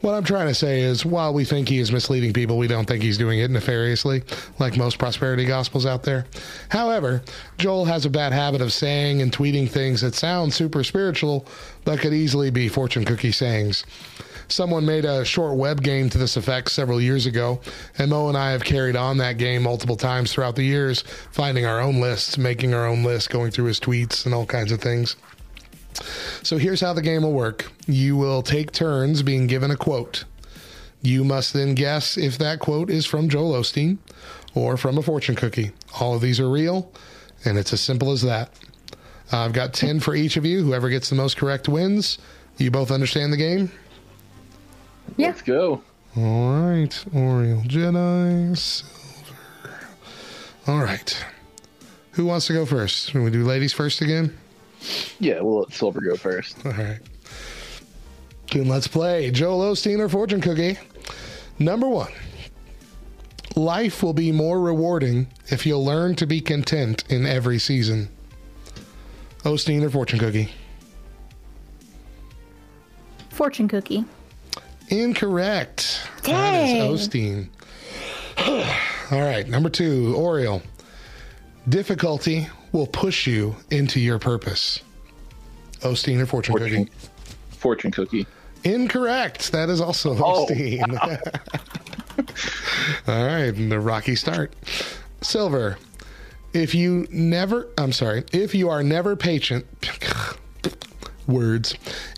What 0.00 0.14
I'm 0.14 0.24
trying 0.24 0.48
to 0.48 0.54
say 0.54 0.80
is, 0.80 1.04
while 1.06 1.32
we 1.32 1.44
think 1.44 1.68
he 1.68 1.78
is 1.78 1.92
misleading 1.92 2.32
people, 2.32 2.58
we 2.58 2.66
don't 2.66 2.86
think 2.86 3.02
he's 3.02 3.18
doing 3.18 3.38
it 3.38 3.50
nefariously, 3.50 4.22
like 4.58 4.76
most 4.76 4.98
prosperity 4.98 5.44
gospels 5.44 5.86
out 5.86 6.02
there. 6.02 6.26
However, 6.70 7.22
Joel 7.58 7.84
has 7.84 8.06
a 8.06 8.10
bad 8.10 8.32
habit 8.32 8.60
of 8.60 8.72
saying 8.72 9.22
and 9.22 9.30
tweeting 9.30 9.68
things 9.68 10.00
that 10.00 10.14
sound 10.14 10.52
super 10.52 10.82
spiritual, 10.82 11.46
but 11.84 12.00
could 12.00 12.14
easily 12.14 12.50
be 12.50 12.68
fortune 12.68 13.04
cookie 13.04 13.30
sayings. 13.30 13.84
Someone 14.50 14.84
made 14.84 15.04
a 15.04 15.24
short 15.24 15.56
web 15.56 15.80
game 15.80 16.10
to 16.10 16.18
this 16.18 16.36
effect 16.36 16.72
several 16.72 17.00
years 17.00 17.24
ago, 17.26 17.60
and 17.98 18.10
Mo 18.10 18.28
and 18.28 18.36
I 18.36 18.50
have 18.50 18.64
carried 18.64 18.96
on 18.96 19.18
that 19.18 19.38
game 19.38 19.62
multiple 19.62 19.96
times 19.96 20.32
throughout 20.32 20.56
the 20.56 20.64
years, 20.64 21.04
finding 21.30 21.66
our 21.66 21.80
own 21.80 22.00
lists, 22.00 22.36
making 22.36 22.74
our 22.74 22.84
own 22.84 23.04
lists, 23.04 23.28
going 23.28 23.52
through 23.52 23.66
his 23.66 23.78
tweets, 23.78 24.26
and 24.26 24.34
all 24.34 24.44
kinds 24.44 24.72
of 24.72 24.80
things. 24.80 25.14
So 26.42 26.58
here's 26.58 26.80
how 26.80 26.92
the 26.92 27.02
game 27.02 27.22
will 27.22 27.32
work 27.32 27.70
you 27.86 28.16
will 28.16 28.42
take 28.42 28.72
turns 28.72 29.22
being 29.22 29.46
given 29.46 29.70
a 29.70 29.76
quote. 29.76 30.24
You 31.00 31.22
must 31.22 31.52
then 31.52 31.76
guess 31.76 32.18
if 32.18 32.36
that 32.38 32.58
quote 32.58 32.90
is 32.90 33.06
from 33.06 33.28
Joel 33.28 33.52
Osteen 33.52 33.98
or 34.54 34.76
from 34.76 34.98
a 34.98 35.02
fortune 35.02 35.36
cookie. 35.36 35.70
All 36.00 36.14
of 36.14 36.22
these 36.22 36.40
are 36.40 36.50
real, 36.50 36.90
and 37.44 37.56
it's 37.56 37.72
as 37.72 37.80
simple 37.80 38.10
as 38.10 38.22
that. 38.22 38.52
I've 39.30 39.52
got 39.52 39.74
10 39.74 40.00
for 40.00 40.16
each 40.16 40.36
of 40.36 40.44
you. 40.44 40.64
Whoever 40.64 40.88
gets 40.88 41.08
the 41.08 41.14
most 41.14 41.36
correct 41.36 41.68
wins. 41.68 42.18
You 42.58 42.72
both 42.72 42.90
understand 42.90 43.32
the 43.32 43.36
game? 43.36 43.70
Yeah. 45.16 45.28
Let's 45.28 45.42
go. 45.42 45.82
All 46.16 46.60
right. 46.62 47.04
Oriole 47.14 47.62
Jedi, 47.62 48.56
Silver, 48.56 49.78
All 50.66 50.80
right. 50.80 51.24
Who 52.12 52.26
wants 52.26 52.46
to 52.48 52.52
go 52.52 52.66
first? 52.66 53.12
Can 53.12 53.22
we 53.22 53.30
do 53.30 53.44
ladies 53.44 53.72
first 53.72 54.00
again? 54.00 54.36
Yeah, 55.18 55.40
we'll 55.40 55.60
let 55.60 55.72
Silver 55.72 56.00
go 56.00 56.16
first. 56.16 56.56
All 56.64 56.72
right. 56.72 56.98
Then 58.52 58.68
let's 58.68 58.88
play 58.88 59.30
Joel 59.30 59.72
Osteen 59.72 60.00
or 60.00 60.08
Fortune 60.08 60.40
Cookie. 60.40 60.78
Number 61.58 61.88
one. 61.88 62.12
Life 63.56 64.02
will 64.02 64.12
be 64.12 64.32
more 64.32 64.60
rewarding 64.60 65.26
if 65.48 65.66
you'll 65.66 65.84
learn 65.84 66.14
to 66.16 66.26
be 66.26 66.40
content 66.40 67.04
in 67.08 67.26
every 67.26 67.58
season. 67.58 68.08
Osteen 69.44 69.82
or 69.82 69.90
Fortune 69.90 70.18
Cookie? 70.18 70.52
Fortune 73.30 73.68
cookie. 73.68 74.04
Incorrect. 74.90 76.00
Dang. 76.22 76.78
That 76.78 76.90
is 76.94 77.08
Osteen. 77.08 77.48
All 79.12 79.20
right, 79.20 79.48
number 79.48 79.68
two, 79.70 80.14
Oriole. 80.16 80.62
Difficulty 81.68 82.48
will 82.72 82.86
push 82.86 83.26
you 83.26 83.56
into 83.70 84.00
your 84.00 84.18
purpose. 84.18 84.80
Osteen 85.80 86.20
or 86.20 86.26
Fortune, 86.26 86.56
Fortune. 86.58 86.84
Cookie? 86.86 86.96
Fortune 87.50 87.90
cookie. 87.90 88.26
Incorrect. 88.64 89.52
That 89.52 89.68
is 89.70 89.80
also 89.80 90.14
Oh. 90.16 90.46
Osteen. 90.46 90.82
All 93.08 93.26
right, 93.26 93.54
and 93.54 93.70
the 93.72 93.80
rocky 93.80 94.14
start. 94.16 94.52
Silver. 95.20 95.78
If 96.52 96.74
you 96.74 97.06
never, 97.10 97.68
I'm 97.78 97.92
sorry, 97.92 98.24
if 98.32 98.54
you 98.54 98.68
are 98.68 98.82
never 98.82 99.14
patient, 99.16 99.66
words. 101.28 101.74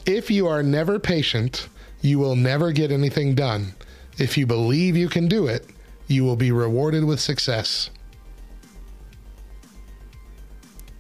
If 0.07 0.31
you 0.31 0.47
are 0.47 0.63
never 0.63 0.99
patient, 0.99 1.69
you 2.03 2.19
will 2.19 2.37
never 2.37 2.73
get 2.73 2.91
anything 2.91 3.35
done. 3.35 3.75
If 4.19 4.37
you 4.37 4.47
believe 4.47 4.97
you 4.97 5.09
can 5.09 5.29
do 5.29 5.47
it, 5.47 5.67
you 6.09 6.25
will 6.25 6.37
be 6.37 6.53
rewarded 6.53 7.05
with 7.05 7.21
success. 7.21 7.91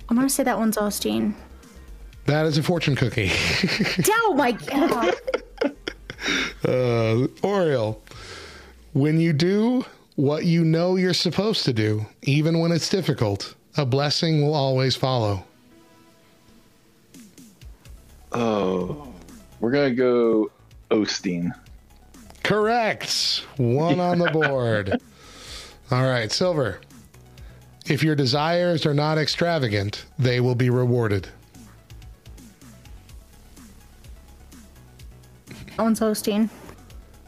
I'm 0.08 0.16
gonna 0.16 0.30
say 0.30 0.42
that 0.44 0.58
one's 0.58 0.78
Austin. 0.78 1.34
That 2.26 2.46
is 2.46 2.56
a 2.56 2.62
fortune 2.62 2.94
cookie. 2.94 3.32
oh 4.10 4.34
my 4.34 4.52
god. 4.52 5.14
uh, 6.64 7.26
Oriole, 7.42 8.00
when 8.92 9.18
you 9.18 9.32
do 9.32 9.84
what 10.16 10.44
you 10.44 10.64
know 10.64 10.96
you're 10.96 11.14
supposed 11.14 11.64
to 11.64 11.72
do, 11.72 12.06
even 12.22 12.60
when 12.60 12.70
it's 12.70 12.88
difficult, 12.88 13.54
a 13.76 13.84
blessing 13.84 14.42
will 14.42 14.54
always 14.54 14.94
follow. 14.94 15.44
Oh, 18.32 19.12
we're 19.60 19.72
gonna 19.72 19.94
go 19.94 20.50
Osteen. 20.92 21.52
Correct. 22.42 23.44
One 23.56 23.98
on 23.98 24.18
the 24.18 24.30
board. 24.30 25.00
All 25.90 26.02
right, 26.02 26.30
Silver. 26.30 26.80
If 27.86 28.02
your 28.02 28.14
desires 28.14 28.86
are 28.86 28.94
not 28.94 29.18
extravagant, 29.18 30.04
they 30.18 30.40
will 30.40 30.54
be 30.54 30.70
rewarded. 30.70 31.28
That 35.76 35.82
one's 35.82 36.02
Austin. 36.02 36.50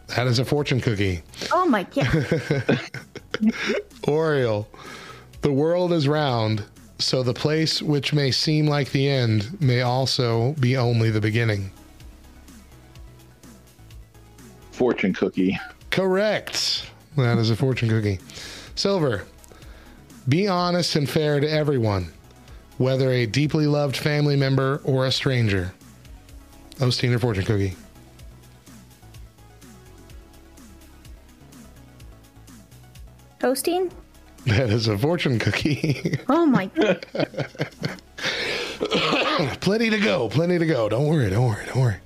That 0.08 0.26
is 0.26 0.38
a 0.38 0.44
fortune 0.44 0.80
cookie. 0.80 1.22
Oh 1.50 1.66
my 1.66 1.84
god. 1.84 2.80
Oriole. 4.06 4.68
The 5.40 5.52
world 5.52 5.92
is 5.92 6.06
round, 6.06 6.64
so 6.98 7.22
the 7.22 7.34
place 7.34 7.82
which 7.82 8.12
may 8.12 8.30
seem 8.30 8.66
like 8.66 8.90
the 8.90 9.08
end 9.08 9.60
may 9.60 9.80
also 9.80 10.52
be 10.60 10.76
only 10.76 11.10
the 11.10 11.20
beginning. 11.20 11.70
Fortune 14.74 15.12
cookie. 15.12 15.58
Correct. 15.90 16.90
That 17.16 17.38
is 17.38 17.48
a 17.48 17.54
fortune 17.54 17.88
cookie. 17.88 18.18
Silver. 18.74 19.24
Be 20.28 20.48
honest 20.48 20.96
and 20.96 21.08
fair 21.08 21.38
to 21.38 21.48
everyone, 21.48 22.12
whether 22.78 23.08
a 23.12 23.24
deeply 23.24 23.68
loved 23.68 23.96
family 23.96 24.34
member 24.34 24.80
or 24.84 25.06
a 25.06 25.12
stranger. 25.12 25.72
Osteen 26.78 27.14
or 27.14 27.20
fortune 27.20 27.44
cookie? 27.44 27.76
Austin? 33.44 33.92
That 34.46 34.70
is 34.70 34.88
a 34.88 34.98
fortune 34.98 35.38
cookie. 35.38 36.18
Oh 36.28 36.44
my 36.46 36.66
plenty 39.60 39.90
to 39.90 40.00
go. 40.00 40.28
Plenty 40.30 40.58
to 40.58 40.66
go. 40.66 40.88
Don't 40.88 41.06
worry. 41.06 41.30
Don't 41.30 41.46
worry. 41.46 41.64
Don't 41.66 41.76
worry. 41.76 41.96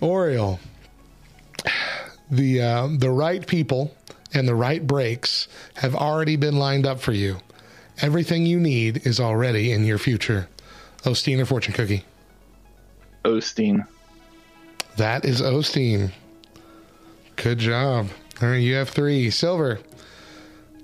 Oriole. 0.00 0.60
The 2.32 2.62
uh, 2.62 2.88
the 2.96 3.10
right 3.10 3.46
people 3.46 3.94
and 4.32 4.48
the 4.48 4.54
right 4.54 4.86
breaks 4.86 5.48
have 5.74 5.94
already 5.94 6.36
been 6.36 6.56
lined 6.56 6.86
up 6.86 6.98
for 6.98 7.12
you. 7.12 7.36
Everything 8.00 8.46
you 8.46 8.58
need 8.58 9.06
is 9.06 9.20
already 9.20 9.70
in 9.70 9.84
your 9.84 9.98
future. 9.98 10.48
Osteen 11.02 11.38
or 11.40 11.44
fortune 11.44 11.74
cookie? 11.74 12.04
Osteen. 13.26 13.86
That 14.96 15.26
is 15.26 15.42
Osteen. 15.42 16.10
Good 17.36 17.58
job. 17.58 18.08
All 18.40 18.48
right, 18.48 18.56
you 18.56 18.76
have 18.76 18.88
three. 18.88 19.28
Silver. 19.28 19.80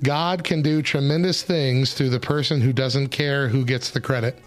God 0.02 0.44
can 0.44 0.60
do 0.60 0.82
tremendous 0.82 1.42
things 1.42 1.94
through 1.94 2.10
the 2.10 2.20
person 2.20 2.60
who 2.60 2.74
doesn't 2.74 3.08
care 3.08 3.48
who 3.48 3.64
gets 3.64 3.90
the 3.90 4.02
credit. 4.02 4.38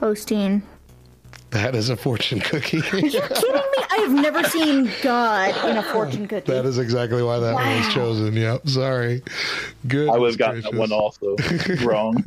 Austin. 0.00 0.62
That 1.56 1.74
is 1.74 1.88
a 1.88 1.96
fortune 1.96 2.40
cookie. 2.40 2.80
Are 2.92 2.98
you 2.98 3.10
kidding 3.20 3.54
me? 3.54 3.84
I 3.90 3.98
have 4.02 4.12
never 4.12 4.44
seen 4.44 4.90
God 5.02 5.56
in 5.70 5.78
a 5.78 5.82
fortune 5.82 6.28
cookie. 6.28 6.52
that 6.52 6.66
is 6.66 6.76
exactly 6.76 7.22
why 7.22 7.38
that 7.38 7.54
one 7.54 7.78
was 7.78 7.94
chosen. 7.94 8.34
Yep. 8.34 8.68
Sorry. 8.68 9.22
Good. 9.88 10.10
I 10.10 10.18
would 10.18 10.32
have 10.32 10.38
gotten 10.38 10.60
that 10.60 10.74
one 10.74 10.92
also 10.92 11.34
wrong. 11.82 12.22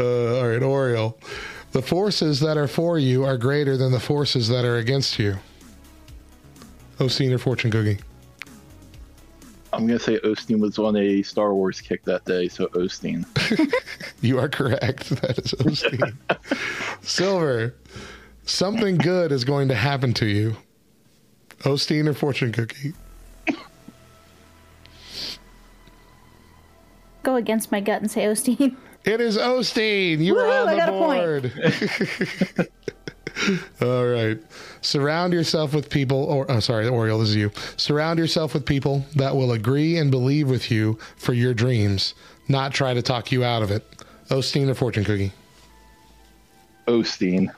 Uh, 0.00 0.38
all 0.40 0.48
right, 0.48 0.60
Oriole. 0.60 1.16
The 1.70 1.82
forces 1.82 2.40
that 2.40 2.56
are 2.56 2.66
for 2.66 2.98
you 2.98 3.22
are 3.24 3.38
greater 3.38 3.76
than 3.76 3.92
the 3.92 4.00
forces 4.00 4.48
that 4.48 4.64
are 4.64 4.78
against 4.78 5.20
you. 5.20 5.36
Osteen 6.98 7.30
or 7.32 7.38
fortune 7.38 7.70
cookie? 7.70 7.98
I'm 9.72 9.86
gonna 9.86 10.00
say 10.00 10.18
Osteen 10.18 10.58
was 10.58 10.78
on 10.80 10.96
a 10.96 11.22
Star 11.22 11.54
Wars 11.54 11.80
kick 11.80 12.04
that 12.06 12.24
day, 12.24 12.48
so 12.48 12.66
Osteen. 12.68 13.24
You 14.20 14.38
are 14.38 14.48
correct. 14.48 15.08
That 15.20 15.38
is 15.38 15.52
Osteen. 15.54 16.16
Silver. 17.02 17.74
Something 18.44 18.96
good 18.96 19.32
is 19.32 19.44
going 19.44 19.68
to 19.68 19.74
happen 19.74 20.12
to 20.14 20.26
you. 20.26 20.56
Osteen 21.60 22.08
or 22.08 22.14
fortune 22.14 22.52
cookie? 22.52 22.92
Go 27.22 27.36
against 27.36 27.70
my 27.70 27.80
gut 27.80 28.02
and 28.02 28.10
say 28.10 28.28
Austin. 28.28 28.76
It 29.04 29.20
is 29.20 29.36
Osteen. 29.36 30.18
You 30.18 30.38
are 30.38 30.44
Woohoo, 30.44 30.62
on 30.62 30.68
I 30.68 30.72
the 30.72 30.78
got 30.78 30.88
a 30.88 30.92
point. 30.92 31.42
board. 32.56 32.68
All 33.82 34.06
right. 34.06 34.38
Surround 34.80 35.32
yourself 35.32 35.74
with 35.74 35.88
people, 35.88 36.24
or 36.24 36.50
oh, 36.50 36.60
sorry, 36.60 36.86
Oriole, 36.88 37.18
this 37.20 37.30
is 37.30 37.36
you. 37.36 37.50
Surround 37.76 38.18
yourself 38.18 38.54
with 38.54 38.64
people 38.66 39.04
that 39.16 39.34
will 39.34 39.52
agree 39.52 39.96
and 39.98 40.10
believe 40.10 40.48
with 40.48 40.70
you 40.70 40.98
for 41.16 41.32
your 41.32 41.54
dreams, 41.54 42.14
not 42.48 42.72
try 42.72 42.94
to 42.94 43.02
talk 43.02 43.32
you 43.32 43.42
out 43.44 43.62
of 43.62 43.70
it. 43.70 43.84
Osteen 44.28 44.68
or 44.68 44.74
fortune 44.74 45.04
cookie? 45.04 45.32
Osteen. 46.86 47.52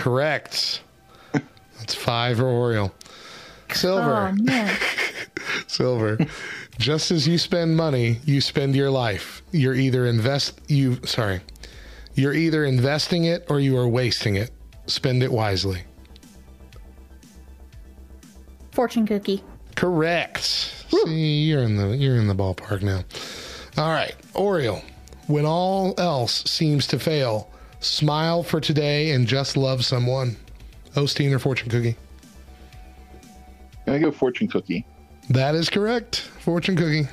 Correct. 0.00 0.80
That's 1.32 1.94
five 1.94 2.38
for 2.38 2.46
Oriole. 2.46 2.92
Silver. 3.70 4.34
Oh. 4.48 4.78
Silver. 5.66 6.18
Just 6.78 7.10
as 7.10 7.28
you 7.28 7.36
spend 7.36 7.76
money, 7.76 8.18
you 8.24 8.40
spend 8.40 8.74
your 8.74 8.90
life. 8.90 9.42
You're 9.52 9.74
either 9.74 10.06
invest 10.06 10.58
you 10.68 10.98
sorry. 11.04 11.40
You're 12.14 12.32
either 12.32 12.64
investing 12.64 13.24
it 13.24 13.44
or 13.50 13.60
you 13.60 13.76
are 13.76 13.86
wasting 13.86 14.36
it. 14.36 14.50
Spend 14.86 15.22
it 15.22 15.30
wisely. 15.30 15.82
Fortune 18.72 19.06
cookie. 19.06 19.44
Correct. 19.76 20.42
See, 20.42 21.42
you're 21.42 21.62
in 21.62 21.76
the 21.76 21.94
you're 21.94 22.16
in 22.16 22.26
the 22.26 22.34
ballpark 22.34 22.80
now. 22.80 23.04
All 23.76 23.90
right, 23.90 24.14
Oriole. 24.32 24.82
When 25.26 25.44
all 25.44 25.94
else 25.98 26.42
seems 26.50 26.86
to 26.88 26.98
fail, 26.98 27.49
smile 27.80 28.42
for 28.42 28.60
today 28.60 29.10
and 29.10 29.26
just 29.26 29.56
love 29.56 29.84
someone. 29.84 30.36
Osteen 30.94 31.32
or 31.32 31.38
fortune 31.38 31.68
cookie? 31.68 31.96
Gonna 33.86 34.00
go 34.00 34.12
fortune 34.12 34.48
cookie. 34.48 34.86
That 35.30 35.54
is 35.54 35.68
correct. 35.68 36.20
Fortune 36.20 36.76
cookie. 36.76 37.08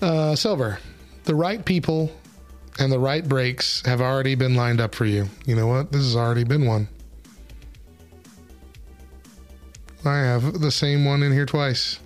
Uh, 0.00 0.34
Silver. 0.34 0.78
The 1.24 1.34
right 1.34 1.64
people 1.64 2.10
and 2.78 2.90
the 2.90 2.98
right 2.98 3.26
breaks 3.26 3.84
have 3.86 4.00
already 4.00 4.34
been 4.34 4.54
lined 4.54 4.80
up 4.80 4.94
for 4.94 5.04
you. 5.04 5.28
You 5.46 5.54
know 5.54 5.66
what? 5.66 5.92
This 5.92 6.02
has 6.02 6.16
already 6.16 6.44
been 6.44 6.66
one. 6.66 6.88
I 10.04 10.16
have 10.16 10.60
the 10.60 10.70
same 10.70 11.04
one 11.04 11.22
in 11.22 11.32
here 11.32 11.46
twice. 11.46 12.00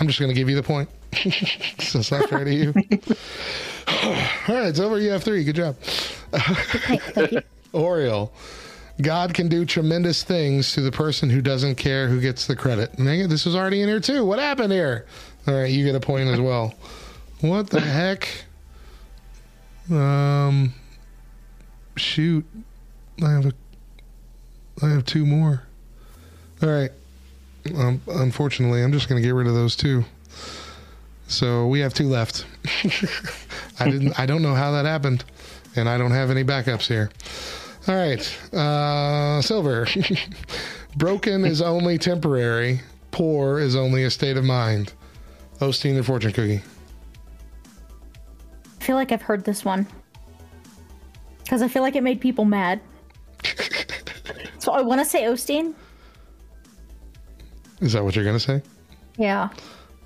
I'm 0.00 0.08
just 0.08 0.18
going 0.18 0.30
to 0.30 0.34
give 0.34 0.48
you 0.48 0.56
the 0.56 0.62
point. 0.62 0.88
so 1.78 1.98
it's 1.98 2.10
not 2.10 2.28
fair 2.28 2.44
to 2.44 2.54
you. 2.54 2.72
All 4.48 4.54
right, 4.56 4.68
it's 4.68 4.80
over. 4.80 4.98
you 4.98 5.10
have 5.10 5.22
three. 5.22 5.44
Good 5.44 5.56
job. 5.56 5.76
Oriole. 7.72 8.32
God 9.00 9.34
can 9.34 9.48
do 9.48 9.64
tremendous 9.64 10.22
things 10.22 10.72
to 10.74 10.80
the 10.80 10.92
person 10.92 11.30
who 11.30 11.40
doesn't 11.40 11.76
care 11.76 12.08
who 12.08 12.20
gets 12.20 12.46
the 12.46 12.56
credit. 12.56 12.98
Megan, 12.98 13.28
this 13.28 13.44
was 13.44 13.56
already 13.56 13.82
in 13.82 13.88
here 13.88 14.00
too. 14.00 14.24
What 14.24 14.38
happened 14.38 14.72
here? 14.72 15.06
All 15.46 15.54
right, 15.54 15.70
you 15.70 15.84
get 15.84 15.94
a 15.94 16.00
point 16.00 16.28
as 16.28 16.40
well. 16.40 16.74
What 17.40 17.70
the 17.70 17.80
heck? 17.80 18.28
Um, 19.90 20.72
shoot, 21.96 22.44
I 23.22 23.30
have 23.32 23.46
a, 23.46 23.52
I 24.82 24.90
have 24.90 25.04
two 25.04 25.26
more. 25.26 25.64
All 26.62 26.68
right. 26.68 26.90
Um, 27.74 28.00
unfortunately, 28.06 28.82
I'm 28.82 28.92
just 28.92 29.08
going 29.08 29.20
to 29.20 29.26
get 29.26 29.34
rid 29.34 29.46
of 29.46 29.54
those 29.54 29.74
two. 29.74 30.04
So 31.32 31.66
we 31.66 31.80
have 31.80 31.94
two 31.94 32.08
left. 32.08 32.44
I 33.80 33.88
didn't. 33.90 34.18
I 34.18 34.26
don't 34.26 34.42
know 34.42 34.54
how 34.54 34.70
that 34.72 34.84
happened, 34.84 35.24
and 35.76 35.88
I 35.88 35.96
don't 35.96 36.10
have 36.10 36.30
any 36.30 36.44
backups 36.44 36.86
here. 36.86 37.10
All 37.88 37.94
right, 37.94 38.54
uh, 38.54 39.40
Silver. 39.40 39.86
Broken 40.96 41.46
is 41.46 41.62
only 41.62 41.96
temporary. 41.96 42.80
Poor 43.12 43.58
is 43.58 43.74
only 43.74 44.04
a 44.04 44.10
state 44.10 44.36
of 44.36 44.44
mind. 44.44 44.92
Osteen 45.58 45.98
or 45.98 46.02
fortune 46.02 46.32
cookie. 46.32 46.60
I 48.80 48.84
feel 48.84 48.96
like 48.96 49.10
I've 49.10 49.22
heard 49.22 49.44
this 49.44 49.64
one. 49.64 49.86
Because 51.42 51.62
I 51.62 51.68
feel 51.68 51.82
like 51.82 51.96
it 51.96 52.02
made 52.02 52.20
people 52.20 52.44
mad. 52.44 52.80
so 54.58 54.72
I 54.72 54.82
want 54.82 55.00
to 55.00 55.04
say 55.04 55.22
Osteen. 55.22 55.72
Is 57.80 57.94
that 57.94 58.04
what 58.04 58.14
you're 58.14 58.24
going 58.24 58.36
to 58.36 58.40
say? 58.40 58.62
Yeah. 59.16 59.48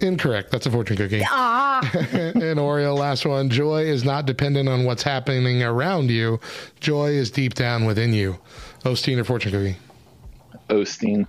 Incorrect. 0.01 0.51
That's 0.51 0.67
a 0.67 0.71
fortune 0.71 0.97
cookie. 0.97 1.23
Ah. 1.25 1.81
and 1.95 2.59
Oreo, 2.59 2.97
last 2.97 3.25
one. 3.25 3.49
Joy 3.49 3.85
is 3.85 4.05
not 4.05 4.27
dependent 4.27 4.69
on 4.69 4.85
what's 4.85 5.03
happening 5.03 5.63
around 5.63 6.11
you. 6.11 6.39
Joy 6.81 7.11
is 7.11 7.31
deep 7.31 7.55
down 7.55 7.87
within 7.87 8.13
you. 8.13 8.39
Osteen 8.85 9.19
or 9.19 9.25
fortune 9.25 9.53
cookie? 9.53 9.77
Osteen. 10.69 11.27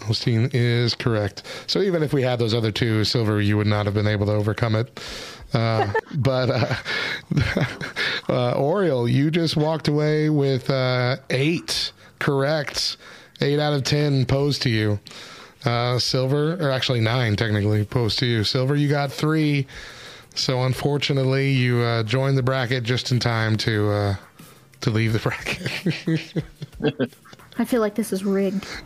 Osteen 0.00 0.50
is 0.52 0.94
correct. 0.94 1.42
So 1.66 1.80
even 1.80 2.02
if 2.02 2.12
we 2.12 2.22
had 2.22 2.38
those 2.38 2.54
other 2.54 2.70
two, 2.70 3.04
Silver, 3.04 3.40
you 3.40 3.56
would 3.56 3.66
not 3.66 3.86
have 3.86 3.94
been 3.94 4.06
able 4.06 4.26
to 4.26 4.32
overcome 4.32 4.74
it. 4.74 5.00
Uh, 5.54 5.92
but 6.16 6.50
uh, 6.50 6.74
uh, 8.28 8.52
Oriole, 8.52 9.08
you 9.08 9.30
just 9.30 9.56
walked 9.56 9.88
away 9.88 10.28
with 10.28 10.68
uh, 10.70 11.16
eight 11.30 11.92
correct. 12.18 12.96
Eight 13.40 13.58
out 13.58 13.72
of 13.72 13.84
ten 13.84 14.24
posed 14.26 14.62
to 14.62 14.70
you. 14.70 15.00
Uh, 15.64 15.98
Silver, 15.98 16.54
or 16.54 16.70
actually 16.70 17.00
nine 17.00 17.36
technically 17.36 17.82
opposed 17.82 18.18
to 18.20 18.26
you. 18.26 18.44
Silver, 18.44 18.74
you 18.74 18.88
got 18.88 19.12
three. 19.12 19.66
So 20.34 20.62
unfortunately, 20.62 21.50
you 21.52 21.78
uh, 21.80 22.02
joined 22.02 22.36
the 22.38 22.42
bracket 22.42 22.84
just 22.84 23.12
in 23.12 23.20
time 23.20 23.56
to 23.58 23.90
uh, 23.90 24.14
to 24.80 24.90
leave 24.90 25.12
the 25.12 25.18
bracket. 25.18 27.12
I 27.58 27.64
feel 27.66 27.80
like 27.82 27.94
this 27.94 28.12
is 28.12 28.24
rigged. 28.24 28.66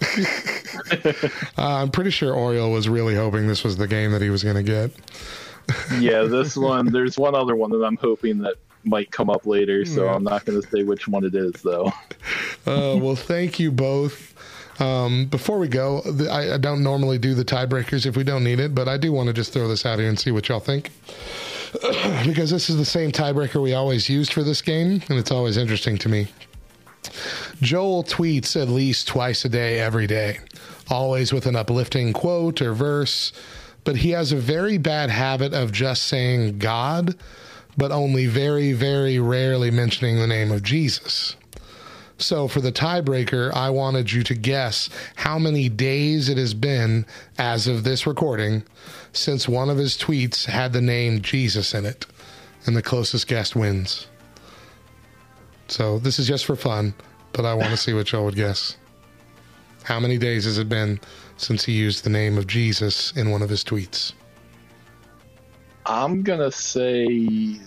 Uh, 1.58 1.82
I'm 1.82 1.90
pretty 1.90 2.10
sure 2.10 2.32
Oriole 2.34 2.70
was 2.70 2.88
really 2.88 3.14
hoping 3.14 3.48
this 3.48 3.64
was 3.64 3.76
the 3.76 3.88
game 3.88 4.12
that 4.12 4.20
he 4.22 4.30
was 4.30 4.44
going 4.44 4.56
to 4.56 4.62
get. 4.62 4.90
yeah, 5.98 6.22
this 6.28 6.56
one. 6.56 6.86
There's 6.92 7.18
one 7.18 7.34
other 7.34 7.56
one 7.56 7.70
that 7.70 7.82
I'm 7.82 7.96
hoping 7.96 8.38
that 8.42 8.54
might 8.84 9.10
come 9.10 9.28
up 9.30 9.46
later, 9.46 9.84
so 9.84 10.04
Yeah. 10.04 10.14
I'm 10.14 10.22
not 10.22 10.44
going 10.44 10.60
to 10.60 10.68
say 10.68 10.82
which 10.84 11.08
one 11.08 11.24
it 11.24 11.34
is, 11.34 11.54
though. 11.62 11.86
Uh, 12.66 12.96
well, 13.00 13.16
thank 13.16 13.58
you 13.58 13.72
both. 13.72 14.34
Um, 14.78 15.26
before 15.26 15.58
we 15.58 15.68
go, 15.68 16.02
I, 16.30 16.54
I 16.54 16.58
don't 16.58 16.82
normally 16.82 17.18
do 17.18 17.34
the 17.34 17.44
tiebreakers 17.44 18.04
if 18.04 18.16
we 18.16 18.24
don't 18.24 18.44
need 18.44 18.60
it, 18.60 18.74
but 18.74 18.88
I 18.88 18.98
do 18.98 19.12
want 19.12 19.28
to 19.28 19.32
just 19.32 19.52
throw 19.52 19.68
this 19.68 19.86
out 19.86 19.98
here 19.98 20.08
and 20.08 20.18
see 20.18 20.30
what 20.30 20.48
y'all 20.48 20.60
think. 20.60 20.90
because 22.24 22.50
this 22.50 22.70
is 22.70 22.76
the 22.76 22.84
same 22.84 23.10
tiebreaker 23.10 23.62
we 23.62 23.74
always 23.74 24.08
used 24.08 24.32
for 24.32 24.42
this 24.42 24.62
game, 24.62 25.02
and 25.08 25.18
it's 25.18 25.30
always 25.30 25.56
interesting 25.56 25.98
to 25.98 26.08
me. 26.08 26.28
Joel 27.60 28.04
tweets 28.04 28.60
at 28.60 28.68
least 28.68 29.08
twice 29.08 29.44
a 29.44 29.48
day, 29.48 29.80
every 29.80 30.06
day, 30.06 30.38
always 30.88 31.32
with 31.32 31.46
an 31.46 31.56
uplifting 31.56 32.12
quote 32.12 32.60
or 32.60 32.72
verse, 32.74 33.32
but 33.84 33.96
he 33.96 34.10
has 34.10 34.32
a 34.32 34.36
very 34.36 34.78
bad 34.78 35.10
habit 35.10 35.54
of 35.54 35.72
just 35.72 36.04
saying 36.04 36.58
God, 36.58 37.16
but 37.76 37.92
only 37.92 38.26
very, 38.26 38.72
very 38.72 39.18
rarely 39.18 39.70
mentioning 39.70 40.18
the 40.18 40.26
name 40.26 40.50
of 40.50 40.62
Jesus. 40.62 41.36
So 42.18 42.48
for 42.48 42.60
the 42.60 42.72
tiebreaker, 42.72 43.52
I 43.52 43.70
wanted 43.70 44.10
you 44.10 44.22
to 44.24 44.34
guess 44.34 44.88
how 45.16 45.38
many 45.38 45.68
days 45.68 46.28
it 46.28 46.38
has 46.38 46.54
been 46.54 47.04
as 47.38 47.66
of 47.66 47.84
this 47.84 48.06
recording 48.06 48.64
since 49.12 49.48
one 49.48 49.68
of 49.68 49.76
his 49.76 49.96
tweets 49.98 50.46
had 50.46 50.72
the 50.72 50.80
name 50.80 51.20
Jesus 51.20 51.74
in 51.74 51.84
it. 51.84 52.06
And 52.64 52.76
the 52.76 52.82
closest 52.82 53.28
guess 53.28 53.54
wins. 53.54 54.08
So 55.68 55.98
this 55.98 56.18
is 56.18 56.26
just 56.26 56.44
for 56.46 56.56
fun, 56.56 56.94
but 57.32 57.44
I 57.44 57.54
want 57.54 57.70
to 57.70 57.76
see 57.76 57.92
what 57.92 58.10
y'all 58.10 58.24
would 58.24 58.34
guess. 58.34 58.76
How 59.84 60.00
many 60.00 60.18
days 60.18 60.46
has 60.46 60.58
it 60.58 60.68
been 60.68 60.98
since 61.36 61.64
he 61.64 61.72
used 61.72 62.02
the 62.02 62.10
name 62.10 62.36
of 62.36 62.48
Jesus 62.48 63.12
in 63.12 63.30
one 63.30 63.42
of 63.42 63.48
his 63.48 63.62
tweets? 63.62 64.14
I'm 65.84 66.24
going 66.24 66.40
to 66.40 66.50
say 66.50 67.60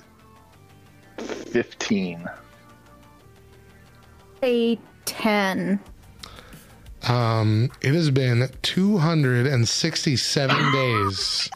15. 1.17 2.27
A 4.43 4.77
10. 5.05 5.79
Um, 7.07 7.71
it 7.81 7.93
has 7.93 8.11
been 8.11 8.49
267 8.61 10.55
days 10.71 11.49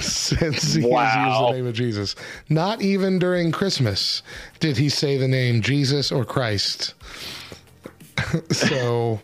since 0.00 0.74
he 0.74 0.90
has 0.90 1.16
used 1.16 1.40
the 1.40 1.50
name 1.52 1.66
of 1.66 1.74
Jesus. 1.74 2.14
Not 2.48 2.82
even 2.82 3.18
during 3.18 3.52
Christmas 3.52 4.22
did 4.60 4.76
he 4.76 4.88
say 4.88 5.18
the 5.18 5.28
name 5.28 5.62
Jesus 5.62 6.12
or 6.12 6.24
Christ. 6.24 6.94
so 8.50 9.20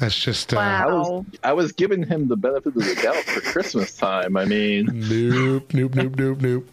that's 0.00 0.18
just 0.18 0.54
uh, 0.54 0.58
I 0.58 0.86
was 0.86 1.24
I 1.44 1.52
was 1.52 1.72
giving 1.72 2.02
him 2.02 2.26
the 2.28 2.36
benefit 2.36 2.74
of 2.74 2.82
the 2.82 2.94
doubt 3.02 3.16
for 3.16 3.40
Christmas 3.42 3.94
time. 3.94 4.34
I 4.34 4.46
mean, 4.46 4.86
nope, 4.94 5.74
nope, 5.74 5.94
nope, 5.94 6.16
nope, 6.16 6.40
nope. 6.40 6.68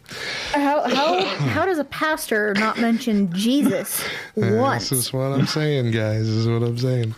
How, 0.54 0.88
how, 0.88 1.26
how 1.26 1.66
does 1.66 1.78
a 1.78 1.84
pastor 1.84 2.54
not 2.54 2.80
mention 2.80 3.32
Jesus 3.34 4.02
once? 4.36 4.92
This 4.92 5.00
is 5.00 5.14
what 5.14 5.34
I'm 5.34 5.46
saying, 5.46 5.92
guys. 5.92 6.26
This 6.26 6.36
is 6.38 6.48
what 6.48 6.64
I'm 6.64 6.78
saying. 6.78 7.16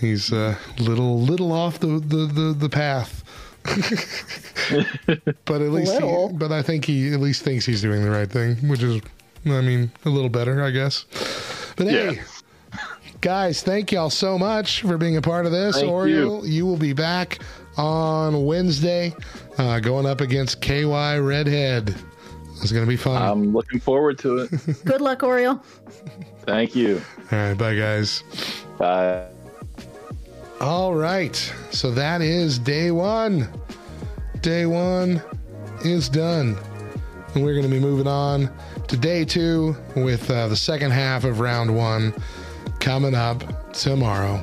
He's 0.00 0.32
a 0.32 0.58
little 0.78 1.20
little 1.20 1.52
off 1.52 1.78
the 1.80 2.00
the 2.00 2.26
the, 2.26 2.54
the 2.58 2.68
path. 2.70 3.22
but 5.44 5.60
at 5.60 5.70
least, 5.70 5.92
he, 6.00 6.28
but 6.32 6.50
I 6.50 6.62
think 6.62 6.86
he 6.86 7.12
at 7.12 7.20
least 7.20 7.42
thinks 7.42 7.66
he's 7.66 7.82
doing 7.82 8.02
the 8.02 8.10
right 8.10 8.28
thing, 8.28 8.56
which 8.68 8.82
is, 8.82 9.00
I 9.46 9.60
mean, 9.60 9.92
a 10.04 10.08
little 10.08 10.30
better, 10.30 10.64
I 10.64 10.70
guess. 10.70 11.04
But 11.76 11.86
hey, 11.86 12.20
guys, 13.22 13.62
thank 13.62 13.92
y'all 13.92 14.10
so 14.10 14.36
much 14.36 14.82
for 14.82 14.98
being 14.98 15.16
a 15.16 15.22
part 15.22 15.46
of 15.46 15.52
this. 15.52 15.76
Thank 15.76 15.88
Oriole, 15.90 16.44
you. 16.44 16.66
will 16.66 16.76
be 16.76 16.92
back 16.92 17.38
on 17.76 18.44
Wednesday, 18.44 19.14
uh, 19.56 19.78
going 19.80 20.06
up 20.06 20.20
against 20.20 20.60
KY 20.60 21.18
Redhead. 21.18 21.94
It's 22.60 22.72
gonna 22.72 22.84
be 22.84 22.96
fun. 22.96 23.22
I'm 23.22 23.52
looking 23.52 23.80
forward 23.80 24.18
to 24.18 24.38
it. 24.38 24.50
Good 24.84 25.00
luck, 25.00 25.22
Oriole. 25.22 25.62
Thank 26.40 26.74
you. 26.74 27.00
All 27.30 27.38
right, 27.38 27.54
bye, 27.54 27.76
guys. 27.76 28.24
Bye. 28.76 29.28
All 30.60 30.92
right. 30.94 31.36
So 31.70 31.92
that 31.92 32.22
is 32.22 32.58
day 32.58 32.90
one. 32.90 33.48
Day 34.40 34.66
one 34.66 35.22
is 35.84 36.08
done. 36.08 36.56
And 37.34 37.44
we're 37.44 37.54
going 37.54 37.68
to 37.68 37.70
be 37.70 37.80
moving 37.80 38.06
on 38.06 38.50
to 38.88 38.96
day 38.96 39.24
two 39.24 39.76
with 39.96 40.30
uh, 40.30 40.48
the 40.48 40.56
second 40.56 40.90
half 40.90 41.24
of 41.24 41.40
round 41.40 41.74
one 41.74 42.12
coming 42.82 43.14
up 43.14 43.72
tomorrow. 43.72 44.38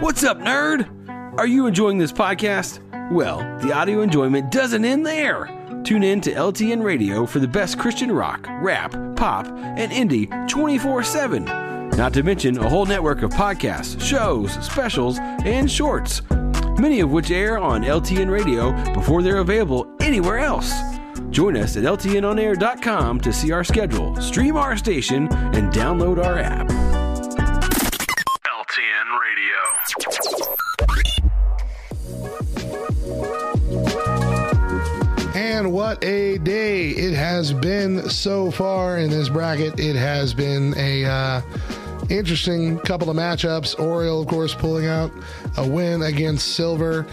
What's 0.00 0.22
up, 0.24 0.38
nerd? 0.38 0.90
Are 1.38 1.46
you 1.46 1.66
enjoying 1.66 1.96
this 1.96 2.12
podcast? 2.12 2.80
Well, 3.10 3.38
the 3.60 3.72
audio 3.72 4.02
enjoyment 4.02 4.52
doesn't 4.52 4.84
end 4.84 5.06
there. 5.06 5.46
Tune 5.84 6.02
in 6.02 6.20
to 6.20 6.32
LTN 6.32 6.82
Radio 6.82 7.24
for 7.24 7.38
the 7.38 7.48
best 7.48 7.78
Christian 7.78 8.12
rock, 8.12 8.46
rap, 8.60 8.92
pop, 9.16 9.46
and 9.46 9.90
indie 9.90 10.28
24 10.50 11.02
7. 11.02 11.44
Not 11.96 12.12
to 12.12 12.22
mention 12.22 12.58
a 12.58 12.68
whole 12.68 12.84
network 12.84 13.22
of 13.22 13.30
podcasts, 13.30 13.98
shows, 14.00 14.52
specials, 14.62 15.18
and 15.18 15.70
shorts, 15.70 16.20
many 16.78 17.00
of 17.00 17.10
which 17.10 17.30
air 17.30 17.58
on 17.58 17.82
LTN 17.82 18.30
Radio 18.30 18.72
before 18.92 19.22
they're 19.22 19.38
available 19.38 19.86
anywhere 20.00 20.38
else. 20.38 20.72
Join 21.30 21.56
us 21.56 21.76
at 21.76 21.84
LTNOnAir.com 21.84 23.20
to 23.20 23.32
see 23.32 23.50
our 23.52 23.64
schedule, 23.64 24.14
stream 24.16 24.56
our 24.56 24.76
station, 24.76 25.26
and 25.32 25.72
download 25.72 26.24
our 26.24 26.38
app. 26.38 26.68
LTN 28.46 29.18
Radio. 29.20 29.58
And 35.34 35.72
what 35.72 36.04
a 36.04 36.38
day 36.38 36.90
it 36.90 37.14
has 37.14 37.52
been 37.52 38.08
so 38.08 38.50
far 38.50 38.98
in 38.98 39.10
this 39.10 39.28
bracket. 39.28 39.80
It 39.80 39.96
has 39.96 40.34
been 40.34 40.74
a 40.76 41.04
uh, 41.04 41.40
interesting 42.10 42.78
couple 42.80 43.10
of 43.10 43.16
matchups. 43.16 43.78
Oriole, 43.78 44.22
of 44.22 44.28
course, 44.28 44.54
pulling 44.54 44.86
out 44.86 45.10
a 45.56 45.66
win 45.66 46.02
against 46.02 46.54
Silver. 46.54 47.06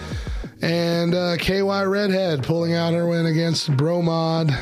And 0.61 1.15
uh, 1.15 1.37
KY 1.37 1.83
Redhead 1.85 2.43
pulling 2.43 2.73
out 2.73 2.93
her 2.93 3.07
win 3.07 3.25
against 3.25 3.71
Bromod. 3.71 4.55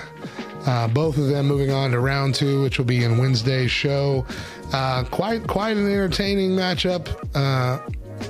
Uh, 0.66 0.88
both 0.88 1.18
of 1.18 1.28
them 1.28 1.48
moving 1.48 1.72
on 1.72 1.92
to 1.92 2.00
round 2.00 2.36
two, 2.36 2.62
which 2.62 2.78
will 2.78 2.86
be 2.86 3.04
in 3.04 3.18
Wednesday's 3.18 3.72
show. 3.72 4.26
Uh, 4.72 5.04
quite 5.06 5.48
quite 5.48 5.78
an 5.78 5.88
entertaining 5.92 6.52
matchup. 6.52 7.08
Uh, 7.36 7.80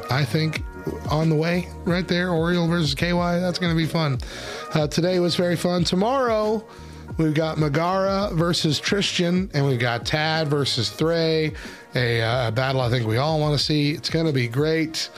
I 0.10 0.24
think 0.26 0.64
on 1.10 1.30
the 1.30 1.36
way 1.36 1.68
right 1.86 2.08
there, 2.08 2.32
Oriole 2.32 2.68
versus 2.68 2.96
KY. 2.96 3.12
That's 3.12 3.60
going 3.60 3.72
to 3.74 3.78
be 3.78 3.86
fun. 3.86 4.20
Uh, 4.74 4.88
today 4.88 5.20
was 5.20 5.36
very 5.36 5.56
fun. 5.56 5.84
Tomorrow 5.84 6.66
we've 7.18 7.34
got 7.34 7.58
Megara 7.58 8.30
versus 8.34 8.80
Tristan, 8.80 9.50
and 9.54 9.66
we've 9.66 9.80
got 9.80 10.06
Tad 10.06 10.48
versus 10.48 10.90
Thray. 10.90 11.54
A 11.96 12.22
uh, 12.22 12.52
battle 12.52 12.82
I 12.82 12.90
think 12.90 13.08
we 13.08 13.18
all 13.18 13.40
want 13.40 13.58
to 13.58 13.64
see. 13.64 13.92
It's 13.92 14.10
going 14.10 14.28
to 14.28 14.34
be 14.34 14.48
great. 14.48 15.10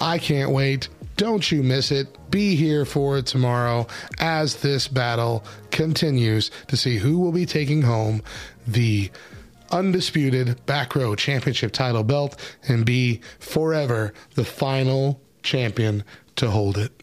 I 0.00 0.18
can't 0.18 0.50
wait. 0.50 0.88
Don't 1.16 1.50
you 1.50 1.62
miss 1.62 1.90
it. 1.90 2.30
Be 2.30 2.56
here 2.56 2.84
for 2.84 3.18
it 3.18 3.26
tomorrow 3.26 3.86
as 4.18 4.56
this 4.56 4.88
battle 4.88 5.44
continues 5.70 6.50
to 6.68 6.76
see 6.76 6.98
who 6.98 7.18
will 7.18 7.32
be 7.32 7.46
taking 7.46 7.82
home 7.82 8.22
the 8.66 9.10
undisputed 9.70 10.64
back 10.66 10.94
row 10.94 11.14
championship 11.14 11.72
title 11.72 12.04
belt 12.04 12.40
and 12.68 12.84
be 12.84 13.20
forever 13.38 14.12
the 14.34 14.44
final 14.44 15.20
champion 15.42 16.04
to 16.36 16.50
hold 16.50 16.78
it. 16.78 16.99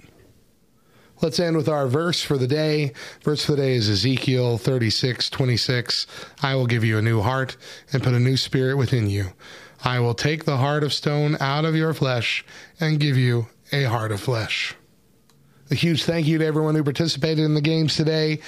Let's 1.20 1.40
end 1.40 1.58
with 1.58 1.68
our 1.68 1.88
verse 1.88 2.22
for 2.22 2.38
the 2.38 2.48
day. 2.48 2.94
Verse 3.24 3.44
for 3.44 3.54
the 3.54 3.64
day 3.64 3.74
is 3.74 3.90
Ezekiel 3.90 4.60
36, 4.60 5.30
26. 5.32 6.06
I 6.44 6.54
will 6.54 6.68
give 6.68 6.84
you 6.84 6.98
a 6.98 7.02
new 7.02 7.22
heart 7.22 7.58
and 7.92 8.04
put 8.04 8.14
a 8.14 8.20
new 8.20 8.38
spirit 8.38 8.78
within 8.78 9.10
you. 9.10 9.28
I 9.84 10.00
will 10.00 10.14
take 10.14 10.46
the 10.46 10.58
heart 10.58 10.84
of 10.84 10.94
stone 10.94 11.36
out 11.40 11.66
of 11.66 11.76
your 11.76 11.94
flesh 11.94 12.46
and 12.80 13.00
give 13.00 13.18
you 13.18 13.48
a 13.72 13.84
heart 13.84 14.12
of 14.12 14.22
flesh. 14.22 14.76
A 15.72 15.76
huge 15.76 16.04
thank 16.04 16.28
you 16.28 16.38
to 16.38 16.46
everyone 16.46 16.76
who 16.76 16.84
participated 16.84 17.44
in 17.44 17.56
the 17.56 17.62
games 17.62 17.96
today. 17.96 18.40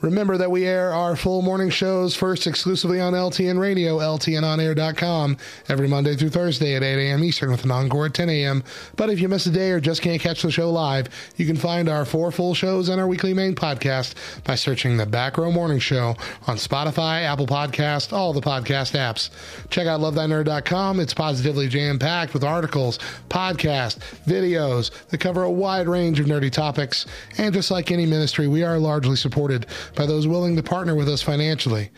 Remember 0.00 0.38
that 0.38 0.50
we 0.50 0.66
air 0.66 0.94
our 0.94 1.14
full 1.14 1.42
morning 1.42 1.68
shows 1.68 2.16
first 2.16 2.46
exclusively 2.46 3.00
on 3.00 3.12
LTN 3.12 3.60
Radio, 3.60 3.98
LTNOnAir.com, 3.98 5.36
every 5.68 5.88
Monday 5.88 6.16
through 6.16 6.30
Thursday 6.30 6.74
at 6.74 6.82
8 6.82 7.08
a.m. 7.08 7.22
Eastern 7.22 7.50
with 7.50 7.64
an 7.64 7.70
encore 7.70 8.06
at 8.06 8.14
10 8.14 8.30
a.m. 8.30 8.64
But 8.96 9.10
if 9.10 9.20
you 9.20 9.28
miss 9.28 9.44
a 9.44 9.50
day 9.50 9.70
or 9.72 9.78
just 9.78 10.00
can't 10.00 10.20
catch 10.20 10.40
the 10.40 10.50
show 10.50 10.70
live, 10.70 11.08
you 11.36 11.44
can 11.44 11.56
find 11.56 11.86
our 11.88 12.06
four 12.06 12.32
full 12.32 12.54
shows 12.54 12.88
and 12.88 12.98
our 12.98 13.06
weekly 13.06 13.34
main 13.34 13.54
podcast 13.54 14.14
by 14.44 14.54
searching 14.54 14.96
the 14.96 15.04
Back 15.04 15.36
Row 15.36 15.52
Morning 15.52 15.78
Show 15.78 16.16
on 16.46 16.56
Spotify, 16.56 17.24
Apple 17.24 17.46
Podcast, 17.46 18.14
all 18.14 18.32
the 18.32 18.40
podcast 18.40 18.96
apps. 18.96 19.28
Check 19.68 19.86
out 19.86 20.00
LoveThyNerd.com. 20.00 20.98
It's 20.98 21.12
positively 21.12 21.68
jam-packed 21.68 22.32
with 22.32 22.42
articles, 22.42 22.98
podcasts, 23.28 23.98
videos 24.24 24.90
that 25.08 25.18
cover 25.18 25.42
a 25.42 25.50
wide 25.50 25.88
range 25.88 26.20
of 26.20 26.26
nerdy 26.26 26.50
topics. 26.50 27.04
And 27.36 27.52
just 27.52 27.70
like 27.70 27.90
any 27.90 28.06
ministry, 28.06 28.48
we 28.48 28.62
are 28.62 28.78
largely 28.78 29.16
supported 29.16 29.66
by 29.94 30.06
those 30.06 30.26
willing 30.26 30.56
to 30.56 30.62
partner 30.62 30.94
with 30.94 31.08
us 31.08 31.22
financially. 31.22 31.90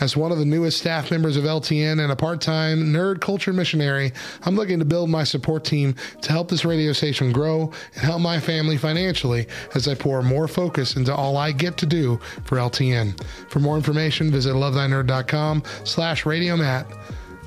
As 0.00 0.16
one 0.16 0.32
of 0.32 0.38
the 0.38 0.44
newest 0.44 0.78
staff 0.78 1.10
members 1.12 1.36
of 1.36 1.44
LTN 1.44 2.02
and 2.02 2.10
a 2.10 2.16
part 2.16 2.40
time 2.40 2.92
nerd 2.92 3.20
culture 3.20 3.52
missionary, 3.52 4.12
I'm 4.44 4.56
looking 4.56 4.80
to 4.80 4.84
build 4.84 5.08
my 5.08 5.22
support 5.22 5.64
team 5.64 5.94
to 6.22 6.32
help 6.32 6.48
this 6.48 6.64
radio 6.64 6.92
station 6.92 7.30
grow 7.30 7.72
and 7.94 8.02
help 8.02 8.20
my 8.20 8.40
family 8.40 8.76
financially 8.76 9.46
as 9.74 9.86
I 9.86 9.94
pour 9.94 10.20
more 10.22 10.48
focus 10.48 10.96
into 10.96 11.14
all 11.14 11.36
I 11.36 11.52
get 11.52 11.76
to 11.78 11.86
do 11.86 12.18
for 12.44 12.58
LTN. 12.58 13.22
For 13.48 13.60
more 13.60 13.76
information, 13.76 14.32
visit 14.32 14.54
lovethynerd.com 14.54 15.62
slash 15.84 16.26
radio 16.26 16.56
matt. 16.56 16.86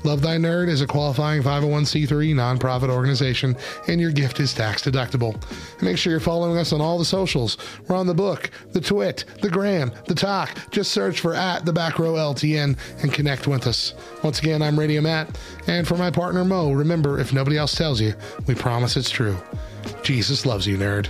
Love 0.04 0.22
Thy 0.22 0.36
Nerd 0.36 0.68
is 0.68 0.80
a 0.80 0.86
qualifying 0.86 1.42
501c3 1.42 2.34
nonprofit 2.34 2.88
organization, 2.88 3.56
and 3.88 4.00
your 4.00 4.12
gift 4.12 4.40
is 4.40 4.54
tax 4.54 4.82
deductible. 4.82 5.40
Make 5.82 5.98
sure 5.98 6.12
you're 6.12 6.20
following 6.20 6.56
us 6.56 6.72
on 6.72 6.80
all 6.80 6.98
the 6.98 7.04
socials. 7.04 7.58
We're 7.86 7.96
on 7.96 8.06
the 8.06 8.14
book, 8.14 8.50
the 8.72 8.80
twit, 8.80 9.24
the 9.42 9.50
gram, 9.50 9.92
the 10.06 10.14
talk. 10.14 10.56
Just 10.70 10.92
search 10.92 11.20
for 11.20 11.34
at 11.34 11.64
the 11.64 11.72
back 11.72 11.98
row 11.98 12.14
LTN 12.14 12.78
and 13.02 13.12
connect 13.12 13.46
with 13.46 13.66
us. 13.66 13.94
Once 14.22 14.38
again, 14.38 14.62
I'm 14.62 14.78
Radio 14.78 15.00
Matt, 15.00 15.38
and 15.66 15.86
for 15.86 15.96
my 15.96 16.10
partner 16.10 16.44
Mo, 16.44 16.72
remember 16.72 17.18
if 17.18 17.32
nobody 17.32 17.58
else 17.58 17.74
tells 17.74 18.00
you, 18.00 18.14
we 18.46 18.54
promise 18.54 18.96
it's 18.96 19.10
true. 19.10 19.36
Jesus 20.02 20.46
loves 20.46 20.66
you, 20.66 20.78
nerd. 20.78 21.08